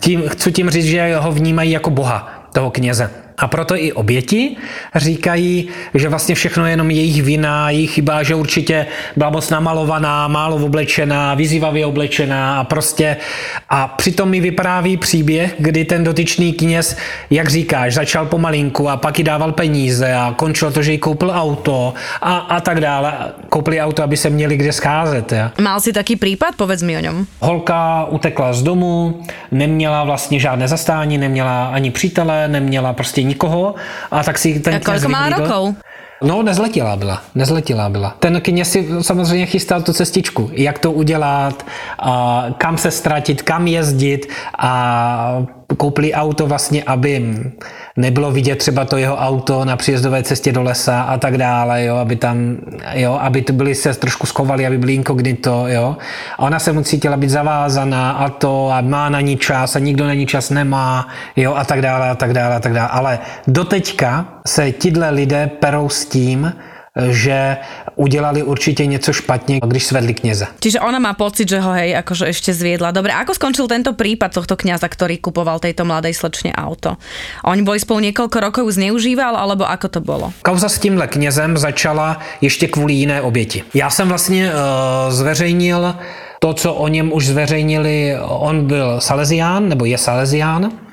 Tím, 0.00 0.28
chci 0.28 0.52
tím 0.52 0.70
říct, 0.70 0.84
že 0.84 1.16
ho 1.16 1.32
vnímají 1.32 1.70
jako 1.70 1.90
boha 1.90 2.39
toho 2.52 2.70
kněze. 2.70 3.10
A 3.40 3.48
proto 3.48 3.76
i 3.76 3.92
oběti 3.92 4.56
říkají, 4.94 5.68
že 5.94 6.08
vlastně 6.08 6.34
všechno 6.34 6.66
je 6.66 6.72
jenom 6.72 6.90
jejich 6.90 7.22
vina, 7.22 7.70
jejich 7.70 7.90
chyba, 7.90 8.22
že 8.22 8.34
určitě 8.34 8.86
byla 9.16 9.30
moc 9.30 9.50
namalovaná, 9.50 10.28
málo 10.28 10.56
oblečená, 10.56 11.34
vyzývavě 11.34 11.86
oblečená 11.86 12.60
a 12.60 12.64
prostě 12.64 13.16
a 13.68 13.88
přitom 13.88 14.28
mi 14.28 14.40
vypráví 14.40 14.96
příběh, 14.96 15.54
kdy 15.58 15.84
ten 15.84 16.04
dotyčný 16.04 16.52
kněz, 16.52 16.96
jak 17.30 17.48
říkáš, 17.48 17.94
začal 17.94 18.26
pomalinku 18.26 18.88
a 18.88 18.96
pak 18.96 19.18
jí 19.18 19.24
dával 19.24 19.52
peníze 19.52 20.14
a 20.14 20.34
končilo 20.36 20.70
to, 20.70 20.82
že 20.82 20.92
jí 20.92 20.98
koupil 20.98 21.30
auto 21.34 21.94
a, 22.20 22.36
a 22.36 22.60
tak 22.60 22.80
dále. 22.80 23.12
Koupili 23.48 23.80
auto, 23.80 24.02
aby 24.02 24.16
se 24.16 24.30
měli 24.30 24.56
kde 24.56 24.72
scházet. 24.72 25.32
Ja. 25.32 25.50
Mal 25.60 25.80
si 25.80 25.92
taký 25.92 26.16
případ, 26.16 26.54
povedz 26.56 26.82
mi 26.82 26.96
o 26.96 27.00
něm. 27.00 27.26
Holka 27.40 28.04
utekla 28.04 28.52
z 28.52 28.62
domu, 28.62 29.22
neměla 29.50 30.04
vlastně 30.04 30.40
žádné 30.40 30.68
zastání, 30.68 31.18
neměla 31.18 31.66
ani 31.66 31.90
přítele, 31.90 32.48
neměla 32.48 32.92
prostě 32.92 33.22
nikoho 33.30 33.74
a 34.10 34.22
tak 34.22 34.38
si 34.38 34.60
ten 34.60 34.74
A 34.74 34.80
kolik 34.82 35.06
má 35.06 35.30
rokov? 35.30 35.74
No, 36.22 36.42
nezletila 36.42 36.96
byla, 36.96 37.22
nezletila 37.34 37.88
byla. 37.88 38.16
Ten 38.18 38.40
kněz 38.40 38.70
si 38.70 38.88
samozřejmě 39.00 39.46
chystal 39.46 39.82
tu 39.82 39.92
cestičku, 39.92 40.50
jak 40.52 40.78
to 40.78 40.92
udělat, 40.92 41.66
a 41.98 42.46
kam 42.58 42.78
se 42.78 42.90
ztratit, 42.90 43.42
kam 43.42 43.66
jezdit 43.66 44.28
a 44.58 45.46
koupili 45.76 46.14
auto 46.14 46.46
vlastně, 46.46 46.82
aby 46.84 47.36
nebylo 47.96 48.30
vidět 48.30 48.56
třeba 48.56 48.84
to 48.84 48.96
jeho 48.96 49.16
auto 49.16 49.64
na 49.64 49.76
příjezdové 49.76 50.22
cestě 50.22 50.52
do 50.52 50.62
lesa 50.62 51.02
a 51.02 51.18
tak 51.18 51.38
dále, 51.38 51.84
jo, 51.84 51.96
aby 51.96 52.16
tam, 52.16 52.56
jo, 52.94 53.18
aby 53.20 53.42
to 53.42 53.52
byli 53.52 53.74
se 53.74 53.94
trošku 53.94 54.26
schovali, 54.26 54.66
aby 54.66 54.78
byli 54.78 54.94
inkognito, 54.94 55.64
jo. 55.68 55.96
A 56.38 56.38
ona 56.38 56.58
se 56.58 56.72
mu 56.72 56.82
cítila 56.82 57.16
být 57.16 57.30
zavázaná 57.30 58.10
a 58.10 58.28
to 58.28 58.70
a 58.72 58.80
má 58.80 59.08
na 59.08 59.20
ní 59.20 59.36
čas 59.36 59.76
a 59.76 59.78
nikdo 59.78 60.06
na 60.06 60.14
ní 60.14 60.26
čas 60.26 60.50
nemá, 60.50 61.08
jo, 61.36 61.54
a 61.54 61.64
tak 61.64 61.82
dále, 61.82 62.10
a 62.10 62.14
tak 62.14 62.32
dále, 62.32 62.54
a 62.54 62.60
tak 62.60 62.72
dále. 62.72 62.88
Ale 62.88 63.18
doteďka 63.46 64.26
se 64.46 64.72
tidle 64.72 65.10
lidé 65.10 65.46
perou 65.46 65.88
s 65.88 66.04
tím, 66.04 66.52
že 67.10 67.56
udělali 67.96 68.42
určitě 68.42 68.86
něco 68.86 69.12
špatně, 69.12 69.60
když 69.66 69.84
svedli 69.84 70.14
kněze. 70.14 70.46
Čiže 70.60 70.80
ona 70.80 70.98
má 70.98 71.14
pocit, 71.14 71.48
že 71.48 71.60
ho 71.60 71.70
hej, 71.72 71.94
akože 71.96 72.26
ešte 72.26 72.50
zviedla. 72.50 72.90
Dobre, 72.90 73.14
ako 73.14 73.34
skončil 73.34 73.70
tento 73.70 73.94
prípad 73.94 74.34
tohto 74.34 74.58
kňaza, 74.58 74.90
ktorý 74.90 75.22
kupoval 75.22 75.62
tejto 75.62 75.86
mladej 75.86 76.18
slečne 76.18 76.50
auto? 76.50 76.98
Oni 77.46 77.62
boli 77.62 77.78
spolu 77.78 78.10
niekoľko 78.10 78.36
rokov, 78.42 78.64
zneužíval, 78.74 79.38
alebo 79.38 79.62
ako 79.62 79.86
to 79.86 80.00
bolo? 80.02 80.26
Kauza 80.42 80.68
s 80.68 80.78
tímhle 80.78 81.06
knězem 81.06 81.56
začala 81.56 82.18
ještě 82.40 82.66
kvůli 82.66 82.92
jiné 82.92 83.22
oběti. 83.22 83.62
Já 83.74 83.90
jsem 83.90 84.08
vlastně 84.08 84.50
uh, 84.50 85.12
zveřejnil 85.14 85.94
to, 86.38 86.54
co 86.54 86.74
o 86.74 86.88
něm 86.88 87.12
už 87.12 87.26
zveřejnili, 87.26 88.16
on 88.24 88.66
byl 88.66 89.00
Salesián, 89.00 89.68
nebo 89.68 89.84
je 89.84 89.98
Salesián, 89.98 90.89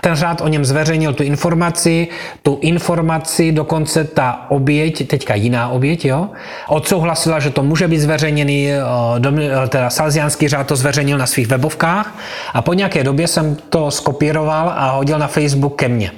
ten 0.00 0.14
řád 0.14 0.40
o 0.40 0.48
něm 0.48 0.64
zveřejnil 0.64 1.12
tu 1.12 1.22
informaci, 1.22 2.08
tu 2.42 2.58
informaci 2.62 3.52
dokonce 3.52 4.04
ta 4.04 4.46
oběť, 4.48 5.08
teďka 5.08 5.34
jiná 5.34 5.68
oběť, 5.68 6.04
jo, 6.04 6.28
odsouhlasila, 6.68 7.40
že 7.40 7.50
to 7.50 7.62
může 7.62 7.88
být 7.88 7.98
zveřejněný, 7.98 8.72
eh, 8.72 9.68
teda 9.68 9.90
salziánský 9.90 10.48
řád 10.48 10.66
to 10.66 10.76
zveřejnil 10.76 11.18
na 11.18 11.26
svých 11.26 11.48
webovkách 11.48 12.18
a 12.54 12.62
po 12.62 12.74
nějaké 12.74 13.04
době 13.04 13.28
jsem 13.28 13.56
to 13.68 13.90
skopíroval 13.90 14.72
a 14.76 14.90
hodil 14.90 15.18
na 15.18 15.26
Facebook 15.26 15.76
ke 15.76 15.88
mně. 15.88 16.10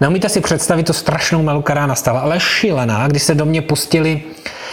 Neumíte 0.00 0.28
si 0.28 0.40
představit 0.40 0.86
tu 0.86 0.92
strašnou 0.92 1.42
melu, 1.42 1.62
která 1.62 1.86
nastala, 1.86 2.20
ale 2.20 2.40
šílená, 2.40 3.08
když 3.08 3.22
se 3.22 3.34
do 3.34 3.44
mě 3.44 3.62
pustili 3.62 4.22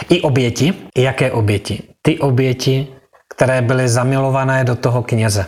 i 0.08 0.20
oběti. 0.20 0.74
Jaké 0.98 1.32
oběti? 1.32 1.82
Ty 2.02 2.18
oběti, 2.18 2.86
které 3.34 3.62
byly 3.62 3.88
zamilované 3.88 4.64
do 4.64 4.76
toho 4.76 5.02
kněze. 5.02 5.46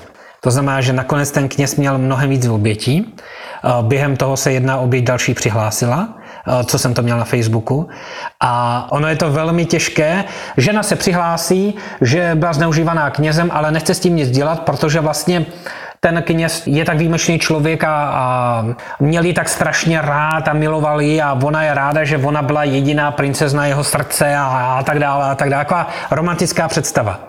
To 0.48 0.52
znamená, 0.52 0.80
že 0.80 0.92
nakonec 0.92 1.30
ten 1.30 1.48
kněz 1.48 1.76
měl 1.76 1.98
mnohem 1.98 2.30
víc 2.30 2.48
obětí. 2.48 3.14
Eh, 3.64 3.68
během 3.82 4.16
toho 4.16 4.36
se 4.36 4.52
jedna 4.52 4.76
oběť 4.76 5.04
další 5.04 5.34
přihlásila, 5.34 6.08
eh, 6.08 6.64
co 6.64 6.78
jsem 6.78 6.94
to 6.94 7.02
měl 7.02 7.18
na 7.18 7.24
Facebooku. 7.24 7.88
A 8.40 8.86
ono 8.92 9.08
je 9.08 9.16
to 9.16 9.30
velmi 9.30 9.66
těžké. 9.66 10.24
Žena 10.56 10.82
se 10.82 10.96
přihlásí, 10.96 11.74
že 12.00 12.30
byla 12.34 12.52
zneužívaná 12.52 13.10
knězem, 13.10 13.50
ale 13.52 13.70
nechce 13.70 13.94
s 13.94 14.00
tím 14.00 14.16
nic 14.16 14.30
dělat, 14.30 14.60
protože 14.60 15.00
vlastně 15.00 15.46
ten 16.00 16.22
kněz 16.22 16.62
je 16.66 16.84
tak 16.84 16.98
výjimečný 16.98 17.38
člověk 17.38 17.84
a, 17.84 17.88
a 17.94 18.64
měl 19.00 19.24
ji 19.24 19.32
tak 19.32 19.48
strašně 19.48 20.00
rád 20.00 20.48
a 20.48 20.52
miloval 20.52 21.00
ji 21.00 21.22
a 21.22 21.38
ona 21.42 21.62
je 21.62 21.74
ráda, 21.74 22.04
že 22.04 22.18
ona 22.18 22.42
byla 22.42 22.64
jediná 22.64 23.10
princezna 23.10 23.66
jeho 23.66 23.84
srdce 23.84 24.36
a, 24.36 24.44
a 24.78 24.82
tak 24.82 24.98
dále 24.98 25.30
a 25.30 25.34
tak 25.34 25.50
dále. 25.50 25.64
Taková 25.64 25.88
romantická 26.10 26.68
představa. 26.68 27.20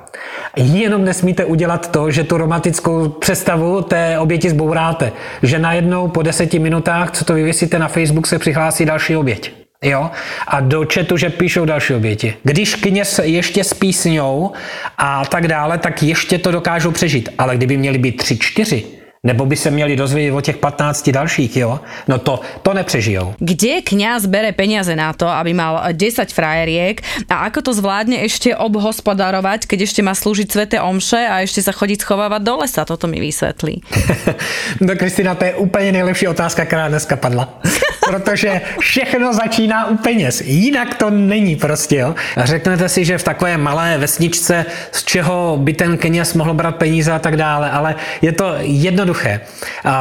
Jenom 0.56 1.06
nesmíte 1.06 1.46
udělat 1.46 1.92
to, 1.92 2.12
že 2.12 2.24
tu 2.24 2.38
romantickou 2.38 3.10
představu 3.10 3.82
té 3.82 4.20
oběti 4.20 4.50
zbouráte. 4.50 5.12
Že 5.44 5.60
najednou 5.60 6.08
po 6.08 6.22
deseti 6.22 6.60
minutách, 6.60 7.12
co 7.12 7.26
to 7.26 7.34
vyvěsíte 7.34 7.80
na 7.80 7.88
Facebook, 7.88 8.28
se 8.28 8.40
přihlásí 8.40 8.86
další 8.86 9.16
oběť. 9.16 9.69
Jo? 9.84 10.12
A 10.48 10.60
do 10.60 10.86
četu, 10.86 11.18
že 11.18 11.30
píšou 11.30 11.66
další 11.66 11.94
oběti. 11.94 12.36
Když 12.44 12.76
kněz 12.76 13.20
ještě 13.24 13.64
s 13.64 13.74
písňou 13.74 14.52
a 14.98 15.26
tak 15.26 15.48
dále, 15.48 15.78
tak 15.78 16.04
ještě 16.04 16.38
to 16.38 16.52
dokážou 16.52 16.92
přežít. 16.92 17.30
Ale 17.38 17.58
kdyby 17.58 17.78
měli 17.78 17.98
být 17.98 18.18
tři, 18.18 18.38
čtyři, 18.38 18.86
nebo 19.24 19.46
by 19.46 19.56
se 19.56 19.72
měli 19.72 19.96
dozvědět 19.96 20.32
o 20.32 20.42
těch 20.42 20.58
15 20.58 21.10
dalších, 21.10 21.58
jo? 21.58 21.80
No 22.08 22.20
to, 22.20 22.40
to 22.62 22.74
nepřežijou. 22.74 23.34
Kde 23.40 23.82
kňaz 23.82 24.26
bere 24.32 24.56
peniaze 24.56 24.96
na 24.96 25.12
to, 25.12 25.28
aby 25.28 25.52
mal 25.52 25.84
10 25.92 26.32
frajeriek 26.32 27.04
a 27.28 27.52
ako 27.52 27.60
to 27.68 27.72
zvládne 27.76 28.24
ešte 28.24 28.56
obhospodarovať, 28.56 29.68
keď 29.68 29.80
ešte 29.92 30.00
má 30.00 30.16
slúžiť 30.16 30.48
svete 30.48 30.78
omše 30.80 31.20
a 31.20 31.44
ešte 31.44 31.60
sa 31.60 31.76
chodiť 31.76 32.00
schovávať 32.00 32.42
do 32.48 32.64
lesa? 32.64 32.88
Toto 32.88 33.12
mi 33.12 33.20
vysvetlí. 33.20 33.84
no 34.86 34.96
Kristina, 34.96 35.36
to 35.36 35.46
je 35.46 35.56
úplně 35.56 35.92
nejlepší 35.92 36.28
otázka, 36.28 36.66
která 36.66 36.88
dneska 36.88 37.16
padla. 37.16 37.60
Protože 38.10 38.62
všechno 38.80 39.34
začíná 39.34 39.88
u 39.88 39.98
peněz. 39.98 40.42
Jinak 40.42 40.96
to 40.96 41.10
není 41.10 41.56
prostě, 41.56 41.96
jo. 41.96 42.16
Řeknete 42.38 42.90
si, 42.90 43.06
že 43.06 43.18
v 43.18 43.24
takové 43.24 43.58
malé 43.58 43.98
vesničce, 43.98 44.66
z 44.92 45.04
čeho 45.04 45.58
by 45.62 45.74
ten 45.74 45.98
kněz 45.98 46.34
mohl 46.34 46.54
brát 46.54 46.76
peníze 46.76 47.12
a 47.12 47.20
tak 47.20 47.38
dále, 47.38 47.72
ale 47.72 47.96
je 48.22 48.32
to 48.32 48.56
jedno 48.60 49.09
jednoduché. 49.10 49.42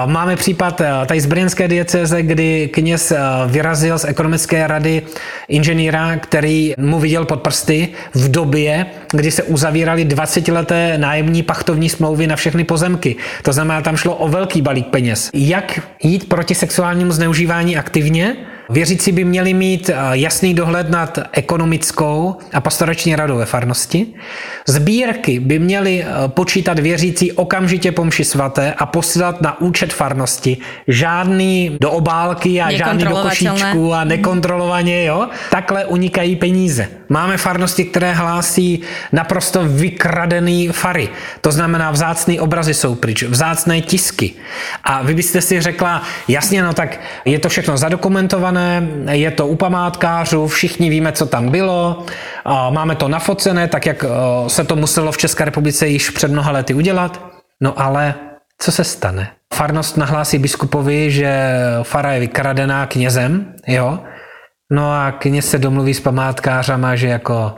Máme 0.06 0.36
případ 0.36 0.80
eh, 0.80 1.06
tady 1.06 1.20
z 1.20 1.26
Brněnské 1.26 1.68
diecéze, 1.68 2.22
kdy 2.22 2.68
kněz 2.72 3.12
eh, 3.12 3.18
vyrazil 3.46 3.98
z 3.98 4.04
ekonomické 4.04 4.66
rady 4.66 5.02
inženýra, 5.48 6.16
který 6.16 6.74
mu 6.78 7.00
viděl 7.00 7.24
pod 7.24 7.40
prsty 7.40 7.88
v 8.14 8.30
době, 8.30 8.86
kdy 9.12 9.30
se 9.30 9.42
uzavíraly 9.42 10.06
20-leté 10.06 10.98
nájemní 10.98 11.42
pachtovní 11.42 11.88
smlouvy 11.88 12.26
na 12.26 12.36
všechny 12.36 12.64
pozemky. 12.64 13.16
To 13.42 13.52
znamená, 13.52 13.82
tam 13.82 13.96
šlo 13.96 14.14
o 14.16 14.28
velký 14.28 14.62
balík 14.62 14.86
peněz. 14.86 15.30
Jak 15.34 15.80
jít 16.02 16.28
proti 16.28 16.54
sexuálnímu 16.54 17.12
zneužívání 17.12 17.76
aktivně? 17.76 18.36
Věřící 18.70 19.12
by 19.12 19.24
měli 19.24 19.54
mít 19.54 19.88
eh, 19.88 19.94
jasný 20.12 20.54
dohled 20.54 20.90
nad 20.90 21.18
ekonomickou 21.32 22.36
a 22.52 22.60
pastorační 22.60 23.16
radou 23.16 23.36
ve 23.36 23.46
farnosti. 23.46 24.06
Sbírky 24.66 25.40
by 25.40 25.58
měly 25.58 26.04
eh, 26.04 26.28
počítat 26.28 26.78
věřící 26.78 27.32
okamžitě 27.32 27.92
po 27.92 28.04
mši 28.04 28.24
svaté 28.24 28.74
a 28.74 28.86
posílat 28.86 29.40
na 29.40 29.60
účet 29.60 29.92
farnosti. 29.92 30.56
Žádný 30.88 31.76
do 31.80 31.90
obálky 31.90 32.60
a 32.60 32.72
žádný 32.72 33.04
do 33.04 33.16
košíčku 33.16 33.94
a 33.94 34.04
nekontrolovaně, 34.04 35.04
jo. 35.04 35.28
Takhle 35.50 35.84
unikají 35.84 36.36
peníze. 36.36 36.88
Máme 37.08 37.36
farnosti, 37.36 37.84
které 37.84 38.12
hlásí 38.12 38.82
naprosto 39.12 39.64
vykradený 39.64 40.68
fary. 40.68 41.08
To 41.40 41.52
znamená, 41.52 41.90
vzácné 41.90 42.40
obrazy 42.40 42.74
jsou 42.74 42.94
pryč, 42.94 43.22
vzácné 43.22 43.80
tisky. 43.80 44.32
A 44.84 45.02
vy 45.02 45.14
byste 45.14 45.40
si 45.40 45.60
řekla, 45.60 46.02
jasně, 46.28 46.62
no 46.62 46.72
tak 46.72 47.00
je 47.24 47.38
to 47.38 47.48
všechno 47.48 47.76
zadokumentované, 47.76 48.88
je 49.10 49.30
to 49.30 49.46
u 49.46 49.56
památkářů, 49.56 50.46
všichni 50.46 50.90
víme, 50.90 51.12
co 51.12 51.26
tam 51.26 51.48
bylo, 51.48 52.06
máme 52.70 52.94
to 52.94 53.08
nafocené, 53.08 53.68
tak 53.68 53.86
jak 53.86 54.04
se 54.46 54.64
to 54.64 54.76
muselo 54.76 55.12
v 55.12 55.18
České 55.18 55.44
republice 55.44 55.88
již 55.88 56.10
před 56.10 56.30
mnoha 56.30 56.50
lety 56.50 56.74
udělat. 56.74 57.24
No 57.60 57.80
ale 57.80 58.14
co 58.58 58.72
se 58.72 58.84
stane? 58.84 59.30
Farnost 59.54 59.96
nahlásí 59.96 60.38
biskupovi, 60.38 61.10
že 61.10 61.50
fara 61.82 62.12
je 62.12 62.20
vykradená 62.20 62.86
knězem, 62.86 63.54
jo? 63.66 63.98
No 64.72 64.92
a 64.92 65.12
kněz 65.12 65.50
se 65.50 65.58
domluví 65.58 65.94
s 65.94 66.00
památkářama, 66.00 66.96
že 66.96 67.06
jako, 67.06 67.54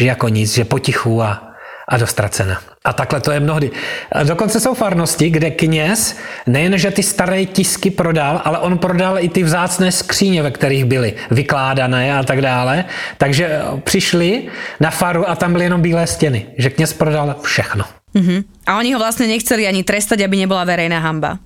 že 0.00 0.06
jako 0.06 0.28
nic, 0.28 0.54
že 0.54 0.64
potichu 0.64 1.22
a, 1.22 1.54
a 1.88 1.96
dostracena. 1.96 2.60
A 2.84 2.92
takhle 2.92 3.20
to 3.20 3.32
je 3.32 3.40
mnohdy. 3.40 3.70
A 4.12 4.22
dokonce 4.22 4.60
jsou 4.60 4.74
farnosti, 4.74 5.30
kde 5.30 5.50
kněz 5.50 6.16
nejen, 6.46 6.78
že 6.78 6.90
ty 6.90 7.02
staré 7.02 7.44
tisky 7.44 7.90
prodal, 7.90 8.42
ale 8.44 8.58
on 8.58 8.78
prodal 8.78 9.18
i 9.18 9.28
ty 9.28 9.42
vzácné 9.42 9.92
skříně, 9.92 10.42
ve 10.42 10.50
kterých 10.50 10.84
byly 10.84 11.14
vykládané 11.30 12.18
a 12.18 12.22
tak 12.22 12.42
dále. 12.42 12.84
Takže 13.18 13.60
přišli 13.84 14.48
na 14.80 14.90
faru 14.90 15.30
a 15.30 15.36
tam 15.36 15.52
byly 15.52 15.64
jenom 15.64 15.82
bílé 15.82 16.06
stěny. 16.06 16.46
Že 16.58 16.70
kněz 16.70 16.92
prodal 16.92 17.36
všechno. 17.42 17.84
Uh-huh. 18.14 18.44
A 18.66 18.78
oni 18.78 18.96
ho 18.96 18.98
vlastne 18.98 19.28
nechceli 19.28 19.68
ani 19.68 19.84
trestať, 19.84 20.24
aby 20.24 20.40
nebola 20.40 20.64
verejná 20.64 21.04
hamba. 21.04 21.36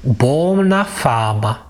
Bomna 0.00 0.84
fáma. 0.84 1.69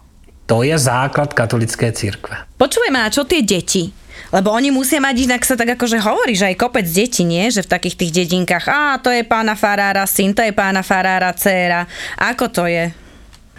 To 0.50 0.66
je 0.66 0.74
základ 0.74 1.30
katolické 1.30 1.94
církve. 1.94 2.34
Počujeme, 2.58 2.98
a 2.98 3.06
čo 3.06 3.22
tie 3.22 3.38
deti? 3.46 3.94
Lebo 4.34 4.50
oni 4.50 4.74
musia 4.74 4.98
mať 4.98 5.30
inak 5.30 5.46
sa 5.46 5.54
tak 5.54 5.78
akože 5.78 6.02
hovorí, 6.02 6.34
že 6.34 6.50
aj 6.50 6.58
kopec 6.58 6.86
detí, 6.90 7.22
nie? 7.22 7.46
Že 7.54 7.62
v 7.66 7.72
takých 7.78 7.94
tých 7.94 8.12
dedinkách, 8.18 8.66
a 8.66 8.98
to 8.98 9.14
je 9.14 9.22
pána 9.22 9.54
farára 9.54 10.02
syn, 10.10 10.34
to 10.34 10.42
je 10.42 10.50
pána 10.50 10.82
farára 10.82 11.30
dcéra. 11.38 11.86
Ako 12.18 12.50
to 12.50 12.66
je? 12.66 12.90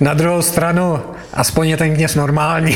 Na 0.03 0.11
druhou 0.11 0.43
stranu, 0.43 0.99
aspoň 1.31 1.75
je 1.75 1.77
ten 1.77 1.95
kněz 1.95 2.15
normální. 2.15 2.75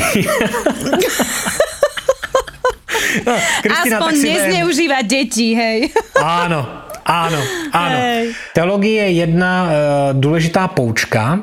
no, 3.26 3.34
Kristina, 3.62 3.96
Aspoň 4.00 4.12
nezneužívať 4.16 5.04
detí, 5.04 5.52
hej. 5.52 5.92
Áno, 6.16 6.86
Ano, 7.06 7.38
ano. 7.70 7.98
Hej. 8.02 8.34
Teologie 8.50 8.98
je 8.98 9.22
jedna 9.22 9.52
uh, 9.62 9.70
důležitá 10.18 10.66
poučka, 10.68 11.38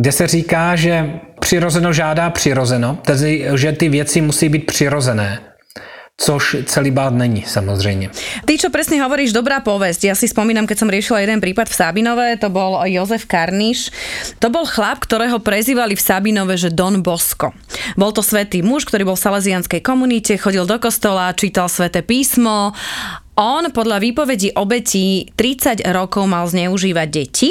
kde 0.00 0.12
se 0.12 0.26
říká, 0.26 0.76
že 0.76 1.20
přirozeno 1.40 1.92
žádá 1.92 2.30
přirozeno, 2.30 2.98
tedy 3.04 3.44
že 3.54 3.72
ty 3.72 3.88
věci 3.88 4.20
musí 4.20 4.48
být 4.48 4.66
přirozené. 4.66 5.38
Což 6.20 6.56
celý 6.64 6.90
bát 6.90 7.16
není, 7.16 7.48
samozřejmě. 7.48 8.12
Ty, 8.44 8.60
čo 8.60 8.68
presne 8.68 9.00
hovoríš, 9.00 9.32
dobrá 9.32 9.64
povesť. 9.64 10.12
Ja 10.12 10.12
si 10.12 10.28
spomínam, 10.28 10.68
keď 10.68 10.76
som 10.84 10.92
riešila 10.92 11.24
jeden 11.24 11.40
prípad 11.40 11.72
v 11.72 11.78
Sabinove, 11.80 12.36
to 12.36 12.52
bol 12.52 12.76
Jozef 12.84 13.24
Karniš. 13.24 13.88
To 14.36 14.52
bol 14.52 14.68
chlap, 14.68 15.00
ktorého 15.00 15.40
prezývali 15.40 15.96
v 15.96 16.04
Sabinove, 16.04 16.60
že 16.60 16.68
Don 16.68 17.00
Bosco. 17.00 17.56
Bol 17.96 18.12
to 18.12 18.20
svetý 18.20 18.60
muž, 18.60 18.84
ktorý 18.84 19.08
bol 19.08 19.16
v 19.16 19.24
salesianskej 19.32 19.80
komunite, 19.80 20.36
chodil 20.36 20.68
do 20.68 20.76
kostola, 20.76 21.32
čítal 21.32 21.72
sveté 21.72 22.04
písmo 22.04 22.76
on 23.40 23.72
podľa 23.72 24.04
výpovedí 24.04 24.52
obetí 24.52 25.32
30 25.32 25.80
rokov 25.96 26.28
mal 26.28 26.44
zneužívať 26.44 27.08
deti. 27.08 27.48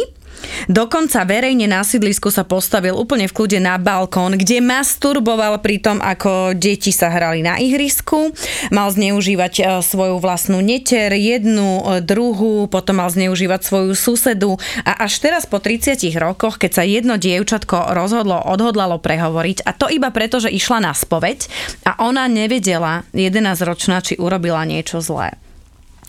Dokonca 0.70 1.26
verejne 1.26 1.66
na 1.66 1.82
sídlisku 1.82 2.30
sa 2.30 2.46
postavil 2.46 2.94
úplne 2.94 3.26
v 3.26 3.36
kľude 3.36 3.60
na 3.60 3.76
balkón, 3.82 4.38
kde 4.38 4.62
masturboval 4.62 5.60
pri 5.64 5.82
tom, 5.82 5.98
ako 6.00 6.54
deti 6.54 6.94
sa 6.94 7.10
hrali 7.10 7.42
na 7.42 7.58
ihrisku. 7.58 8.32
Mal 8.70 8.88
zneužívať 8.94 9.54
e, 9.60 9.64
svoju 9.82 10.22
vlastnú 10.22 10.62
neter, 10.62 11.12
jednu, 11.16 12.00
e, 12.00 12.06
druhú, 12.06 12.70
potom 12.70 13.02
mal 13.02 13.10
zneužívať 13.10 13.62
svoju 13.66 13.94
susedu 13.98 14.62
a 14.86 15.06
až 15.06 15.20
teraz 15.24 15.50
po 15.50 15.58
30 15.58 16.00
rokoch, 16.20 16.62
keď 16.62 16.72
sa 16.72 16.84
jedno 16.86 17.18
dievčatko 17.18 17.92
rozhodlo, 17.98 18.40
odhodlalo 18.46 19.02
prehovoriť 19.02 19.66
a 19.66 19.72
to 19.74 19.90
iba 19.90 20.14
preto, 20.14 20.38
že 20.38 20.54
išla 20.54 20.84
na 20.84 20.94
spoveď 20.94 21.50
a 21.88 22.00
ona 22.06 22.30
nevedela 22.30 23.08
11 23.12 23.66
ročná, 23.66 24.00
či 24.06 24.20
urobila 24.20 24.64
niečo 24.64 25.02
zlé. 25.02 25.49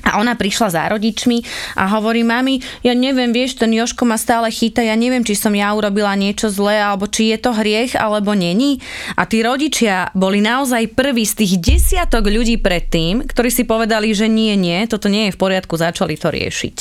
A 0.04 0.18
ona 0.18 0.34
prišla 0.34 0.68
za 0.72 0.82
rodičmi 0.88 1.44
a 1.76 1.90
hovorí, 1.92 2.24
mami, 2.24 2.60
ja 2.84 2.96
neviem, 2.96 3.30
vieš, 3.30 3.60
ten 3.60 3.72
Joško 3.72 4.08
ma 4.08 4.16
stále 4.16 4.48
chýta, 4.48 4.80
ja 4.80 4.96
neviem, 4.96 5.22
či 5.22 5.36
som 5.36 5.52
ja 5.52 5.70
urobila 5.76 6.16
niečo 6.16 6.48
zlé, 6.48 6.80
alebo 6.80 7.06
či 7.06 7.32
je 7.34 7.38
to 7.38 7.52
hriech, 7.52 7.94
alebo 7.96 8.32
není. 8.32 8.80
A 9.14 9.28
tí 9.28 9.44
rodičia 9.44 10.10
boli 10.16 10.40
naozaj 10.40 10.96
prví 10.96 11.24
z 11.24 11.44
tých 11.44 11.52
desiatok 11.60 12.26
ľudí 12.26 12.58
predtým, 12.58 13.24
ktorí 13.24 13.50
si 13.52 13.68
povedali, 13.68 14.12
že 14.16 14.26
nie, 14.26 14.56
nie, 14.56 14.84
toto 14.88 15.06
nie 15.06 15.28
je 15.28 15.34
v 15.36 15.40
poriadku, 15.40 15.76
začali 15.76 16.16
to 16.16 16.32
riešiť. 16.32 16.76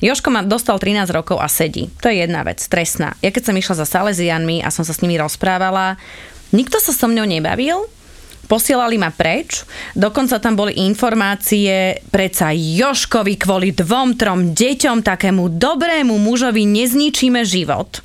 Joško 0.00 0.28
ma 0.32 0.42
dostal 0.42 0.80
13 0.80 1.10
rokov 1.14 1.38
a 1.40 1.48
sedí. 1.48 1.92
To 2.02 2.08
je 2.10 2.24
jedna 2.24 2.42
vec, 2.42 2.60
trestná. 2.64 3.16
Ja 3.20 3.30
keď 3.30 3.52
som 3.52 3.58
išla 3.58 3.74
za 3.84 3.86
Salesianmi 3.86 4.64
a 4.64 4.68
som 4.72 4.82
sa 4.82 4.96
s 4.96 5.00
nimi 5.04 5.20
rozprávala, 5.20 5.96
nikto 6.54 6.78
sa 6.80 6.92
so 6.94 7.06
mnou 7.10 7.26
nebavil, 7.28 7.86
posielali 8.46 8.96
ma 9.00 9.10
preč. 9.10 9.64
Dokonca 9.96 10.38
tam 10.38 10.54
boli 10.54 10.78
informácie, 10.84 12.00
predsa 12.08 12.52
Joškovi 12.54 13.34
kvôli 13.40 13.72
dvom, 13.72 14.14
trom 14.14 14.40
deťom, 14.52 15.02
takému 15.02 15.56
dobrému 15.56 16.16
mužovi 16.20 16.68
nezničíme 16.68 17.42
život. 17.42 18.04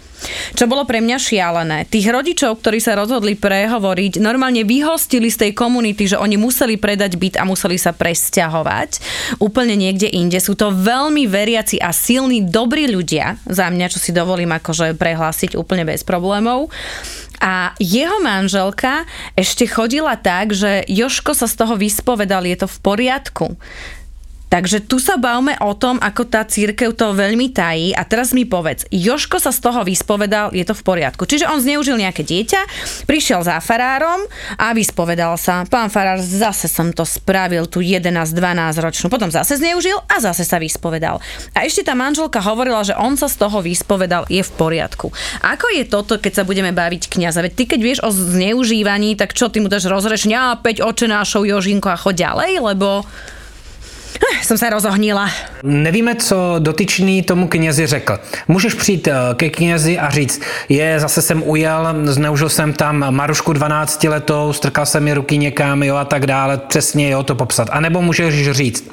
Čo 0.55 0.67
bolo 0.67 0.83
pre 0.83 0.99
mňa 0.99 1.15
šialené. 1.15 1.87
Tých 1.87 2.11
rodičov, 2.11 2.59
ktorí 2.59 2.83
sa 2.83 2.99
rozhodli 2.99 3.39
prehovoriť, 3.39 4.19
normálne 4.19 4.67
vyhostili 4.67 5.31
z 5.31 5.47
tej 5.47 5.51
komunity, 5.55 6.11
že 6.11 6.19
oni 6.19 6.35
museli 6.35 6.75
predať 6.75 7.15
byt 7.15 7.39
a 7.39 7.47
museli 7.47 7.79
sa 7.79 7.95
presťahovať 7.95 8.99
úplne 9.39 9.79
niekde 9.79 10.11
inde. 10.11 10.35
Sú 10.43 10.59
to 10.59 10.75
veľmi 10.75 11.23
veriaci 11.23 11.79
a 11.79 11.95
silní, 11.95 12.43
dobrí 12.43 12.91
ľudia, 12.91 13.39
za 13.47 13.71
mňa, 13.71 13.87
čo 13.87 13.99
si 14.03 14.11
dovolím 14.11 14.51
akože 14.51 14.99
prehlásiť 14.99 15.55
úplne 15.55 15.87
bez 15.87 16.03
problémov. 16.03 16.67
A 17.39 17.71
jeho 17.79 18.19
manželka 18.19 19.07
ešte 19.35 19.63
chodila 19.63 20.19
tak, 20.19 20.51
že 20.51 20.83
Joško 20.91 21.31
sa 21.31 21.47
z 21.47 21.55
toho 21.55 21.79
vyspovedal, 21.79 22.43
je 22.43 22.57
to 22.59 22.67
v 22.67 22.77
poriadku. 22.83 23.47
Takže 24.49 24.89
tu 24.89 24.97
sa 24.97 25.21
bavme 25.21 25.53
o 25.61 25.77
tom, 25.77 26.01
ako 26.01 26.25
tá 26.25 26.41
církev 26.41 26.97
to 26.97 27.13
veľmi 27.13 27.53
tají 27.53 27.93
a 27.93 28.01
teraz 28.01 28.33
mi 28.33 28.49
povedz, 28.49 28.89
Joško 28.89 29.37
sa 29.37 29.53
z 29.53 29.61
toho 29.61 29.85
vyspovedal, 29.85 30.49
je 30.57 30.65
to 30.65 30.73
v 30.73 30.81
poriadku. 30.81 31.29
Čiže 31.29 31.45
on 31.45 31.61
zneužil 31.61 32.01
nejaké 32.01 32.25
dieťa, 32.25 32.61
prišiel 33.05 33.45
za 33.45 33.61
farárom 33.61 34.25
a 34.57 34.73
vyspovedal 34.73 35.37
sa. 35.37 35.69
Pán 35.69 35.93
farár, 35.93 36.17
zase 36.17 36.65
som 36.65 36.89
to 36.89 37.05
spravil, 37.05 37.69
tu 37.69 37.85
11-12 37.85 38.33
ročnú. 38.81 39.05
Potom 39.13 39.29
zase 39.29 39.61
zneužil 39.61 40.01
a 40.09 40.17
zase 40.17 40.41
sa 40.41 40.57
vyspovedal. 40.57 41.21
A 41.53 41.69
ešte 41.69 41.85
tá 41.85 41.93
manželka 41.93 42.41
hovorila, 42.41 42.81
že 42.81 42.97
on 42.97 43.13
sa 43.13 43.29
z 43.29 43.37
toho 43.37 43.61
vyspovedal, 43.61 44.25
je 44.33 44.41
v 44.41 44.51
poriadku. 44.57 45.13
Ako 45.45 45.69
je 45.77 45.85
toto, 45.85 46.17
keď 46.17 46.41
sa 46.41 46.43
budeme 46.43 46.73
baviť 46.73 47.05
kniaza? 47.05 47.45
Veď 47.45 47.53
ty, 47.53 47.63
keď 47.69 47.79
vieš 47.85 47.99
o 48.01 48.09
zneužívaní, 48.09 49.13
tak 49.13 49.37
čo 49.37 49.53
ty 49.53 49.61
mu 49.61 49.69
dáš 49.69 49.85
rozrešenia, 49.85 50.57
5 50.57 50.81
očenášov 50.81 51.45
Jožinko 51.45 51.93
a 51.93 52.01
choď 52.01 52.33
ďalej, 52.33 52.51
lebo 52.65 53.05
jsem 54.41 54.57
se 54.57 54.69
rozohnila. 54.69 55.29
Nevíme, 55.63 56.15
co 56.15 56.55
dotyčný 56.59 57.21
tomu 57.21 57.47
knězi 57.47 57.87
řekl. 57.87 58.19
Můžeš 58.47 58.73
přijít 58.73 59.07
eh, 59.07 59.13
ke 59.35 59.49
knězi 59.49 59.99
a 59.99 60.09
říct, 60.09 60.41
je, 60.69 60.99
zase 60.99 61.21
jsem 61.21 61.43
ujel, 61.45 61.95
zneužil 62.05 62.49
jsem 62.49 62.73
tam 62.73 63.15
Marušku 63.15 63.53
12 63.53 64.03
letou, 64.03 64.53
strkal 64.53 64.85
jsem 64.85 65.03
mi 65.03 65.13
ruky 65.13 65.37
někam, 65.37 65.83
jo, 65.83 65.95
a 65.95 66.05
tak 66.05 66.25
dále, 66.25 66.57
přesně, 66.57 67.09
jo, 67.09 67.23
to 67.23 67.35
popsat. 67.35 67.67
A 67.71 67.79
nebo 67.79 68.01
můžeš 68.01 68.51
říct, 68.51 68.91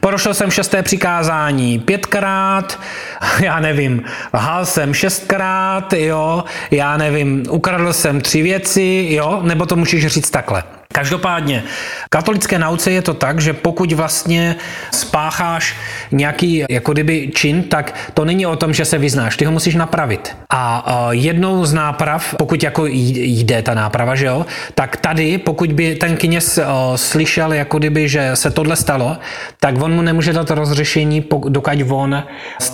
porušil 0.00 0.34
jsem 0.34 0.50
šesté 0.50 0.82
přikázání 0.82 1.78
pětkrát, 1.78 2.80
já 3.40 3.60
nevím, 3.60 4.02
lhal 4.34 4.66
jsem 4.66 4.94
šestkrát, 4.94 5.92
jo, 5.92 6.44
já 6.70 6.96
nevím, 6.96 7.44
ukradl 7.50 7.92
jsem 7.92 8.20
tři 8.20 8.42
věci, 8.42 9.06
jo, 9.10 9.40
nebo 9.42 9.66
to 9.66 9.76
můžeš 9.76 10.06
říct 10.06 10.30
takhle. 10.30 10.77
Každopádně, 10.92 11.64
katolické 12.10 12.58
nauce 12.58 12.90
je 12.90 13.02
to 13.02 13.14
tak, 13.14 13.40
že 13.40 13.52
pokud 13.52 13.92
vlastně 13.92 14.56
spácháš 14.90 15.76
nějaký 16.10 16.64
jako 16.70 16.92
kdyby 16.92 17.30
čin, 17.34 17.62
tak 17.62 17.94
to 18.14 18.24
není 18.24 18.46
o 18.46 18.56
tom, 18.56 18.74
že 18.74 18.84
se 18.84 18.98
vyznáš, 18.98 19.36
ty 19.36 19.44
ho 19.44 19.52
musíš 19.52 19.74
napravit. 19.74 20.36
A 20.50 20.84
jednou 21.10 21.64
z 21.64 21.72
náprav, 21.72 22.34
pokud 22.38 22.62
jako 22.62 22.86
jde 22.88 23.62
ta 23.62 23.74
náprava, 23.74 24.14
že 24.14 24.26
jo, 24.26 24.46
tak 24.74 24.96
tady, 24.96 25.38
pokud 25.38 25.72
by 25.72 25.94
ten 25.94 26.16
kněz 26.16 26.58
slyšel, 26.96 27.52
jako 27.52 27.78
kdyby, 27.78 28.08
že 28.08 28.30
se 28.34 28.50
tohle 28.50 28.76
stalo, 28.76 29.16
tak 29.60 29.82
on 29.82 29.92
mu 29.92 30.02
nemůže 30.02 30.32
dát 30.32 30.50
rozřešení, 30.50 31.24
dokud 31.48 31.78
on 31.90 32.24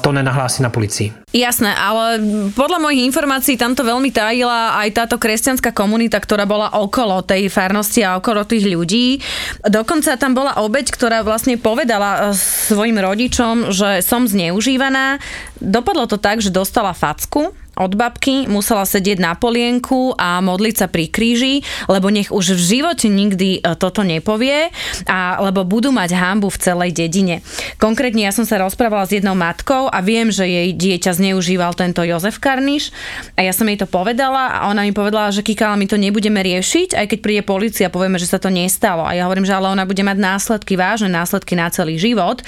to 0.01 0.13
nenahlásí 0.13 0.63
na 0.63 0.71
policii. 0.71 1.13
Jasné, 1.35 1.75
ale 1.75 2.23
podľa 2.55 2.79
mojich 2.79 3.11
informácií 3.11 3.59
tamto 3.59 3.83
veľmi 3.83 4.15
tajila 4.15 4.79
aj 4.79 4.89
táto 4.95 5.19
kresťanská 5.19 5.75
komunita, 5.75 6.23
ktorá 6.23 6.47
bola 6.47 6.71
okolo 6.79 7.27
tej 7.27 7.51
farnosti 7.51 8.04
a 8.05 8.21
okolo 8.21 8.45
tých 8.45 8.69
ľudí. 8.69 9.19
Dokonca 9.65 10.21
tam 10.21 10.37
bola 10.37 10.61
obeď, 10.61 10.93
ktorá 10.93 11.25
vlastne 11.25 11.57
povedala 11.57 12.31
eh, 12.31 12.37
svojim 12.37 13.01
rodičom, 13.01 13.73
že 13.73 14.05
som 14.05 14.29
zneužívaná. 14.29 15.19
Dopadlo 15.59 16.05
to 16.05 16.21
tak, 16.21 16.45
že 16.45 16.53
dostala 16.53 16.93
facku 16.93 17.57
od 17.79 17.93
babky, 17.99 18.47
musela 18.47 18.87
sedieť 18.87 19.19
na 19.19 19.33
polienku 19.35 20.15
a 20.15 20.39
modliť 20.39 20.75
sa 20.75 20.87
pri 20.87 21.11
kríži, 21.11 21.67
lebo 21.91 22.11
nech 22.11 22.31
už 22.31 22.55
v 22.55 22.63
živote 22.79 23.07
nikdy 23.11 23.59
e, 23.59 23.75
toto 23.75 24.07
nepovie, 24.07 24.71
a 25.11 25.43
lebo 25.43 25.67
budú 25.67 25.91
mať 25.91 26.15
hambu 26.15 26.49
v 26.51 26.61
celej 26.61 26.91
dedine. 26.95 27.43
Konkrétne 27.83 28.27
ja 28.27 28.33
som 28.33 28.47
sa 28.47 28.63
rozprávala 28.63 29.07
s 29.07 29.15
jednou 29.15 29.35
matkou 29.35 29.91
a 29.91 29.99
viem, 30.01 30.31
že 30.31 30.47
jej 30.47 30.71
dieťa 30.71 31.19
zneužíval 31.19 31.75
tento 31.75 32.03
Jozef 32.07 32.39
Karniš 32.39 32.95
a 33.35 33.43
ja 33.43 33.53
som 33.53 33.67
jej 33.67 33.79
to 33.79 33.91
povedala 33.91 34.55
a 34.55 34.59
ona 34.71 34.87
mi 34.87 34.95
povedala, 34.95 35.35
že 35.35 35.43
Kika, 35.43 35.75
my 35.75 35.87
to 35.91 35.99
nebudeme 35.99 36.39
riešiť, 36.41 36.95
aj 36.95 37.07
keď 37.11 37.19
príde 37.19 37.43
policia, 37.43 37.93
povieme, 37.93 38.17
že 38.17 38.31
sa 38.31 38.39
to 38.39 38.49
nestalo. 38.49 39.03
A 39.05 39.17
ja 39.19 39.27
hovorím, 39.27 39.47
že 39.47 39.55
ale 39.55 39.71
ona 39.71 39.85
bude 39.85 40.01
mať 40.01 40.19
následky, 40.19 40.79
vážne 40.79 41.11
následky 41.11 41.59
na 41.59 41.69
celý 41.69 41.99
život. 41.99 42.41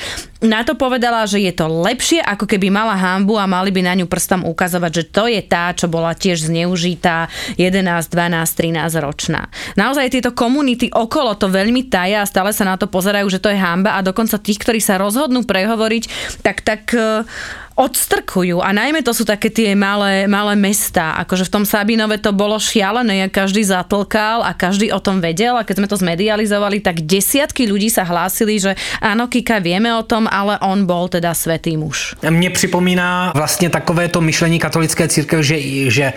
Na 0.44 0.62
to 0.62 0.76
povedala, 0.76 1.24
že 1.24 1.40
je 1.42 1.52
to 1.52 1.66
lepšie, 1.66 2.20
ako 2.20 2.44
keby 2.44 2.68
mala 2.68 2.94
hambu 2.94 3.40
a 3.40 3.48
mali 3.48 3.72
by 3.72 3.80
na 3.82 3.94
ňu 3.96 4.06
prstom 4.06 4.44
ukazovať, 4.44 4.92
že 4.92 5.04
to 5.16 5.24
je 5.24 5.40
tá, 5.40 5.72
čo 5.72 5.88
bola 5.88 6.12
tiež 6.12 6.52
zneužitá 6.52 7.32
11, 7.56 8.12
12, 8.12 8.12
13 8.12 9.00
ročná. 9.00 9.48
Naozaj 9.80 10.12
tieto 10.12 10.36
komunity 10.36 10.92
okolo 10.92 11.32
to 11.40 11.48
veľmi 11.48 11.88
taja 11.88 12.20
a 12.20 12.28
stále 12.28 12.52
sa 12.52 12.68
na 12.68 12.76
to 12.76 12.84
pozerajú, 12.84 13.24
že 13.32 13.40
to 13.40 13.48
je 13.48 13.56
hamba 13.56 13.96
a 13.96 14.04
dokonca 14.04 14.36
tých, 14.36 14.60
ktorí 14.60 14.84
sa 14.84 15.00
rozhodnú 15.00 15.48
prehovoriť, 15.48 16.04
tak 16.44 16.60
tak 16.60 16.92
uh, 16.92 17.24
odstrkujú. 17.76 18.64
A 18.64 18.72
najmä 18.72 19.04
to 19.04 19.12
sú 19.12 19.28
také 19.28 19.52
tie 19.52 19.76
malé, 19.76 20.24
malé 20.24 20.56
mesta, 20.56 21.12
akože 21.20 21.44
v 21.44 21.52
tom 21.52 21.64
Sabinove 21.68 22.16
to 22.16 22.32
bolo 22.32 22.56
šialené, 22.56 23.28
každý 23.28 23.68
zatlkal 23.68 24.40
a 24.40 24.56
každý 24.56 24.88
o 24.96 25.00
tom 25.00 25.20
vedel. 25.20 25.60
A 25.60 25.62
keď 25.62 25.84
sme 25.84 25.90
to 25.92 26.00
zmedializovali, 26.00 26.80
tak 26.80 27.04
desiatky 27.04 27.68
ľudí 27.68 27.92
sa 27.92 28.08
hlásili, 28.08 28.56
že 28.56 28.72
áno, 29.04 29.28
Kika, 29.28 29.60
vieme 29.60 29.92
o 29.92 30.00
tom, 30.00 30.24
ale 30.24 30.56
on 30.64 30.88
bol 30.88 31.12
teda 31.12 31.36
svetý 31.36 31.76
muž. 31.76 32.16
Mně 32.24 32.50
připomíná 32.50 33.32
vlastně 33.36 33.68
takové 33.68 34.08
to 34.08 34.20
myšlení 34.20 34.58
katolické 34.58 35.08
církev, 35.08 35.44
že, 35.44 35.56
že 35.90 36.12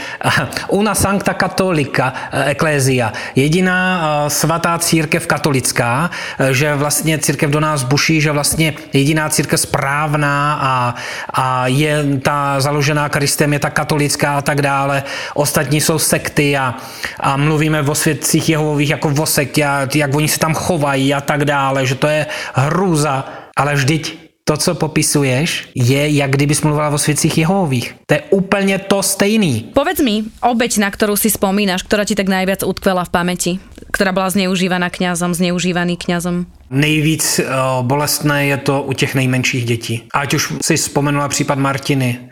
una 0.71 0.95
sancta 0.95 1.33
katolika 1.33 2.13
eklézia, 2.31 3.11
jediná 3.35 3.79
eh, 3.99 4.29
svatá 4.29 4.79
církev 4.79 5.27
katolická, 5.27 6.09
eh, 6.39 6.53
že 6.53 6.75
vlastně 6.75 7.19
církev 7.19 7.51
do 7.51 7.59
nás 7.59 7.83
buší, 7.83 8.21
že 8.21 8.31
vlastně 8.31 8.73
jediná 8.93 9.29
církev 9.29 9.59
správná 9.59 10.59
a, 10.61 10.95
a 11.33 11.48
je 11.65 12.05
ta 12.21 12.61
založená 12.61 13.09
Kristem, 13.09 13.53
je 13.53 13.59
ta 13.59 13.69
katolická 13.69 14.37
a 14.37 14.41
tak 14.41 14.61
dále. 14.61 15.03
Ostatní 15.33 15.81
jsou 15.81 15.99
sekty 15.99 16.57
a, 16.57 16.75
a 17.19 17.37
mluvíme 17.37 17.81
o 17.81 17.95
svědcích 17.95 18.49
Jehovových 18.49 18.89
jako 18.89 19.13
o 19.19 19.25
sektě, 19.25 19.67
jak 19.95 20.15
oni 20.15 20.27
se 20.27 20.39
tam 20.39 20.53
chovají 20.53 21.13
a 21.13 21.21
tak 21.21 21.45
dále, 21.45 21.85
že 21.85 21.95
to 21.95 22.07
je 22.07 22.25
hrůza. 22.53 23.25
Ale 23.55 23.75
vždyť 23.75 24.28
to, 24.49 24.57
co 24.57 24.75
popisuješ, 24.75 25.69
je, 25.77 26.09
jak 26.09 26.31
kdybys 26.31 26.61
mluvila 26.65 26.89
o 26.89 26.97
svědcích 26.97 27.37
Jehovových. 27.37 27.95
To 28.05 28.13
je 28.13 28.21
úplně 28.29 28.77
to 28.79 29.03
stejný. 29.03 29.69
Povedz 29.77 30.01
mi, 30.01 30.25
obeď, 30.41 30.81
na 30.81 30.89
ktorú 30.89 31.13
si 31.13 31.29
spomínaš, 31.29 31.85
ktorá 31.85 32.01
ti 32.01 32.17
tak 32.17 32.25
najviac 32.25 32.65
utkvela 32.65 33.05
v 33.05 33.13
pamäti, 33.13 33.51
ktorá 33.93 34.09
bola 34.09 34.33
zneužívaná 34.33 34.89
kňazom, 34.89 35.37
zneužívaný 35.37 36.01
kňazom. 36.01 36.49
Nejvíc 36.73 37.45
uh, 37.45 37.85
bolestné 37.85 38.49
je 38.49 38.57
to 38.57 38.81
u 38.81 38.93
těch 38.93 39.13
nejmenších 39.13 39.65
dětí. 39.65 39.95
Ať 40.13 40.33
už 40.33 40.43
si 40.65 40.73
vzpomenula 40.77 41.29
případ 41.29 41.57
Martiny. 41.61 42.29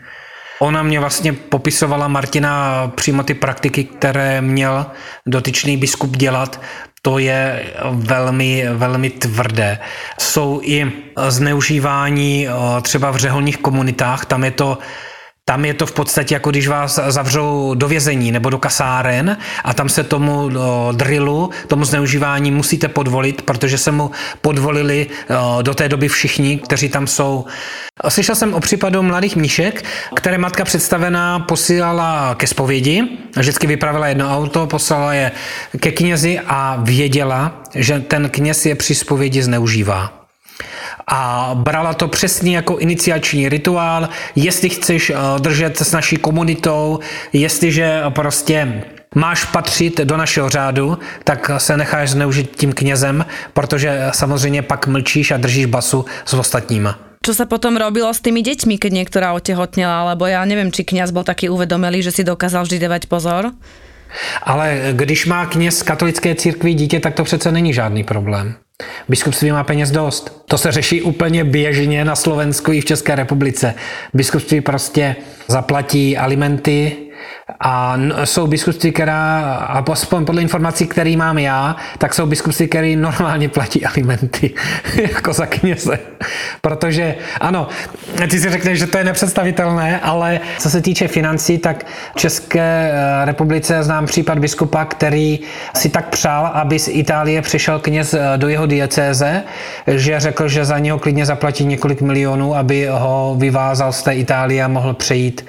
Ona 0.58 0.82
mě 0.82 1.00
vlastně 1.00 1.32
popisovala, 1.32 2.08
Martina, 2.08 2.92
přímo 2.94 3.22
ty 3.22 3.34
praktiky, 3.34 3.84
které 3.84 4.40
měl 4.40 4.86
dotyčný 5.26 5.76
biskup 5.76 6.16
dělat, 6.16 6.60
to 7.02 7.18
je 7.18 7.62
velmi, 7.90 8.64
velmi 8.72 9.10
tvrdé. 9.10 9.78
Jsou 10.18 10.60
i 10.62 10.92
zneužívání 11.28 12.48
uh, 12.48 12.80
třeba 12.80 13.10
v 13.10 13.16
řeholních 13.16 13.58
komunitách, 13.58 14.24
tam 14.24 14.44
je 14.44 14.50
to 14.50 14.78
tam 15.48 15.64
je 15.64 15.74
to 15.74 15.86
v 15.86 15.92
podstatě 15.92 16.34
jako 16.34 16.50
když 16.50 16.68
vás 16.68 17.00
zavřou 17.08 17.74
do 17.74 17.88
vězení 17.88 18.32
nebo 18.32 18.50
do 18.50 18.58
kasáren 18.58 19.36
a 19.64 19.74
tam 19.74 19.88
se 19.88 20.04
tomu 20.04 20.50
drillu, 20.92 21.50
tomu 21.66 21.84
zneužívání 21.84 22.50
musíte 22.50 22.88
podvolit, 22.88 23.42
protože 23.42 23.78
se 23.78 23.90
mu 23.90 24.10
podvolili 24.40 25.06
do 25.62 25.74
té 25.74 25.88
doby 25.88 26.08
všichni, 26.08 26.58
kteří 26.58 26.88
tam 26.88 27.06
jsou. 27.06 27.46
Slyšel 28.08 28.34
jsem 28.34 28.54
o 28.54 28.60
případu 28.60 29.02
mladých 29.02 29.36
mníšek, 29.36 29.84
které 30.16 30.38
matka 30.38 30.64
představená 30.64 31.38
posílala 31.38 32.34
ke 32.34 32.46
zpovědi. 32.46 33.02
Vždycky 33.36 33.66
vypravila 33.66 34.08
jedno 34.08 34.36
auto, 34.36 34.66
poslala 34.66 35.14
je 35.14 35.32
ke 35.80 35.92
knězi 35.92 36.40
a 36.46 36.78
věděla, 36.82 37.62
že 37.74 38.00
ten 38.00 38.30
kněz 38.30 38.66
je 38.66 38.74
při 38.74 38.94
zpovědi 38.94 39.42
zneužívá 39.42 40.17
a 41.06 41.50
brala 41.54 41.94
to 41.94 42.08
přesně 42.08 42.56
jako 42.56 42.78
iniciační 42.78 43.48
rituál, 43.48 44.08
jestli 44.36 44.68
chceš 44.68 45.10
eh, 45.10 45.16
držet 45.38 45.78
s 45.78 45.92
naší 45.92 46.16
komunitou, 46.16 46.98
jestliže 47.32 48.02
prostě 48.08 48.82
máš 49.14 49.44
patřit 49.44 50.00
do 50.00 50.16
našeho 50.16 50.48
řádu, 50.48 50.98
tak 51.24 51.50
se 51.58 51.76
necháš 51.76 52.10
zneužít 52.10 52.56
tím 52.56 52.72
knězem, 52.72 53.24
protože 53.52 54.00
samozřejmě 54.12 54.62
pak 54.62 54.86
mlčíš 54.86 55.30
a 55.30 55.36
držíš 55.36 55.66
basu 55.66 56.04
s 56.24 56.34
ostatníma. 56.34 56.98
Čo 57.18 57.34
sa 57.34 57.50
potom 57.50 57.76
robilo 57.76 58.08
s 58.14 58.22
tými 58.22 58.40
deťmi, 58.46 58.78
keď 58.78 58.92
niektorá 58.94 59.34
otehotnela, 59.34 60.14
lebo 60.14 60.30
ja 60.30 60.40
neviem, 60.46 60.70
či 60.70 60.86
kňaz 60.86 61.10
bol 61.10 61.26
taký 61.26 61.50
uvedomelý, 61.50 62.00
že 62.00 62.14
si 62.14 62.22
dokázal 62.22 62.64
vždy 62.64 62.78
dávať 62.78 63.10
pozor? 63.10 63.52
Ale 64.42 64.94
když 64.96 65.26
má 65.26 65.46
kněz 65.46 65.82
katolické 65.82 66.34
církvi 66.34 66.74
dítě, 66.74 67.00
tak 67.00 67.14
to 67.14 67.24
přece 67.24 67.52
není 67.52 67.74
žádný 67.74 68.04
problém. 68.04 68.54
Biskupství 69.08 69.50
má 69.52 69.64
peněz 69.64 69.90
dost. 69.90 70.42
To 70.44 70.58
se 70.58 70.72
řeší 70.72 71.02
úplně 71.02 71.44
běžně 71.44 72.04
na 72.04 72.16
Slovensku 72.16 72.72
i 72.72 72.80
v 72.80 72.84
České 72.84 73.14
republice. 73.14 73.74
Biskupství 74.14 74.60
prostě 74.60 75.16
zaplatí 75.48 76.16
alimenty 76.16 77.07
a 77.60 77.96
jsou 78.24 78.46
biskupství, 78.46 78.92
která, 78.92 79.54
a 79.54 79.92
aspoň 79.92 80.24
podle 80.24 80.42
informací, 80.42 80.86
které 80.86 81.16
mám 81.16 81.38
já, 81.38 81.76
tak 81.98 82.14
jsou 82.14 82.26
biskupství, 82.26 82.68
které 82.68 82.96
normálně 82.96 83.48
platí 83.48 83.86
alimenty, 83.86 84.54
jako 85.02 85.32
za 85.32 85.46
kněze. 85.46 85.98
Protože, 86.60 87.14
ano, 87.40 87.68
ty 88.30 88.40
si 88.40 88.50
řekneš, 88.50 88.78
že 88.78 88.86
to 88.86 88.98
je 88.98 89.04
nepředstavitelné, 89.04 90.00
ale 90.00 90.40
co 90.58 90.70
se 90.70 90.80
týče 90.80 91.08
financí, 91.08 91.58
tak 91.58 91.86
v 92.16 92.20
České 92.20 92.90
eh, 92.92 93.24
republice 93.24 93.82
znám 93.82 94.06
případ 94.06 94.38
biskupa, 94.38 94.84
který 94.84 95.38
si 95.76 95.88
tak 95.88 96.08
přál, 96.08 96.46
aby 96.46 96.78
z 96.78 96.88
Itálie 96.88 97.42
přišel 97.42 97.78
kněz 97.78 98.14
eh, 98.14 98.20
do 98.36 98.48
jeho 98.48 98.66
diecéze, 98.66 99.42
že 99.86 100.20
řekl, 100.20 100.48
že 100.48 100.64
za 100.64 100.78
něho 100.78 100.98
klidně 100.98 101.26
zaplatí 101.26 101.64
několik 101.64 102.00
milionů, 102.00 102.56
aby 102.56 102.88
ho 102.90 103.34
vyvázal 103.38 103.92
z 103.92 104.02
té 104.02 104.14
Itálie 104.14 104.64
a 104.64 104.68
mohl 104.68 104.94
přejít 104.94 105.44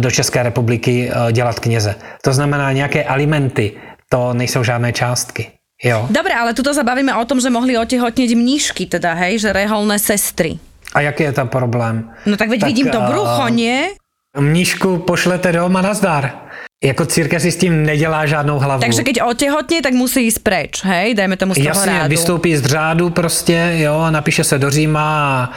do 0.00 0.10
České 0.10 0.42
republiky 0.42 1.10
eh, 1.10 1.32
dělat 1.32 1.60
kněze. 1.60 1.94
To 2.22 2.32
znamená 2.32 2.72
nějaké 2.72 3.04
alimenty, 3.04 3.76
to 4.08 4.34
nejsou 4.34 4.64
žádné 4.64 4.92
částky. 4.92 5.50
Jo. 5.80 6.06
Dobre, 6.12 6.36
ale 6.36 6.52
tuto 6.52 6.76
sa 6.76 6.84
bavíme 6.84 7.08
o 7.16 7.24
tom, 7.24 7.40
že 7.40 7.48
mohli 7.48 7.72
otehotniť 7.72 8.36
mníšky, 8.36 8.84
teda, 8.84 9.16
hej, 9.16 9.40
že 9.40 9.56
reholné 9.56 9.96
sestry. 9.96 10.60
A 10.92 11.00
jaký 11.00 11.22
je 11.22 11.32
tam 11.32 11.48
problém? 11.48 12.04
No 12.26 12.36
tak 12.36 12.52
veď 12.52 12.60
tak, 12.60 12.68
vidím 12.68 12.92
to 12.92 13.00
brucho, 13.00 13.48
nie? 13.48 13.96
Mníšku 14.36 15.08
pošlete 15.08 15.52
doma 15.52 15.80
na 15.80 15.94
zdar. 15.94 16.49
Jako 16.84 17.06
církev 17.06 17.42
si 17.42 17.52
s 17.52 17.56
tím 17.56 17.82
nedělá 17.82 18.26
žádnou 18.26 18.58
hlavu. 18.58 18.80
Takže 18.80 19.02
keď 19.02 19.22
otehotně, 19.22 19.82
tak 19.82 19.92
musí 19.92 20.24
jít 20.24 20.38
preč, 20.42 20.84
hej? 20.84 21.14
Dajme 21.14 21.36
tomu 21.36 21.54
z 21.54 21.56
toho 21.56 21.68
Jasně, 21.68 21.92
rádu. 21.92 22.08
vystoupí 22.08 22.56
z 22.56 22.66
řádu 22.66 23.10
prostě, 23.10 23.72
jo, 23.74 24.10
napíše 24.10 24.44
se 24.44 24.58
do 24.58 24.70
Říma 24.70 25.44
a 25.44 25.50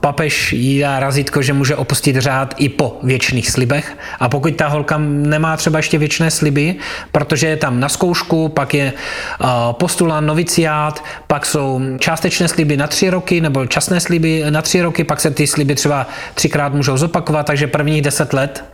papež 0.00 0.52
jí 0.52 0.80
dá 0.80 1.00
razítko, 1.00 1.42
že 1.42 1.52
může 1.52 1.76
opustit 1.76 2.16
řád 2.16 2.54
i 2.58 2.68
po 2.68 2.98
věčných 3.02 3.50
slibech. 3.50 3.96
A 4.20 4.28
pokud 4.28 4.56
ta 4.56 4.68
holka 4.68 4.98
nemá 5.08 5.56
třeba 5.56 5.78
ještě 5.78 5.98
věčné 5.98 6.30
sliby, 6.30 6.74
protože 7.12 7.46
je 7.46 7.56
tam 7.56 7.80
na 7.80 7.88
zkoušku, 7.88 8.48
pak 8.48 8.74
je 8.74 8.92
uh, 9.40 9.48
postulán 9.72 10.26
noviciát, 10.26 11.04
pak 11.26 11.46
jsou 11.46 11.80
částečné 11.98 12.48
sliby 12.48 12.76
na 12.76 12.86
tři 12.86 13.10
roky 13.10 13.40
nebo 13.40 13.66
časné 13.66 14.00
sliby 14.00 14.44
na 14.50 14.62
tři 14.62 14.82
roky, 14.82 15.04
pak 15.04 15.20
se 15.20 15.30
ty 15.30 15.46
sliby 15.46 15.74
třeba 15.74 16.06
třikrát 16.34 16.74
můžou 16.74 16.96
zopakovat, 16.96 17.46
takže 17.46 17.66
prvních 17.66 18.02
deset 18.02 18.32
let 18.32 18.64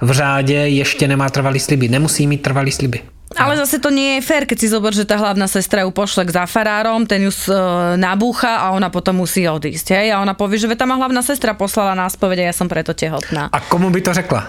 v 0.00 0.10
řádě 0.10 0.54
ještě 0.54 1.08
nemá 1.08 1.28
trvalý 1.30 1.60
sliby. 1.60 1.88
Nemusí 1.88 2.26
mít 2.26 2.42
trvalý 2.42 2.72
sliby. 2.72 3.02
Ale 3.36 3.58
zase 3.58 3.82
to 3.82 3.90
nie 3.90 4.16
je 4.16 4.20
fér, 4.22 4.46
keď 4.46 4.58
si 4.62 4.70
zober, 4.70 4.94
že 4.94 5.02
tá 5.02 5.18
hlavná 5.18 5.50
sestra 5.50 5.82
ju 5.82 5.90
pošle 5.90 6.24
k 6.24 6.30
zafarárom, 6.30 7.10
ten 7.10 7.26
ju 7.26 7.34
e, 7.34 7.52
nabúcha 7.98 8.62
a 8.62 8.70
ona 8.70 8.86
potom 8.86 9.18
musí 9.18 9.42
odísť. 9.44 9.98
Hej? 9.98 10.14
A 10.14 10.22
ona 10.22 10.38
povie, 10.38 10.62
že 10.62 10.70
tá 10.78 10.86
ma 10.86 10.94
hlavná 10.94 11.26
sestra 11.26 11.52
poslala 11.52 11.98
na 11.98 12.06
spovede, 12.06 12.46
ja 12.46 12.54
som 12.54 12.70
preto 12.70 12.94
tehotná. 12.94 13.50
A 13.50 13.58
komu 13.66 13.90
by 13.90 14.00
to 14.00 14.14
řekla? 14.14 14.40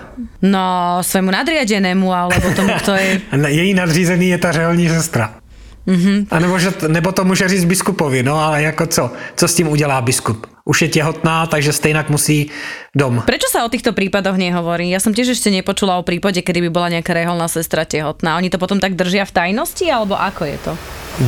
No, 0.46 1.02
svému 1.02 1.34
nadriadenému, 1.34 2.06
alebo 2.14 2.54
tomu, 2.54 2.70
kto 2.78 2.94
je... 2.94 3.22
Její 3.60 3.74
nadřízený 3.74 4.30
je 4.30 4.38
ta 4.38 4.52
řeholní 4.54 4.90
sestra. 4.90 5.42
Mm-hmm. 5.88 6.28
A 6.32 6.40
nebo, 6.40 6.60
že, 6.60 6.70
nebo 6.88 7.12
to 7.12 7.24
může 7.24 7.48
říct 7.48 7.66
biskupovi, 7.66 8.24
no 8.24 8.40
ale 8.40 8.62
jako 8.62 8.86
co? 8.88 9.12
Co 9.36 9.48
s 9.48 9.56
tím 9.56 9.68
udělá 9.68 10.02
biskup? 10.02 10.48
Už 10.66 10.82
je 10.82 10.90
tehotná, 10.90 11.48
takže 11.48 11.72
stejnak 11.72 12.12
musí 12.12 12.52
dom. 12.92 13.24
Prečo 13.24 13.48
sa 13.48 13.64
o 13.64 13.72
týchto 13.72 13.96
prípadoch 13.96 14.36
nehovorí? 14.36 14.92
Ja 14.92 15.00
som 15.00 15.16
tiež 15.16 15.40
ešte 15.40 15.48
nepočula 15.48 15.96
o 15.96 16.04
prípade, 16.04 16.44
kedy 16.44 16.68
by 16.68 16.70
bola 16.76 16.92
nejaká 16.92 17.16
reholná 17.16 17.48
sestra 17.48 17.88
tehotná. 17.88 18.36
Oni 18.36 18.52
to 18.52 18.60
potom 18.60 18.84
tak 18.84 19.00
držia 19.00 19.24
v 19.24 19.32
tajnosti, 19.32 19.88
alebo 19.88 20.20
ako 20.20 20.44
je 20.44 20.58
to? 20.60 20.72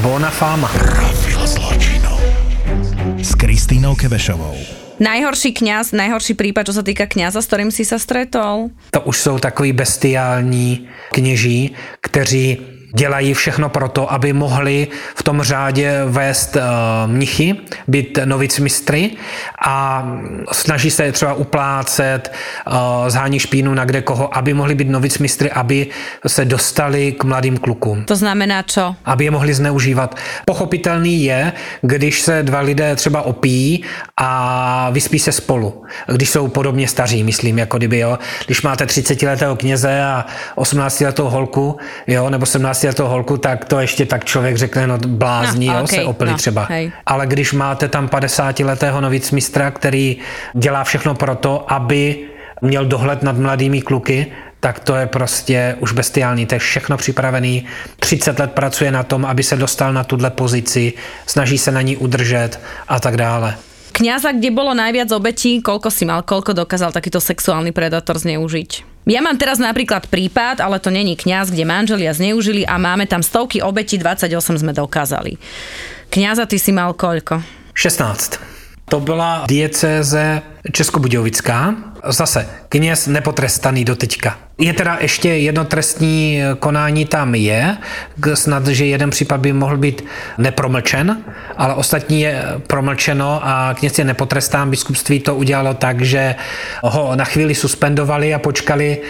Bona 0.04 0.28
fáma. 0.28 0.68
Zločinu 1.48 2.14
s 3.16 3.32
Kristínou 3.40 3.96
Kebešovou. 3.96 4.60
Najhorší 5.00 5.56
kňaz, 5.56 5.96
najhorší 5.96 6.36
prípad, 6.36 6.68
čo 6.68 6.76
sa 6.76 6.84
týka 6.84 7.08
kňaza, 7.08 7.40
s 7.40 7.48
ktorým 7.48 7.72
si 7.72 7.88
sa 7.88 7.96
stretol? 7.96 8.76
To 8.92 9.00
už 9.08 9.18
jsou 9.18 9.40
takový 9.40 9.72
bestiální 9.72 10.88
kněží, 11.16 11.72
kteří 12.04 12.60
dělají 12.94 13.34
všechno 13.34 13.70
pro 13.70 13.90
to, 13.90 14.14
aby 14.14 14.34
mohli 14.34 14.88
v 15.16 15.24
tom 15.24 15.42
řádě 15.42 16.02
vést 16.06 16.56
uh, 16.56 16.62
mnichy, 17.12 17.56
být 17.88 18.20
novic 18.26 18.60
mistry 18.60 19.12
a 19.66 20.08
snaží 20.52 20.92
se 20.92 21.12
třeba 21.12 21.34
uplácet, 21.34 22.32
uh, 22.68 22.74
zhání 23.10 23.40
špínu 23.40 23.74
na 23.74 23.86
kde 23.86 24.02
koho, 24.02 24.38
aby 24.38 24.54
mohli 24.54 24.76
být 24.76 24.90
novic 24.90 25.18
mistry, 25.18 25.52
aby 25.52 25.88
se 26.28 26.46
dostali 26.46 27.12
k 27.12 27.24
mladým 27.24 27.58
klukům. 27.58 28.06
To 28.06 28.16
znamená 28.16 28.62
čo? 28.64 28.96
Aby 29.06 29.24
je 29.24 29.32
mohli 29.32 29.54
zneužívat. 29.54 30.16
Pochopitelný 30.46 31.24
je, 31.24 31.54
když 31.82 32.22
se 32.22 32.44
dva 32.44 32.60
lidé 32.60 32.96
třeba 32.96 33.22
opíjí 33.22 33.84
a 34.18 34.90
vyspí 34.92 35.20
se 35.20 35.32
spolu, 35.32 35.84
když 36.08 36.30
jsou 36.30 36.48
podobně 36.48 36.88
staří, 36.88 37.24
myslím, 37.24 37.58
jako 37.58 37.78
kdyby, 37.78 38.00
jo. 38.00 38.20
Když 38.46 38.62
máte 38.62 38.86
30-letého 38.86 39.56
kněze 39.56 40.04
a 40.04 40.26
18-letou 40.58 41.30
holku, 41.30 41.78
jo, 42.08 42.30
nebo 42.30 42.46
17 42.46 42.79
letou 42.88 43.08
holku, 43.08 43.38
tak 43.38 43.66
to 43.66 43.80
ještě 43.80 44.06
tak 44.06 44.26
člověk 44.26 44.58
řekne, 44.58 44.88
no 44.88 44.98
blázní, 44.98 45.68
no, 45.68 45.74
jo, 45.74 45.84
okay, 45.84 46.00
se 46.00 46.06
opili 46.06 46.32
no, 46.32 46.38
třeba. 46.38 46.66
Hej. 46.70 46.92
Ale 47.06 47.28
když 47.28 47.54
máte 47.54 47.88
tam 47.88 48.08
50-letého 48.08 49.02
novic 49.02 49.32
mistra, 49.32 49.72
který 49.72 50.18
dělá 50.54 50.84
všechno 50.84 51.16
pro 51.16 51.36
to, 51.36 51.74
aby 51.74 52.28
měl 52.62 52.86
dohled 52.86 53.24
nad 53.24 53.38
mladými 53.38 53.82
kluky, 53.82 54.28
tak 54.60 54.80
to 54.80 54.96
je 54.96 55.08
prostě 55.08 55.76
už 55.80 55.92
bestiální. 55.92 56.46
To 56.46 56.56
je 56.56 56.60
všechno 56.60 56.98
připravený. 56.98 57.66
30 58.00 58.40
let 58.40 58.52
pracuje 58.52 58.92
na 58.92 59.04
tom, 59.04 59.26
aby 59.26 59.44
se 59.44 59.56
dostal 59.56 59.94
na 59.94 60.04
tuhle 60.04 60.30
pozici, 60.30 60.94
snaží 61.26 61.58
se 61.58 61.72
na 61.72 61.82
ní 61.82 61.98
udržet 61.98 62.60
a 62.88 63.00
tak 63.00 63.18
dále. 63.18 63.56
Kňaza, 63.92 64.32
kde 64.32 64.56
bolo 64.56 64.72
najviac 64.72 65.12
obetí, 65.12 65.60
koľko 65.60 65.92
si 65.92 66.08
mal, 66.08 66.24
koľko 66.24 66.56
dokázal 66.56 66.96
takýto 66.96 67.20
sexuálny 67.20 67.76
predátor 67.76 68.16
zneužiť? 68.16 68.89
Ja 69.08 69.24
mám 69.24 69.40
teraz 69.40 69.62
napríklad 69.62 70.12
prípad, 70.12 70.60
ale 70.60 70.82
to 70.82 70.92
není 70.92 71.16
kňaz, 71.16 71.54
kde 71.54 71.64
manželia 71.64 72.12
zneužili 72.12 72.68
a 72.68 72.76
máme 72.76 73.08
tam 73.08 73.24
stovky 73.24 73.64
obetí, 73.64 73.96
28 73.96 74.36
sme 74.60 74.76
dokázali. 74.76 75.40
Kňaza, 76.10 76.50
ty 76.50 76.58
si 76.58 76.74
mal 76.74 76.98
koľko? 76.98 77.40
16. 77.78 78.49
To 78.90 79.00
byla 79.00 79.44
diecéze 79.48 80.42
Českobudějovická. 80.72 81.76
Zase, 82.08 82.48
kněz 82.70 83.08
nepotrestaný 83.08 83.86
do 83.86 83.96
teďka. 83.96 84.38
Je 84.58 84.74
teda 84.74 84.98
ještě 85.02 85.30
jedno 85.30 85.66
trestní 85.66 86.42
konání 86.60 87.06
tam 87.06 87.36
je, 87.36 87.78
snad, 88.34 88.68
že 88.68 88.86
jeden 88.86 89.10
případ 89.10 89.40
by 89.40 89.54
mohl 89.54 89.78
být 89.78 90.06
nepromlčen, 90.38 91.18
ale 91.58 91.74
ostatní 91.74 92.22
je 92.22 92.44
promlčeno 92.68 93.42
a 93.44 93.76
kněz 93.80 94.00
je 94.00 94.06
nepotrestán. 94.06 94.70
Biskupství 94.70 95.20
to 95.20 95.36
udělalo 95.36 95.74
tak, 95.74 96.02
že 96.02 96.36
ho 96.84 97.16
na 97.16 97.26
chvíli 97.26 97.56
suspendovali 97.56 98.34
a 98.34 98.40
počkali, 98.40 99.02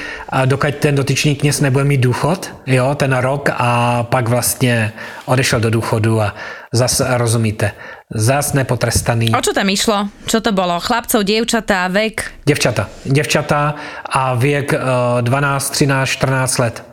dokud 0.45 0.75
ten 0.75 0.95
dotyčný 0.95 1.35
kněz 1.35 1.61
nebude 1.61 1.83
mít 1.83 2.01
důchod, 2.01 2.53
jo, 2.65 2.95
ten 2.95 3.13
rok 3.13 3.49
a 3.53 4.03
pak 4.03 4.27
vlastně 4.27 4.91
odešel 5.25 5.59
do 5.59 5.69
důchodu 5.69 6.21
a 6.21 6.35
zase 6.73 7.05
rozumíte, 7.17 7.71
zas 8.09 8.57
nepotrestaný. 8.57 9.29
O 9.37 9.41
čo 9.41 9.53
tam 9.53 9.69
išlo? 9.69 10.09
Čo 10.25 10.41
to 10.41 10.49
bolo? 10.49 10.81
Chlapcov, 10.81 11.21
dievčatá, 11.21 11.87
vek? 11.93 12.41
Děvčata. 12.45 12.89
Děvčata 13.05 13.75
a 14.09 14.33
věk 14.33 14.73
12, 15.21 15.69
13, 15.69 16.09
14 16.09 16.57
let. 16.57 16.88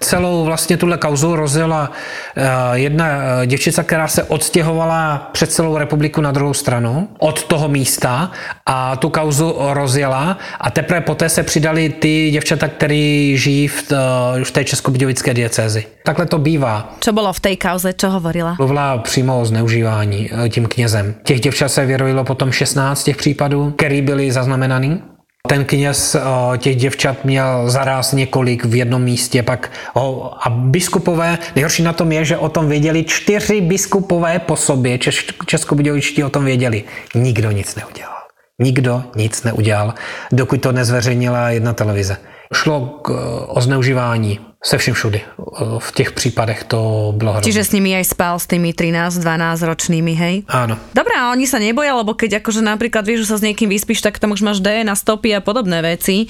Celou 0.00 0.44
vlastně 0.44 0.76
tuhle 0.76 0.98
kauzu 0.98 1.36
rozjela 1.36 1.90
eh, 2.36 2.42
jedna 2.72 3.06
eh, 3.06 3.46
děvčica, 3.46 3.82
která 3.82 4.08
se 4.08 4.22
odstěhovala 4.22 5.30
před 5.32 5.52
celou 5.52 5.78
republiku 5.78 6.20
na 6.20 6.32
druhou 6.32 6.54
stranu 6.54 7.08
od 7.18 7.44
toho 7.44 7.68
místa 7.68 8.30
a 8.66 8.96
tu 8.96 9.08
kauzu 9.08 9.56
rozjela 9.58 10.38
a 10.60 10.70
teprve 10.70 11.00
poté 11.00 11.28
se 11.28 11.42
přidali 11.42 11.88
ty 11.88 12.30
děvčata, 12.30 12.68
které 12.68 13.32
žijí 13.34 13.68
v, 13.68 13.92
eh, 13.92 14.44
v 14.44 14.50
té 14.50 14.64
českobudějovické 14.64 15.34
diecézi. 15.34 15.86
Takhle 16.04 16.26
to 16.26 16.38
bývá. 16.38 16.94
Co 17.00 17.12
bylo 17.12 17.32
v 17.32 17.40
té 17.40 17.56
kauze, 17.56 17.92
co 17.92 18.10
hovorila? 18.10 18.56
Mluvila 18.58 18.98
přímo 18.98 19.40
o 19.40 19.44
zneužívání 19.44 20.30
tím 20.48 20.66
knězem. 20.66 21.14
Těch 21.22 21.40
děvčat 21.40 21.68
se 21.68 21.86
vyrojilo 21.86 22.24
potom 22.24 22.52
16 22.52 23.04
těch 23.04 23.16
případů, 23.16 23.70
které 23.76 24.02
byly 24.02 24.32
zaznamenaný. 24.32 25.15
Ten 25.46 25.64
kněz 25.64 26.14
eh, 26.14 26.58
těch 26.58 26.76
děvčat 26.76 27.24
měl 27.24 27.70
zaraz 27.70 28.12
několik 28.12 28.64
v 28.64 28.74
jednom 28.74 29.02
místě, 29.02 29.42
pak 29.42 29.72
ho, 29.94 30.34
a 30.46 30.50
biskupové, 30.50 31.38
nejhorší 31.54 31.82
na 31.82 31.92
tom 31.92 32.12
je, 32.12 32.24
že 32.24 32.36
o 32.36 32.48
tom 32.48 32.68
věděli 32.68 33.04
čtyři 33.04 33.60
biskupové 33.60 34.38
po 34.38 34.56
sobě, 34.56 34.98
Češ, 34.98 35.26
českobudějovičtí 35.46 36.24
o 36.24 36.30
tom 36.30 36.44
věděli. 36.44 36.84
Nikdo 37.14 37.50
nic 37.50 37.76
neudělal. 37.76 38.16
Nikdo 38.58 39.04
nic 39.16 39.42
neudělal, 39.42 39.94
dokud 40.32 40.60
to 40.60 40.72
nezveřejnila 40.72 41.50
jedna 41.50 41.72
televize. 41.72 42.16
Šlo 42.54 42.80
k, 43.02 43.10
o 43.48 43.60
zneužívání 43.60 44.40
se 44.64 44.78
vším 44.78 44.94
všudy. 44.94 45.20
V 45.78 45.92
těch 45.92 46.12
případech 46.12 46.64
to 46.64 47.12
bylo 47.16 47.32
hrozné. 47.38 47.46
Čiže 47.46 47.64
s 47.64 47.72
nimi 47.72 47.94
aj 47.94 48.04
spal 48.12 48.34
s 48.40 48.50
tými 48.50 48.74
13-12 48.74 49.62
ročnými, 49.62 50.12
hej? 50.16 50.34
Áno. 50.50 50.74
Dobre, 50.90 51.14
a 51.14 51.30
oni 51.30 51.46
sa 51.46 51.62
neboja, 51.62 51.94
lebo 51.94 52.18
keď 52.18 52.42
akože 52.42 52.66
napríklad 52.66 53.06
vieš, 53.06 53.24
že 53.24 53.30
sa 53.30 53.36
s 53.38 53.46
niekým 53.46 53.70
vyspíš, 53.70 54.02
tak 54.02 54.18
tam 54.18 54.34
už 54.34 54.42
máš 54.42 54.58
DNA 54.58 54.96
stopy 54.98 55.32
a 55.36 55.40
podobné 55.40 55.80
veci. 55.80 56.26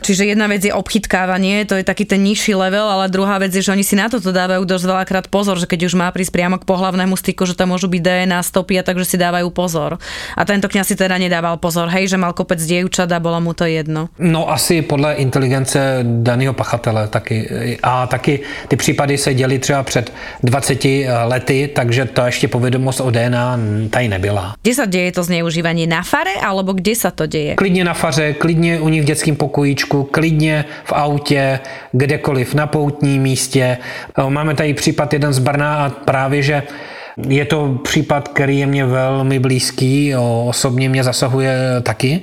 Čiže 0.00 0.30
jedna 0.32 0.46
vec 0.46 0.62
je 0.62 0.70
obchytkávanie, 0.70 1.66
to 1.66 1.74
je 1.76 1.84
taký 1.84 2.06
ten 2.06 2.22
nižší 2.22 2.54
level, 2.54 2.86
ale 2.86 3.10
druhá 3.10 3.42
vec 3.42 3.50
je, 3.50 3.64
že 3.64 3.74
oni 3.74 3.82
si 3.82 3.98
na 3.98 4.06
toto 4.06 4.30
dávajú 4.30 4.62
dosť 4.64 4.84
veľakrát 4.86 5.26
pozor, 5.26 5.58
že 5.58 5.66
keď 5.66 5.90
už 5.90 5.98
má 5.98 6.08
prísť 6.14 6.30
priamo 6.36 6.62
k 6.62 6.68
pohlavnému 6.68 7.18
styku, 7.18 7.42
že 7.42 7.58
tam 7.58 7.74
môžu 7.74 7.90
byť 7.90 8.00
DNA 8.00 8.40
stopy 8.44 8.78
a 8.78 8.86
takže 8.86 9.04
si 9.04 9.16
dávajú 9.18 9.50
pozor. 9.50 9.98
A 10.38 10.42
tento 10.46 10.70
kňaz 10.70 10.94
si 10.94 10.96
teda 10.96 11.18
nedával 11.18 11.58
pozor, 11.58 11.90
hej, 11.90 12.06
že 12.06 12.20
mal 12.20 12.32
kopec 12.32 12.62
dievčat 12.62 13.10
a 13.10 13.18
bolo 13.18 13.42
mu 13.42 13.52
to 13.52 13.66
jedno. 13.66 14.14
No 14.22 14.46
asi 14.46 14.86
podle 14.86 15.18
inteligence 15.18 16.04
daného 16.04 16.54
pachatele 16.54 17.10
taky 17.10 17.68
a 17.82 18.06
taky 18.06 18.40
ty 18.68 18.76
případy 18.76 19.18
se 19.18 19.34
děly 19.34 19.58
třeba 19.58 19.82
před 19.82 20.12
20 20.42 20.84
lety, 21.24 21.70
takže 21.74 22.04
to 22.04 22.22
ještě 22.22 22.48
povědomost 22.48 23.00
o 23.00 23.10
DNA 23.10 23.58
tady 23.90 24.08
nebyla. 24.08 24.54
Kde 24.62 24.74
se 24.74 24.86
děje 24.86 25.12
to 25.12 25.22
zneužívání? 25.22 25.86
Na 25.86 26.02
fare, 26.02 26.34
alebo 26.42 26.72
kde 26.72 26.94
se 26.94 27.10
to 27.10 27.26
děje? 27.26 27.54
Klidně 27.54 27.84
na 27.84 27.94
faře, 27.94 28.32
klidně 28.32 28.80
u 28.80 28.88
nich 28.88 29.02
v 29.02 29.04
dětském 29.04 29.36
pokojíčku, 29.36 30.02
klidně 30.02 30.64
v 30.84 30.92
autě, 30.92 31.60
kdekoliv, 31.92 32.54
na 32.54 32.66
poutním 32.66 33.22
místě. 33.22 33.78
Máme 34.28 34.54
tady 34.54 34.74
případ 34.74 35.12
jeden 35.12 35.32
z 35.32 35.38
Brna 35.38 35.84
a 35.84 35.90
právě, 35.90 36.42
že 36.42 36.62
je 37.28 37.44
to 37.44 37.78
případ, 37.82 38.28
který 38.28 38.58
je 38.58 38.66
mě 38.66 38.86
velmi 38.86 39.38
blízký, 39.38 40.14
osobně 40.46 40.88
mě 40.88 41.04
zasahuje 41.04 41.56
taky. 41.82 42.22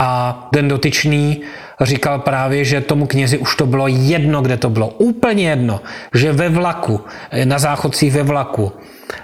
A 0.00 0.48
ten 0.52 0.68
dotyčný 0.68 1.40
říkal 1.80 2.18
právě, 2.18 2.64
že 2.64 2.80
tomu 2.80 3.06
knězi 3.06 3.38
už 3.38 3.56
to 3.56 3.66
bylo 3.66 3.88
jedno, 3.88 4.42
kde 4.42 4.56
to 4.56 4.70
bylo. 4.70 4.88
Úplně 4.88 5.48
jedno, 5.48 5.80
že 6.14 6.32
ve 6.32 6.48
vlaku, 6.48 7.00
na 7.44 7.58
záchodcích 7.58 8.12
ve 8.12 8.22
vlaku, 8.22 8.72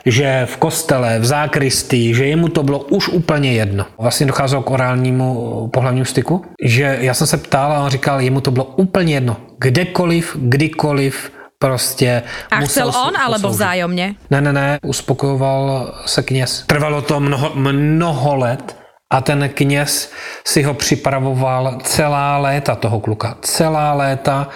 že 0.07 0.47
v 0.51 0.57
kostele, 0.57 1.19
v 1.19 1.25
zákristii, 1.25 2.15
že 2.15 2.27
jemu 2.27 2.49
to 2.49 2.63
bylo 2.63 2.79
už 2.79 3.09
úplně 3.09 3.53
jedno. 3.53 3.87
Vlastně 3.99 4.27
docházelo 4.27 4.63
k 4.63 4.71
orálnímu 4.71 5.69
pohlavnímu 5.73 6.05
styku, 6.05 6.45
že 6.63 6.99
já 7.01 7.15
jsem 7.15 7.27
se 7.27 7.37
ptal 7.37 7.73
a 7.73 7.81
on 7.81 7.91
říkal, 7.91 8.21
jemu 8.21 8.41
to 8.41 8.51
bylo 8.51 8.65
úplně 8.65 9.15
jedno. 9.15 9.37
Kdekoliv, 9.59 10.37
kdykoliv, 10.41 11.33
prostě 11.59 12.23
A 12.51 12.61
musel 12.61 12.91
chcel 12.91 13.03
on, 13.03 13.17
alebo 13.17 13.49
vzájomně? 13.49 14.15
Ne, 14.31 14.41
ne, 14.41 14.53
ne, 14.53 14.79
uspokojoval 14.83 15.95
se 16.07 16.23
kněz. 16.23 16.65
Trvalo 16.67 17.03
to 17.03 17.21
mnoho, 17.21 17.53
mnoho 17.55 18.37
let, 18.37 18.77
a 19.13 19.21
ten 19.21 19.51
kněz 19.55 20.13
si 20.47 20.63
ho 20.63 20.75
připravoval 20.75 21.79
celá 21.83 22.39
léta 22.39 22.75
toho 22.75 23.01
kluka. 23.01 23.37
Celá 23.41 23.93
léta. 23.93 24.49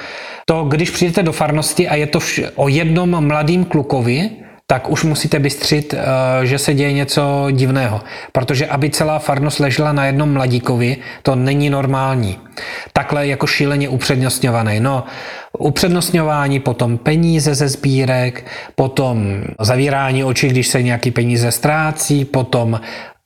To, 0.45 0.65
když 0.65 0.91
přijdete 0.91 1.23
do 1.23 1.33
farnosti 1.33 1.89
a 1.89 1.95
je 1.95 2.07
to 2.07 2.19
vš- 2.19 2.51
o 2.55 2.69
jednom 2.69 3.27
mladým 3.27 3.65
klukovi, 3.65 4.31
tak 4.67 4.91
už 4.91 5.05
musíte 5.05 5.39
bystřit, 5.39 5.95
eh, 5.95 6.47
že 6.47 6.59
se 6.59 6.75
děje 6.75 6.93
něco 6.93 7.47
divného. 7.51 8.01
Protože 8.33 8.67
aby 8.67 8.91
celá 8.91 9.19
farnost 9.19 9.61
ležela 9.61 9.93
na 9.93 10.07
jednom 10.07 10.33
mladíkovi, 10.33 10.97
to 11.23 11.35
není 11.35 11.71
normální. 11.71 12.39
Takhle 12.93 13.27
jako 13.27 13.47
šíleně 13.47 13.89
upřednostňovaný. 13.89 14.81
No, 14.81 15.05
upřednostňování, 15.59 16.61
potom 16.61 16.99
peníze 16.99 17.55
ze 17.55 17.69
sbírek, 17.69 18.47
potom 18.75 19.43
zavírání 19.61 20.25
očí, 20.25 20.49
když 20.49 20.69
se 20.69 20.83
nějaký 20.83 21.11
peníze 21.11 21.53
ztrácí, 21.53 22.25
potom 22.25 22.81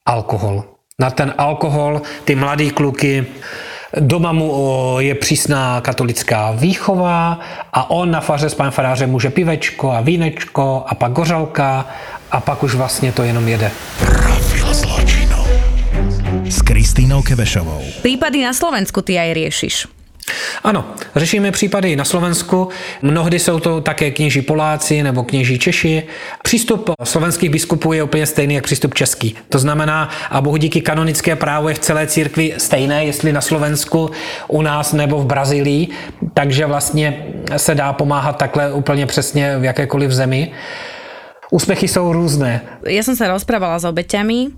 alkohol 0.07 0.74
na 1.01 1.11
ten 1.11 1.35
alkohol, 1.39 2.03
ty 2.25 2.35
mladý 2.35 2.71
kluky, 2.71 3.27
Doma 4.01 4.33
mu 4.33 4.97
je 4.99 5.15
přísná 5.15 5.81
katolická 5.81 6.51
výchova 6.51 7.41
a 7.73 7.91
on 7.91 8.11
na 8.11 8.21
faře 8.21 8.51
s 8.51 8.55
panem 8.55 8.73
farářem 8.73 9.11
může 9.11 9.31
pivečko 9.31 9.93
a 9.93 10.01
vínečko 10.01 10.85
a 10.87 10.95
pak 10.95 11.13
gořalka 11.13 11.87
a 12.31 12.41
pak 12.41 12.63
už 12.63 12.75
vlastně 12.75 13.13
to 13.13 13.23
jenom 13.23 13.49
jede. 13.49 13.71
Profil 13.99 14.75
s 16.45 16.63
Kristýnou 16.63 17.23
Kevešovou. 17.23 17.83
Prípady 18.03 18.45
na 18.45 18.53
Slovensku 18.53 19.03
ty 19.03 19.19
aj 19.19 19.35
riešiš. 19.35 20.04
Ano, 20.65 20.85
řešíme 21.17 21.53
případy 21.53 21.97
na 21.97 22.05
Slovensku, 22.05 22.69
mnohdy 23.03 23.39
jsou 23.39 23.61
to 23.61 23.81
také 23.81 24.11
kněží 24.11 24.43
Poláci 24.43 25.03
nebo 25.03 25.25
kněží 25.25 25.59
Češi. 25.59 26.03
Přístup 26.43 26.91
slovenských 27.05 27.51
biskupů 27.51 27.93
je 27.93 28.03
úplně 28.03 28.27
stejný 28.27 28.55
jak 28.55 28.65
přístup 28.65 28.95
český. 28.95 29.37
To 29.49 29.59
znamená, 29.59 30.09
a 30.31 30.41
bohu 30.41 30.57
díky 30.57 30.81
kanonické 30.81 31.37
právo 31.37 31.69
je 31.69 31.75
v 31.75 31.79
celé 31.79 32.07
církvi 32.07 32.55
stejné, 32.59 33.05
jestli 33.05 33.33
na 33.33 33.41
Slovensku, 33.41 34.11
u 34.49 34.63
nás 34.63 34.93
nebo 34.93 35.19
v 35.21 35.27
Brazílii, 35.27 35.89
takže 36.35 36.67
vlastně 36.67 37.25
se 37.57 37.75
dá 37.75 37.93
pomáhat 37.93 38.37
takhle 38.37 38.73
úplně 38.73 39.07
přesně 39.07 39.59
v 39.59 39.65
jakékoliv 39.65 40.11
zemi. 40.11 40.53
Úspechy 41.51 41.89
jsou 41.89 42.13
různé. 42.13 42.61
Ja 42.89 43.05
som 43.07 43.15
sa 43.15 43.31
rozprávala 43.31 43.79
s 43.79 43.85
obeťami 43.85 44.51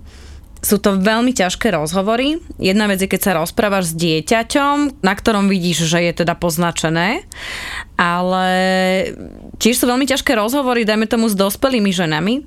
sú 0.67 0.83
to 0.83 0.99
veľmi 0.99 1.31
ťažké 1.31 1.71
rozhovory. 1.71 2.43
Jedna 2.59 2.91
vec 2.91 2.99
je, 2.99 3.07
keď 3.07 3.21
sa 3.23 3.37
rozprávaš 3.39 3.95
s 3.95 3.97
dieťaťom, 3.97 4.99
na 4.99 5.13
ktorom 5.15 5.47
vidíš, 5.47 5.87
že 5.87 6.03
je 6.03 6.11
teda 6.11 6.35
poznačené, 6.35 7.23
ale 7.95 8.47
tiež 9.55 9.79
sú 9.79 9.87
veľmi 9.87 10.03
ťažké 10.03 10.35
rozhovory, 10.35 10.83
dajme 10.83 11.07
tomu 11.07 11.31
s 11.31 11.39
dospelými 11.39 11.95
ženami. 11.95 12.43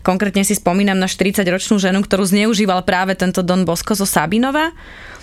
Konkrétne 0.00 0.48
si 0.48 0.56
spomínam 0.56 0.96
na 0.96 1.04
40-ročnú 1.04 1.76
ženu, 1.76 2.00
ktorú 2.00 2.24
zneužíval 2.24 2.88
práve 2.88 3.12
tento 3.12 3.44
Don 3.44 3.68
Bosco 3.68 3.92
zo 3.92 4.08
Sabinova. 4.08 4.72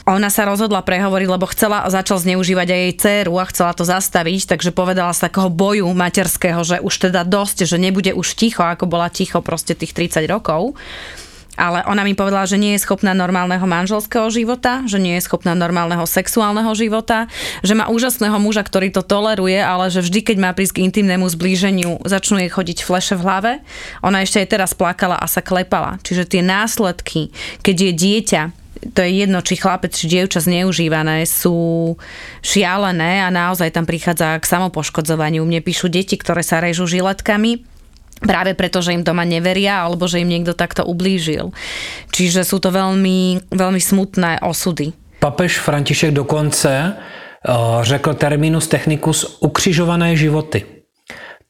Ona 0.06 0.30
sa 0.30 0.46
rozhodla 0.46 0.86
prehovoriť, 0.86 1.26
lebo 1.26 1.50
chcela, 1.50 1.89
začal 1.89 2.22
zneužívať 2.22 2.68
aj 2.70 2.78
jej 2.86 2.93
dceru 2.93 3.41
a 3.41 3.50
chcela 3.50 3.74
to 3.74 3.82
zastaviť, 3.89 4.54
takže 4.54 4.70
povedala 4.70 5.10
z 5.18 5.26
takého 5.26 5.50
boju 5.50 5.89
materského, 5.89 6.62
že 6.62 6.78
už 6.78 7.10
teda 7.10 7.26
dosť, 7.26 7.66
že 7.66 7.82
nebude 7.82 8.14
už 8.14 8.38
ticho, 8.38 8.62
ako 8.62 8.86
bola 8.86 9.10
ticho 9.10 9.41
proste 9.41 9.74
tých 9.74 9.98
30 9.98 10.30
rokov 10.30 10.78
ale 11.56 11.84
ona 11.88 12.03
mi 12.03 12.16
povedala, 12.16 12.47
že 12.47 12.60
nie 12.60 12.76
je 12.76 12.84
schopná 12.84 13.16
normálneho 13.16 13.64
manželského 13.64 14.28
života, 14.32 14.84
že 14.86 14.99
nie 14.99 15.18
je 15.20 15.26
schopná 15.26 15.56
normálneho 15.56 16.03
sexuálneho 16.03 16.72
života, 16.76 17.28
že 17.64 17.76
má 17.76 17.88
úžasného 17.88 18.36
muža, 18.39 18.64
ktorý 18.64 18.91
to 18.91 19.03
toleruje, 19.03 19.58
ale 19.60 19.88
že 19.91 20.03
vždy, 20.03 20.20
keď 20.22 20.38
má 20.39 20.51
prísť 20.51 20.80
k 20.80 20.84
intimnému 20.91 21.28
zblíženiu, 21.28 22.03
začnú 22.03 22.39
jej 22.43 22.51
chodiť 22.51 22.78
fleše 22.84 23.16
v 23.16 23.24
hlave. 23.24 23.51
Ona 24.03 24.24
ešte 24.24 24.43
aj 24.43 24.51
teraz 24.51 24.72
plakala 24.76 25.18
a 25.18 25.26
sa 25.26 25.39
klepala. 25.39 25.97
Čiže 26.03 26.28
tie 26.28 26.41
následky, 26.43 27.32
keď 27.64 27.76
je 27.76 27.91
dieťa 27.95 28.43
to 28.93 29.01
je 29.01 29.26
jedno, 29.26 29.41
či 29.41 29.58
chlapec, 29.58 29.95
či 29.95 30.06
dievča 30.06 30.45
zneužívané, 30.45 31.26
sú 31.26 31.95
šialené 32.45 33.26
a 33.26 33.34
naozaj 33.34 33.74
tam 33.74 33.88
prichádza 33.89 34.38
k 34.38 34.45
samopoškodzovaniu. 34.45 35.41
Mne 35.41 35.66
píšu 35.66 35.89
deti, 35.89 36.20
ktoré 36.20 36.45
sa 36.45 36.62
režú 36.62 36.86
žiletkami, 36.86 37.66
práve 38.22 38.55
preto, 38.55 38.80
že 38.80 38.95
im 38.95 39.03
doma 39.03 39.28
neveria 39.28 39.84
alebo 39.84 40.07
že 40.07 40.24
im 40.24 40.30
niekto 40.32 40.55
takto 40.55 40.88
ublížil. 40.88 41.51
Čiže 42.11 42.47
sú 42.47 42.63
to 42.63 42.72
veľmi, 42.72 43.51
veľmi 43.51 43.82
smutné 43.82 44.39
osudy. 44.45 44.95
Papež 45.20 45.59
František 45.59 46.11
dokonce 46.11 46.72
eh, 46.72 47.53
řekl 47.82 48.13
terminus 48.13 48.68
technicus 48.68 49.38
ukřižované 49.39 50.16
životy. 50.16 50.66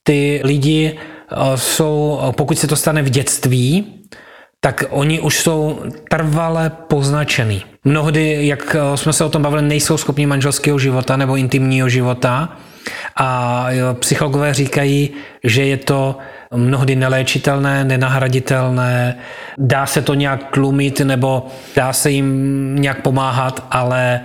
Ty 0.04 0.42
lidi 0.44 0.94
eh, 0.94 1.36
jsou, 1.56 2.20
pokud 2.38 2.60
se 2.60 2.68
to 2.68 2.76
stane 2.76 3.02
v 3.02 3.10
dětství, 3.10 4.02
tak 4.60 4.84
oni 4.90 5.20
už 5.20 5.40
jsou 5.40 5.80
trvale 6.10 6.72
poznačený. 6.90 7.64
Mnohdy, 7.84 8.48
jak 8.48 8.76
eh, 8.76 8.98
jsme 8.98 9.14
se 9.14 9.24
o 9.24 9.30
tom 9.30 9.42
bavili, 9.42 9.62
nejsou 9.62 9.98
schopni 9.98 10.26
manželského 10.26 10.80
života 10.80 11.18
nebo 11.18 11.36
intimního 11.36 11.90
života 11.90 12.58
a 13.16 13.68
psychologové 14.00 14.54
říkají, 14.54 15.10
že 15.44 15.66
je 15.66 15.78
to 15.78 16.18
mnohdy 16.54 16.96
neléčitelné, 16.96 17.84
nenahraditelné, 17.84 19.18
dá 19.58 19.86
se 19.86 20.02
to 20.02 20.14
nějak 20.14 20.44
tlumit 20.52 21.00
nebo 21.00 21.48
dá 21.76 21.94
se 21.94 22.12
jim 22.12 22.76
nějak 22.76 23.02
pomáhat, 23.02 23.68
ale 23.72 24.22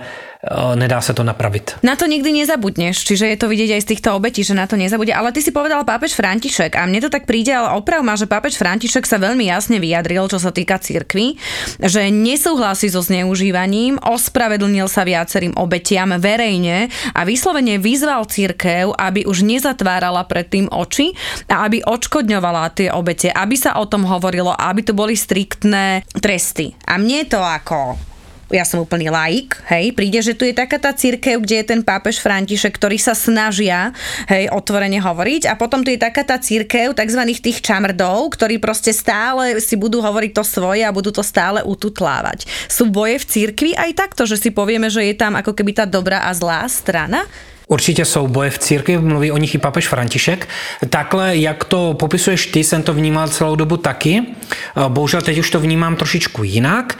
nedá 0.49 0.97
sa 1.05 1.13
to 1.13 1.21
napraviť. 1.21 1.85
Na 1.85 1.93
to 1.93 2.09
nikdy 2.09 2.33
nezabudneš, 2.33 3.05
čiže 3.05 3.29
je 3.29 3.37
to 3.37 3.45
vidieť 3.45 3.77
aj 3.77 3.81
z 3.85 3.89
týchto 3.93 4.09
obetí, 4.17 4.41
že 4.41 4.57
na 4.57 4.65
to 4.65 4.73
nezabude. 4.73 5.13
Ale 5.13 5.29
ty 5.29 5.45
si 5.45 5.53
povedal 5.53 5.85
pápež 5.85 6.17
František 6.17 6.73
a 6.73 6.89
mne 6.89 7.05
to 7.05 7.13
tak 7.13 7.29
príde, 7.29 7.53
ale 7.53 7.77
oprav 7.77 8.01
ma, 8.01 8.17
že 8.17 8.25
pápež 8.25 8.57
František 8.57 9.05
sa 9.05 9.21
veľmi 9.21 9.45
jasne 9.45 9.77
vyjadril, 9.77 10.25
čo 10.25 10.41
sa 10.41 10.49
týka 10.49 10.81
cirkvy, 10.81 11.37
že 11.77 12.09
nesúhlasí 12.09 12.89
so 12.89 13.05
zneužívaním, 13.05 14.01
ospravedlnil 14.01 14.89
sa 14.89 15.05
viacerým 15.05 15.53
obetiam 15.61 16.09
verejne 16.17 16.89
a 17.13 17.21
vyslovene 17.21 17.77
vyzval 17.77 18.25
církev, 18.25 18.97
aby 18.97 19.29
už 19.29 19.45
nezatvárala 19.45 20.25
pred 20.25 20.49
tým 20.49 20.65
oči 20.73 21.13
a 21.53 21.69
aby 21.69 21.85
odškodňovala 21.85 22.73
tie 22.73 22.89
obete, 22.89 23.29
aby 23.29 23.53
sa 23.53 23.77
o 23.77 23.85
tom 23.85 24.09
hovorilo, 24.09 24.57
aby 24.57 24.81
to 24.81 24.97
boli 24.97 25.13
striktné 25.13 26.01
tresty. 26.17 26.73
A 26.89 26.97
mne 26.97 27.29
to 27.29 27.37
ako 27.37 28.10
ja 28.51 28.67
som 28.67 28.83
úplný 28.83 29.07
laik, 29.07 29.57
hej, 29.71 29.95
príde, 29.95 30.19
že 30.19 30.35
tu 30.35 30.43
je 30.43 30.55
taká 30.55 30.77
tá 30.77 30.91
církev, 30.91 31.39
kde 31.39 31.63
je 31.63 31.65
ten 31.75 31.81
pápež 31.81 32.19
František, 32.19 32.75
ktorý 32.75 32.99
sa 32.99 33.15
snažia, 33.15 33.95
hej, 34.27 34.51
otvorene 34.51 34.99
hovoriť 34.99 35.47
a 35.47 35.55
potom 35.55 35.81
tu 35.81 35.89
je 35.89 35.99
taká 35.99 36.27
tá 36.27 36.37
církev 36.37 36.93
tzv. 36.93 37.21
tých 37.39 37.63
čamrdov, 37.63 38.35
ktorí 38.35 38.59
proste 38.59 38.91
stále 38.91 39.57
si 39.63 39.79
budú 39.79 40.03
hovoriť 40.03 40.31
to 40.35 40.43
svoje 40.43 40.83
a 40.83 40.93
budú 40.93 41.09
to 41.15 41.23
stále 41.23 41.63
ututlávať. 41.63 42.45
Sú 42.67 42.91
boje 42.91 43.17
v 43.19 43.27
církvi 43.27 43.71
aj 43.73 43.97
takto, 43.97 44.27
že 44.27 44.37
si 44.37 44.51
povieme, 44.51 44.91
že 44.91 45.07
je 45.07 45.15
tam 45.15 45.39
ako 45.39 45.55
keby 45.55 45.71
tá 45.71 45.85
dobrá 45.87 46.27
a 46.27 46.31
zlá 46.35 46.67
strana? 46.67 47.23
Určitě 47.71 48.05
jsou 48.05 48.27
boje 48.27 48.49
v 48.49 48.59
církvi, 48.59 48.97
mluví 48.97 49.31
o 49.31 49.37
nich 49.37 49.55
i 49.55 49.57
papež 49.57 49.87
František. 49.87 50.47
Takhle, 50.89 51.37
jak 51.37 51.63
to 51.63 51.93
popisuješ 51.93 52.45
ty, 52.45 52.63
jsem 52.63 52.83
to 52.83 52.93
vnímal 52.93 53.27
celou 53.27 53.55
dobu 53.55 53.77
taky. 53.77 54.21
Bohužel 54.87 55.21
teď 55.21 55.37
už 55.37 55.49
to 55.49 55.59
vnímám 55.59 55.95
trošičku 55.95 56.43
jinak. 56.43 56.97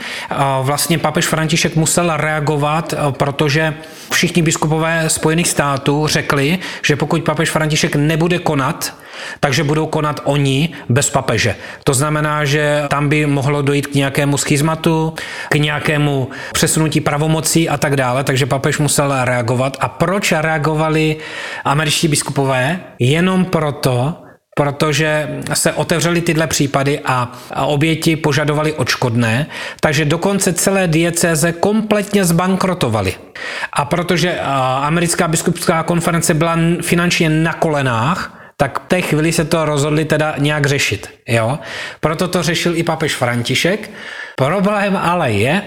Vlastně 0.62 0.98
papež 0.98 1.26
František 1.26 1.76
musel 1.76 2.12
reagovat, 2.16 2.94
protože 3.10 3.74
všichni 4.12 4.42
biskupové 4.42 5.04
Spojených 5.08 5.48
států 5.48 6.06
řekli, 6.06 6.58
že 6.82 6.96
pokud 6.96 7.22
papež 7.22 7.50
František 7.50 7.96
nebude 7.96 8.38
konat, 8.38 8.94
takže 9.40 9.64
budou 9.64 9.86
konat 9.86 10.20
oni 10.24 10.68
bez 10.88 11.10
papeže. 11.10 11.56
To 11.84 11.94
znamená, 11.94 12.44
že 12.44 12.82
tam 12.88 13.08
by 13.08 13.26
mohlo 13.26 13.62
dojít 13.62 13.86
k 13.86 13.94
nějakému 13.94 14.36
schizmatu, 14.36 15.14
k 15.48 15.54
nějakému 15.54 16.30
přesunutí 16.52 17.00
pravomocí 17.00 17.68
a 17.68 17.76
tak 17.76 17.96
dále, 17.96 18.24
takže 18.24 18.46
papež 18.46 18.78
musel 18.78 19.24
reagovat. 19.24 19.76
A 19.80 19.88
proč 19.88 20.32
reagovali 20.32 21.16
američtí 21.64 22.08
biskupové? 22.08 22.80
Jenom 22.98 23.44
proto, 23.44 24.14
protože 24.56 25.40
se 25.54 25.72
otevřely 25.72 26.20
tyhle 26.20 26.46
případy 26.46 27.00
a 27.04 27.32
oběti 27.64 28.16
požadovali 28.16 28.72
odškodné, 28.72 29.46
takže 29.80 30.04
dokonce 30.04 30.52
celé 30.52 30.88
diecéze 30.88 31.52
kompletně 31.52 32.24
zbankrotovaly. 32.24 33.14
A 33.72 33.84
protože 33.84 34.40
americká 34.80 35.28
biskupská 35.28 35.82
konference 35.82 36.34
byla 36.34 36.56
finančně 36.82 37.30
na 37.30 37.52
kolenách, 37.52 38.41
tak 38.62 38.78
v 38.78 38.88
té 38.88 39.00
chvíli 39.00 39.32
se 39.32 39.44
to 39.44 39.64
rozhodli 39.64 40.04
teda 40.04 40.34
nějak 40.38 40.66
řešit. 40.66 41.10
Jo? 41.28 41.58
Proto 42.00 42.28
to 42.28 42.42
řešil 42.42 42.76
i 42.76 42.82
papež 42.82 43.14
František. 43.14 43.90
Problém 44.36 44.96
ale 44.96 45.32
je, 45.32 45.62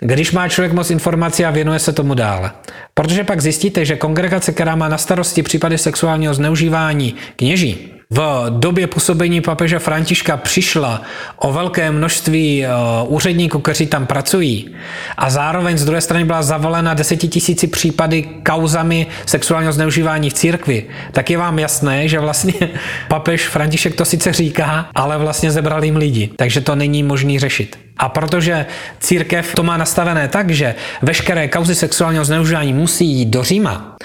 když 0.00 0.32
má 0.32 0.48
člověk 0.48 0.72
moc 0.72 0.90
informací 0.90 1.44
a 1.44 1.50
věnuje 1.50 1.78
se 1.78 1.92
tomu 1.92 2.14
dále. 2.14 2.50
Protože 2.94 3.24
pak 3.24 3.40
zjistíte, 3.40 3.84
že 3.84 3.96
kongregace, 3.96 4.52
která 4.52 4.76
má 4.76 4.88
na 4.88 4.98
starosti 4.98 5.42
případy 5.42 5.78
sexuálního 5.78 6.34
zneužívání 6.34 7.14
kněží, 7.36 7.97
v 8.10 8.46
době 8.50 8.86
působení 8.86 9.40
papeže 9.40 9.78
Františka 9.78 10.36
přišla 10.36 11.02
o 11.36 11.52
velké 11.52 11.90
množství 11.90 12.64
eh, 12.64 12.68
úředníků, 13.06 13.58
kteří 13.58 13.86
tam 13.86 14.06
pracují. 14.06 14.74
A 15.16 15.30
zároveň 15.30 15.78
z 15.78 15.84
druhé 15.84 16.00
strany 16.00 16.24
byla 16.24 16.42
zavolena 16.42 16.94
desetitisíci 16.94 17.66
případy 17.66 18.22
kauzami 18.22 19.06
sexuálního 19.26 19.72
zneužívání 19.72 20.30
v 20.30 20.34
církvi, 20.34 20.86
tak 21.12 21.30
je 21.30 21.38
vám 21.38 21.58
jasné, 21.58 22.08
že 22.08 22.20
vlastně 22.20 22.54
papež 23.08 23.48
František 23.48 23.94
to 23.94 24.04
sice 24.04 24.32
říká, 24.32 24.88
ale 24.94 25.18
vlastně 25.18 25.50
zebral 25.50 25.84
jim 25.84 25.96
lidi, 25.96 26.30
takže 26.36 26.60
to 26.60 26.74
není 26.74 27.02
možný 27.02 27.38
řešit. 27.38 27.87
A 27.98 28.08
protože 28.08 28.66
církev 29.00 29.54
to 29.54 29.62
má 29.62 29.76
nastavené 29.76 30.28
tak, 30.28 30.50
že 30.50 30.74
veškeré 31.02 31.48
kauzy 31.48 31.74
sexuálního 31.74 32.24
zneužívání 32.24 32.72
musí 32.72 33.06
jít 33.06 33.26
do 33.26 33.44
Říma, 33.44 33.96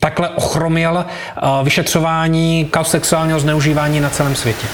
takhle 0.00 0.28
ochromil 0.28 1.04
eh, 1.06 1.40
vyšetřování 1.62 2.64
kauz 2.64 2.88
sexuálního 2.90 3.40
zneužívání 3.40 4.00
na 4.00 4.10
celém 4.10 4.34
světě. 4.34 4.66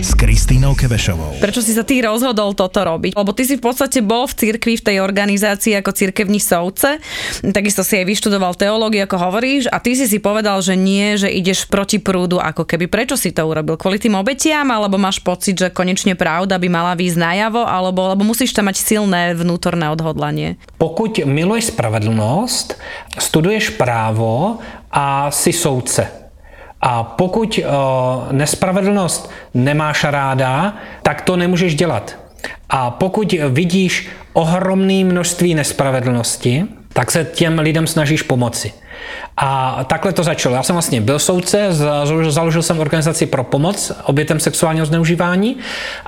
S 0.00 0.16
Kristínou 0.16 0.72
Kevešovou. 0.72 1.36
Prečo 1.44 1.60
si 1.60 1.76
sa 1.76 1.84
ty 1.84 2.00
rozhodol 2.00 2.56
toto 2.56 2.80
robiť? 2.80 3.12
Lebo 3.12 3.36
ty 3.36 3.44
si 3.44 3.60
v 3.60 3.64
podstate 3.68 4.00
bol 4.00 4.24
v 4.24 4.32
cirkvi, 4.32 4.80
v 4.80 4.86
tej 4.88 4.96
organizácii 5.04 5.76
ako 5.76 5.92
cirkevní 5.92 6.40
soudce, 6.40 6.96
takisto 7.44 7.84
si 7.84 8.00
aj 8.00 8.08
vyštudoval 8.08 8.56
teológiu, 8.56 9.04
ako 9.04 9.20
hovoríš, 9.20 9.68
a 9.68 9.76
ty 9.76 9.92
si 9.92 10.08
si 10.08 10.16
povedal, 10.16 10.64
že 10.64 10.72
nie, 10.72 11.20
že 11.20 11.28
ideš 11.28 11.68
proti 11.68 12.00
prúdu, 12.00 12.40
ako 12.40 12.64
keby. 12.64 12.88
Prečo 12.88 13.20
si 13.20 13.28
to 13.28 13.44
urobil? 13.44 13.76
Kvôli 13.76 14.00
tým 14.00 14.16
obetiam, 14.16 14.64
alebo 14.72 14.96
máš 14.96 15.20
pocit, 15.20 15.60
že 15.60 15.68
konečne 15.68 16.16
pravda 16.16 16.56
by 16.56 16.68
mala 16.72 16.96
výjsť 16.96 17.20
najavo, 17.20 17.60
alebo, 17.68 18.08
alebo 18.08 18.24
musíš 18.24 18.56
tam 18.56 18.72
mať 18.72 18.80
silné 18.80 19.36
vnútorné 19.36 19.92
odhodlanie? 19.92 20.56
Pokud 20.80 21.28
miluješ 21.28 21.76
spravedlnost, 21.76 22.80
studuješ 23.20 23.76
právo 23.76 24.64
a 24.88 25.28
si 25.28 25.52
soudce, 25.52 26.19
a 26.80 27.02
pokud 27.02 27.58
uh, 27.58 28.32
nespravedlnost 28.32 29.30
nemáš 29.54 30.04
ráda, 30.04 30.74
tak 31.02 31.22
to 31.22 31.36
nemůžeš 31.36 31.74
dělat. 31.74 32.16
A 32.70 32.90
pokud 32.90 33.34
vidíš 33.48 34.08
ohromné 34.32 35.04
množství 35.04 35.54
nespravedlnosti, 35.54 36.64
tak 36.92 37.10
se 37.10 37.24
těm 37.24 37.58
lidem 37.58 37.86
snažíš 37.86 38.22
pomoci. 38.22 38.72
A 39.36 39.84
takhle 39.84 40.12
to 40.12 40.22
začalo. 40.22 40.54
Já 40.54 40.62
jsem 40.62 40.74
vlastně 40.74 41.00
byl 41.00 41.18
soudce, 41.18 41.68
založil 42.28 42.62
jsem 42.62 42.78
organizaci 42.78 43.26
pro 43.26 43.44
pomoc 43.44 43.92
obětem 44.04 44.40
sexuálního 44.40 44.86
zneužívání 44.86 45.56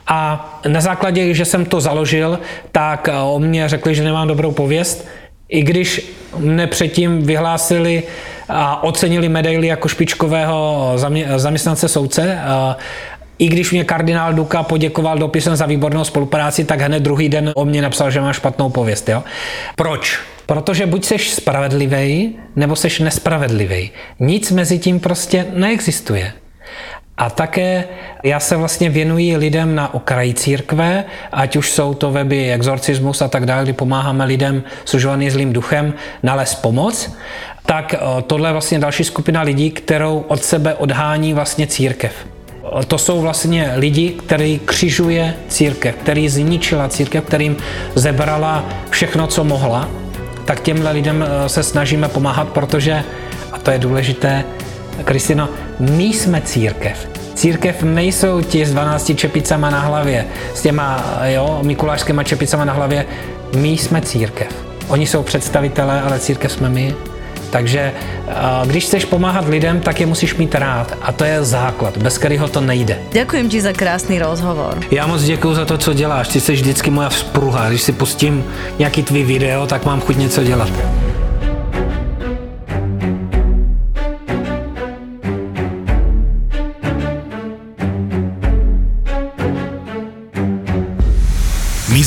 a 0.07 0.49
na 0.69 0.81
základě, 0.81 1.35
že 1.35 1.45
jsem 1.45 1.65
to 1.65 1.81
založil, 1.81 2.39
tak 2.73 3.09
o 3.25 3.39
mě 3.39 3.69
řekli, 3.69 3.95
že 3.95 4.05
nemám 4.05 4.29
dobrou 4.29 4.53
pověst, 4.53 5.09
i 5.53 5.63
když 5.63 6.13
mne 6.39 6.67
předtím 6.67 7.23
vyhlásili 7.23 8.03
a 8.49 8.83
ocenili 8.83 9.29
medaily 9.29 9.67
jako 9.67 9.89
špičkového 9.89 10.93
zaměstnance 11.37 11.89
soudce, 11.89 12.39
i 13.39 13.49
když 13.49 13.73
mě 13.73 13.85
kardinál 13.85 14.33
Duka 14.33 14.63
poděkoval 14.63 15.19
dopisem 15.19 15.57
za 15.57 15.67
výbornou 15.67 16.05
spolupráci, 16.05 16.65
tak 16.65 16.81
hned 16.81 17.03
druhý 17.03 17.29
den 17.29 17.53
o 17.55 17.65
mě 17.65 17.83
napsal, 17.83 18.11
že 18.11 18.21
mám 18.21 18.33
špatnou 18.33 18.71
pověst. 18.71 19.09
Jo? 19.09 19.23
Proč? 19.77 20.21
Protože 20.47 20.87
buď 20.87 21.05
seš 21.05 21.31
spravedlivý, 21.31 22.37
nebo 22.57 22.77
seš 22.77 23.01
nespravedlivý. 23.01 23.91
Nic 24.21 24.51
mezi 24.51 24.79
tím 24.79 25.01
prostě 25.01 25.47
neexistuje. 25.55 26.33
A 27.19 27.31
také 27.31 27.85
já 28.23 28.41
se 28.41 28.57
vlastně 28.57 28.91
věnuji 28.91 29.37
lidem 29.37 29.75
na 29.75 29.95
okraji 29.95 30.35
církve, 30.35 31.05
ať 31.33 31.57
už 31.57 31.71
jsou 31.71 31.95
to 31.95 32.11
weby 32.11 32.53
exorcismus 32.53 33.23
a 33.23 33.29
tak 33.29 33.47
dále, 33.47 33.63
kdy 33.63 33.73
pomáháme 33.73 34.25
lidem 34.25 34.63
služovaným 34.85 35.31
zlým 35.31 35.53
duchem 35.53 35.95
nalézt 36.23 36.55
pomoc, 36.55 37.17
tak 37.67 37.95
eh, 37.95 38.23
tohle 38.23 38.49
je 38.49 38.53
vlastně 38.53 38.79
další 38.79 39.05
skupina 39.05 39.43
lidí, 39.43 39.71
kterou 39.71 40.25
od 40.29 40.45
sebe 40.45 40.75
odhání 40.75 41.35
vlastně 41.35 41.67
církev. 41.67 42.13
To 42.89 42.99
jsou 42.99 43.21
vlastně 43.21 43.73
lidi, 43.77 44.11
který 44.11 44.61
křižuje 44.65 45.35
církev, 45.49 45.95
který 45.95 46.29
zničila 46.29 46.89
církev, 46.89 47.25
kterým 47.25 47.57
zebrala 47.95 48.65
všechno, 48.91 49.27
co 49.27 49.45
mohla. 49.45 49.89
Tak 50.45 50.61
těmhle 50.61 50.93
lidem 50.93 51.25
eh, 51.25 51.49
se 51.49 51.63
snažíme 51.63 52.09
pomáhat, 52.09 52.49
protože, 52.49 53.05
a 53.53 53.59
to 53.59 53.71
je 53.71 53.79
důležité, 53.79 54.45
Kristino, 55.03 55.49
my 55.79 56.05
jsme 56.05 56.41
církev. 56.41 57.09
Církev 57.35 57.83
nejsou 57.83 58.43
ti 58.43 58.67
s 58.67 58.73
12 58.73 59.13
čepicama 59.17 59.71
na 59.71 59.81
hlavě, 59.81 60.25
s 60.55 60.63
těma 60.63 61.05
jo, 61.25 61.61
mikulášskýma 61.63 62.23
čepicama 62.23 62.65
na 62.65 62.73
hlavě. 62.73 63.07
My 63.57 63.69
jsme 63.69 64.01
církev. 64.01 64.49
Oni 64.89 65.07
jsou 65.07 65.23
představitelé, 65.23 66.03
ale 66.03 66.19
církev 66.19 66.53
jsme 66.53 66.69
my. 66.69 66.95
Takže 67.51 67.93
když 68.67 68.85
chceš 68.85 69.05
pomáhat 69.05 69.49
lidem, 69.49 69.81
tak 69.81 70.01
je 70.01 70.07
musíš 70.07 70.35
mít 70.35 70.55
rád. 70.55 70.97
A 71.03 71.13
to 71.13 71.25
je 71.25 71.45
základ, 71.45 71.97
bez 71.97 72.19
kterého 72.19 72.49
to 72.49 72.61
nejde. 72.61 72.99
Děkuji 73.13 73.49
ti 73.49 73.61
za 73.61 73.73
krásný 73.73 74.19
rozhovor. 74.19 74.79
Já 74.91 75.07
moc 75.07 75.23
děkuji 75.23 75.55
za 75.55 75.65
to, 75.65 75.79
co 75.79 75.93
děláš. 75.93 76.29
Ty 76.29 76.41
jsi 76.41 76.53
vždycky 76.53 76.91
moja 76.91 77.09
vzpruha. 77.09 77.69
Když 77.69 77.83
si 77.83 77.93
pustím 77.93 78.45
nějaký 78.79 79.03
tvý 79.03 79.23
video, 79.23 79.67
tak 79.67 79.85
mám 79.85 80.01
chuť 80.01 80.17
něco 80.17 80.45
dělat. 80.45 80.71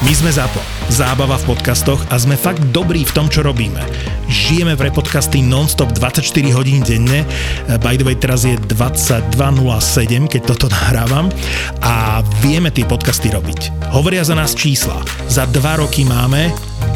My 0.00 0.16
sme 0.16 0.32
ZAPO. 0.32 0.64
Zábava 0.88 1.36
v 1.36 1.52
podcastoch 1.52 2.00
a 2.08 2.16
sme 2.16 2.32
fakt 2.32 2.64
dobrí 2.72 3.04
v 3.04 3.12
tom, 3.12 3.28
čo 3.28 3.44
robíme. 3.44 3.84
Žijeme 4.32 4.72
pre 4.72 4.88
podcasty 4.88 5.44
non-stop 5.44 5.92
24 5.92 6.24
hodín 6.56 6.80
denne. 6.80 7.28
By 7.84 8.00
the 8.00 8.08
way, 8.08 8.16
teraz 8.16 8.48
je 8.48 8.56
22.07, 8.64 9.36
keď 10.24 10.40
toto 10.48 10.66
nahrávam. 10.72 11.28
A 11.84 12.24
vieme 12.40 12.72
tie 12.72 12.88
podcasty 12.88 13.28
robiť. 13.28 13.92
Hovoria 13.92 14.24
za 14.24 14.32
nás 14.32 14.56
čísla. 14.56 15.04
Za 15.28 15.44
dva 15.52 15.76
roky 15.84 16.08
máme 16.08 16.69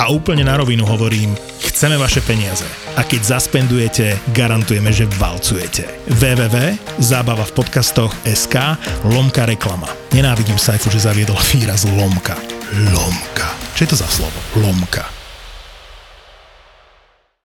A 0.00 0.08
úplne 0.08 0.44
na 0.44 0.56
rovinu 0.56 0.84
hovorím, 0.88 1.36
chceme 1.60 2.00
vaše 2.00 2.24
peniaze. 2.24 2.64
A 2.96 3.04
keď 3.04 3.36
zaspendujete, 3.36 4.16
garantujeme, 4.32 4.92
že 4.92 5.08
valcujete. 5.20 5.88
www.zábava 6.16 7.44
v 7.48 7.52
podcastoch 7.56 8.12
SK 8.24 8.76
lomka 9.08 9.48
reklama. 9.48 9.88
Nenávidím 10.12 10.60
Saifu, 10.60 10.88
že 10.92 11.04
zaviedol 11.04 11.38
výraz 11.52 11.88
lomka. 11.88 12.36
Lomka. 12.92 13.48
Čo 13.76 13.80
je 13.84 13.90
to 13.92 13.98
za 14.00 14.08
slovo? 14.08 14.38
Lomka. 14.56 15.21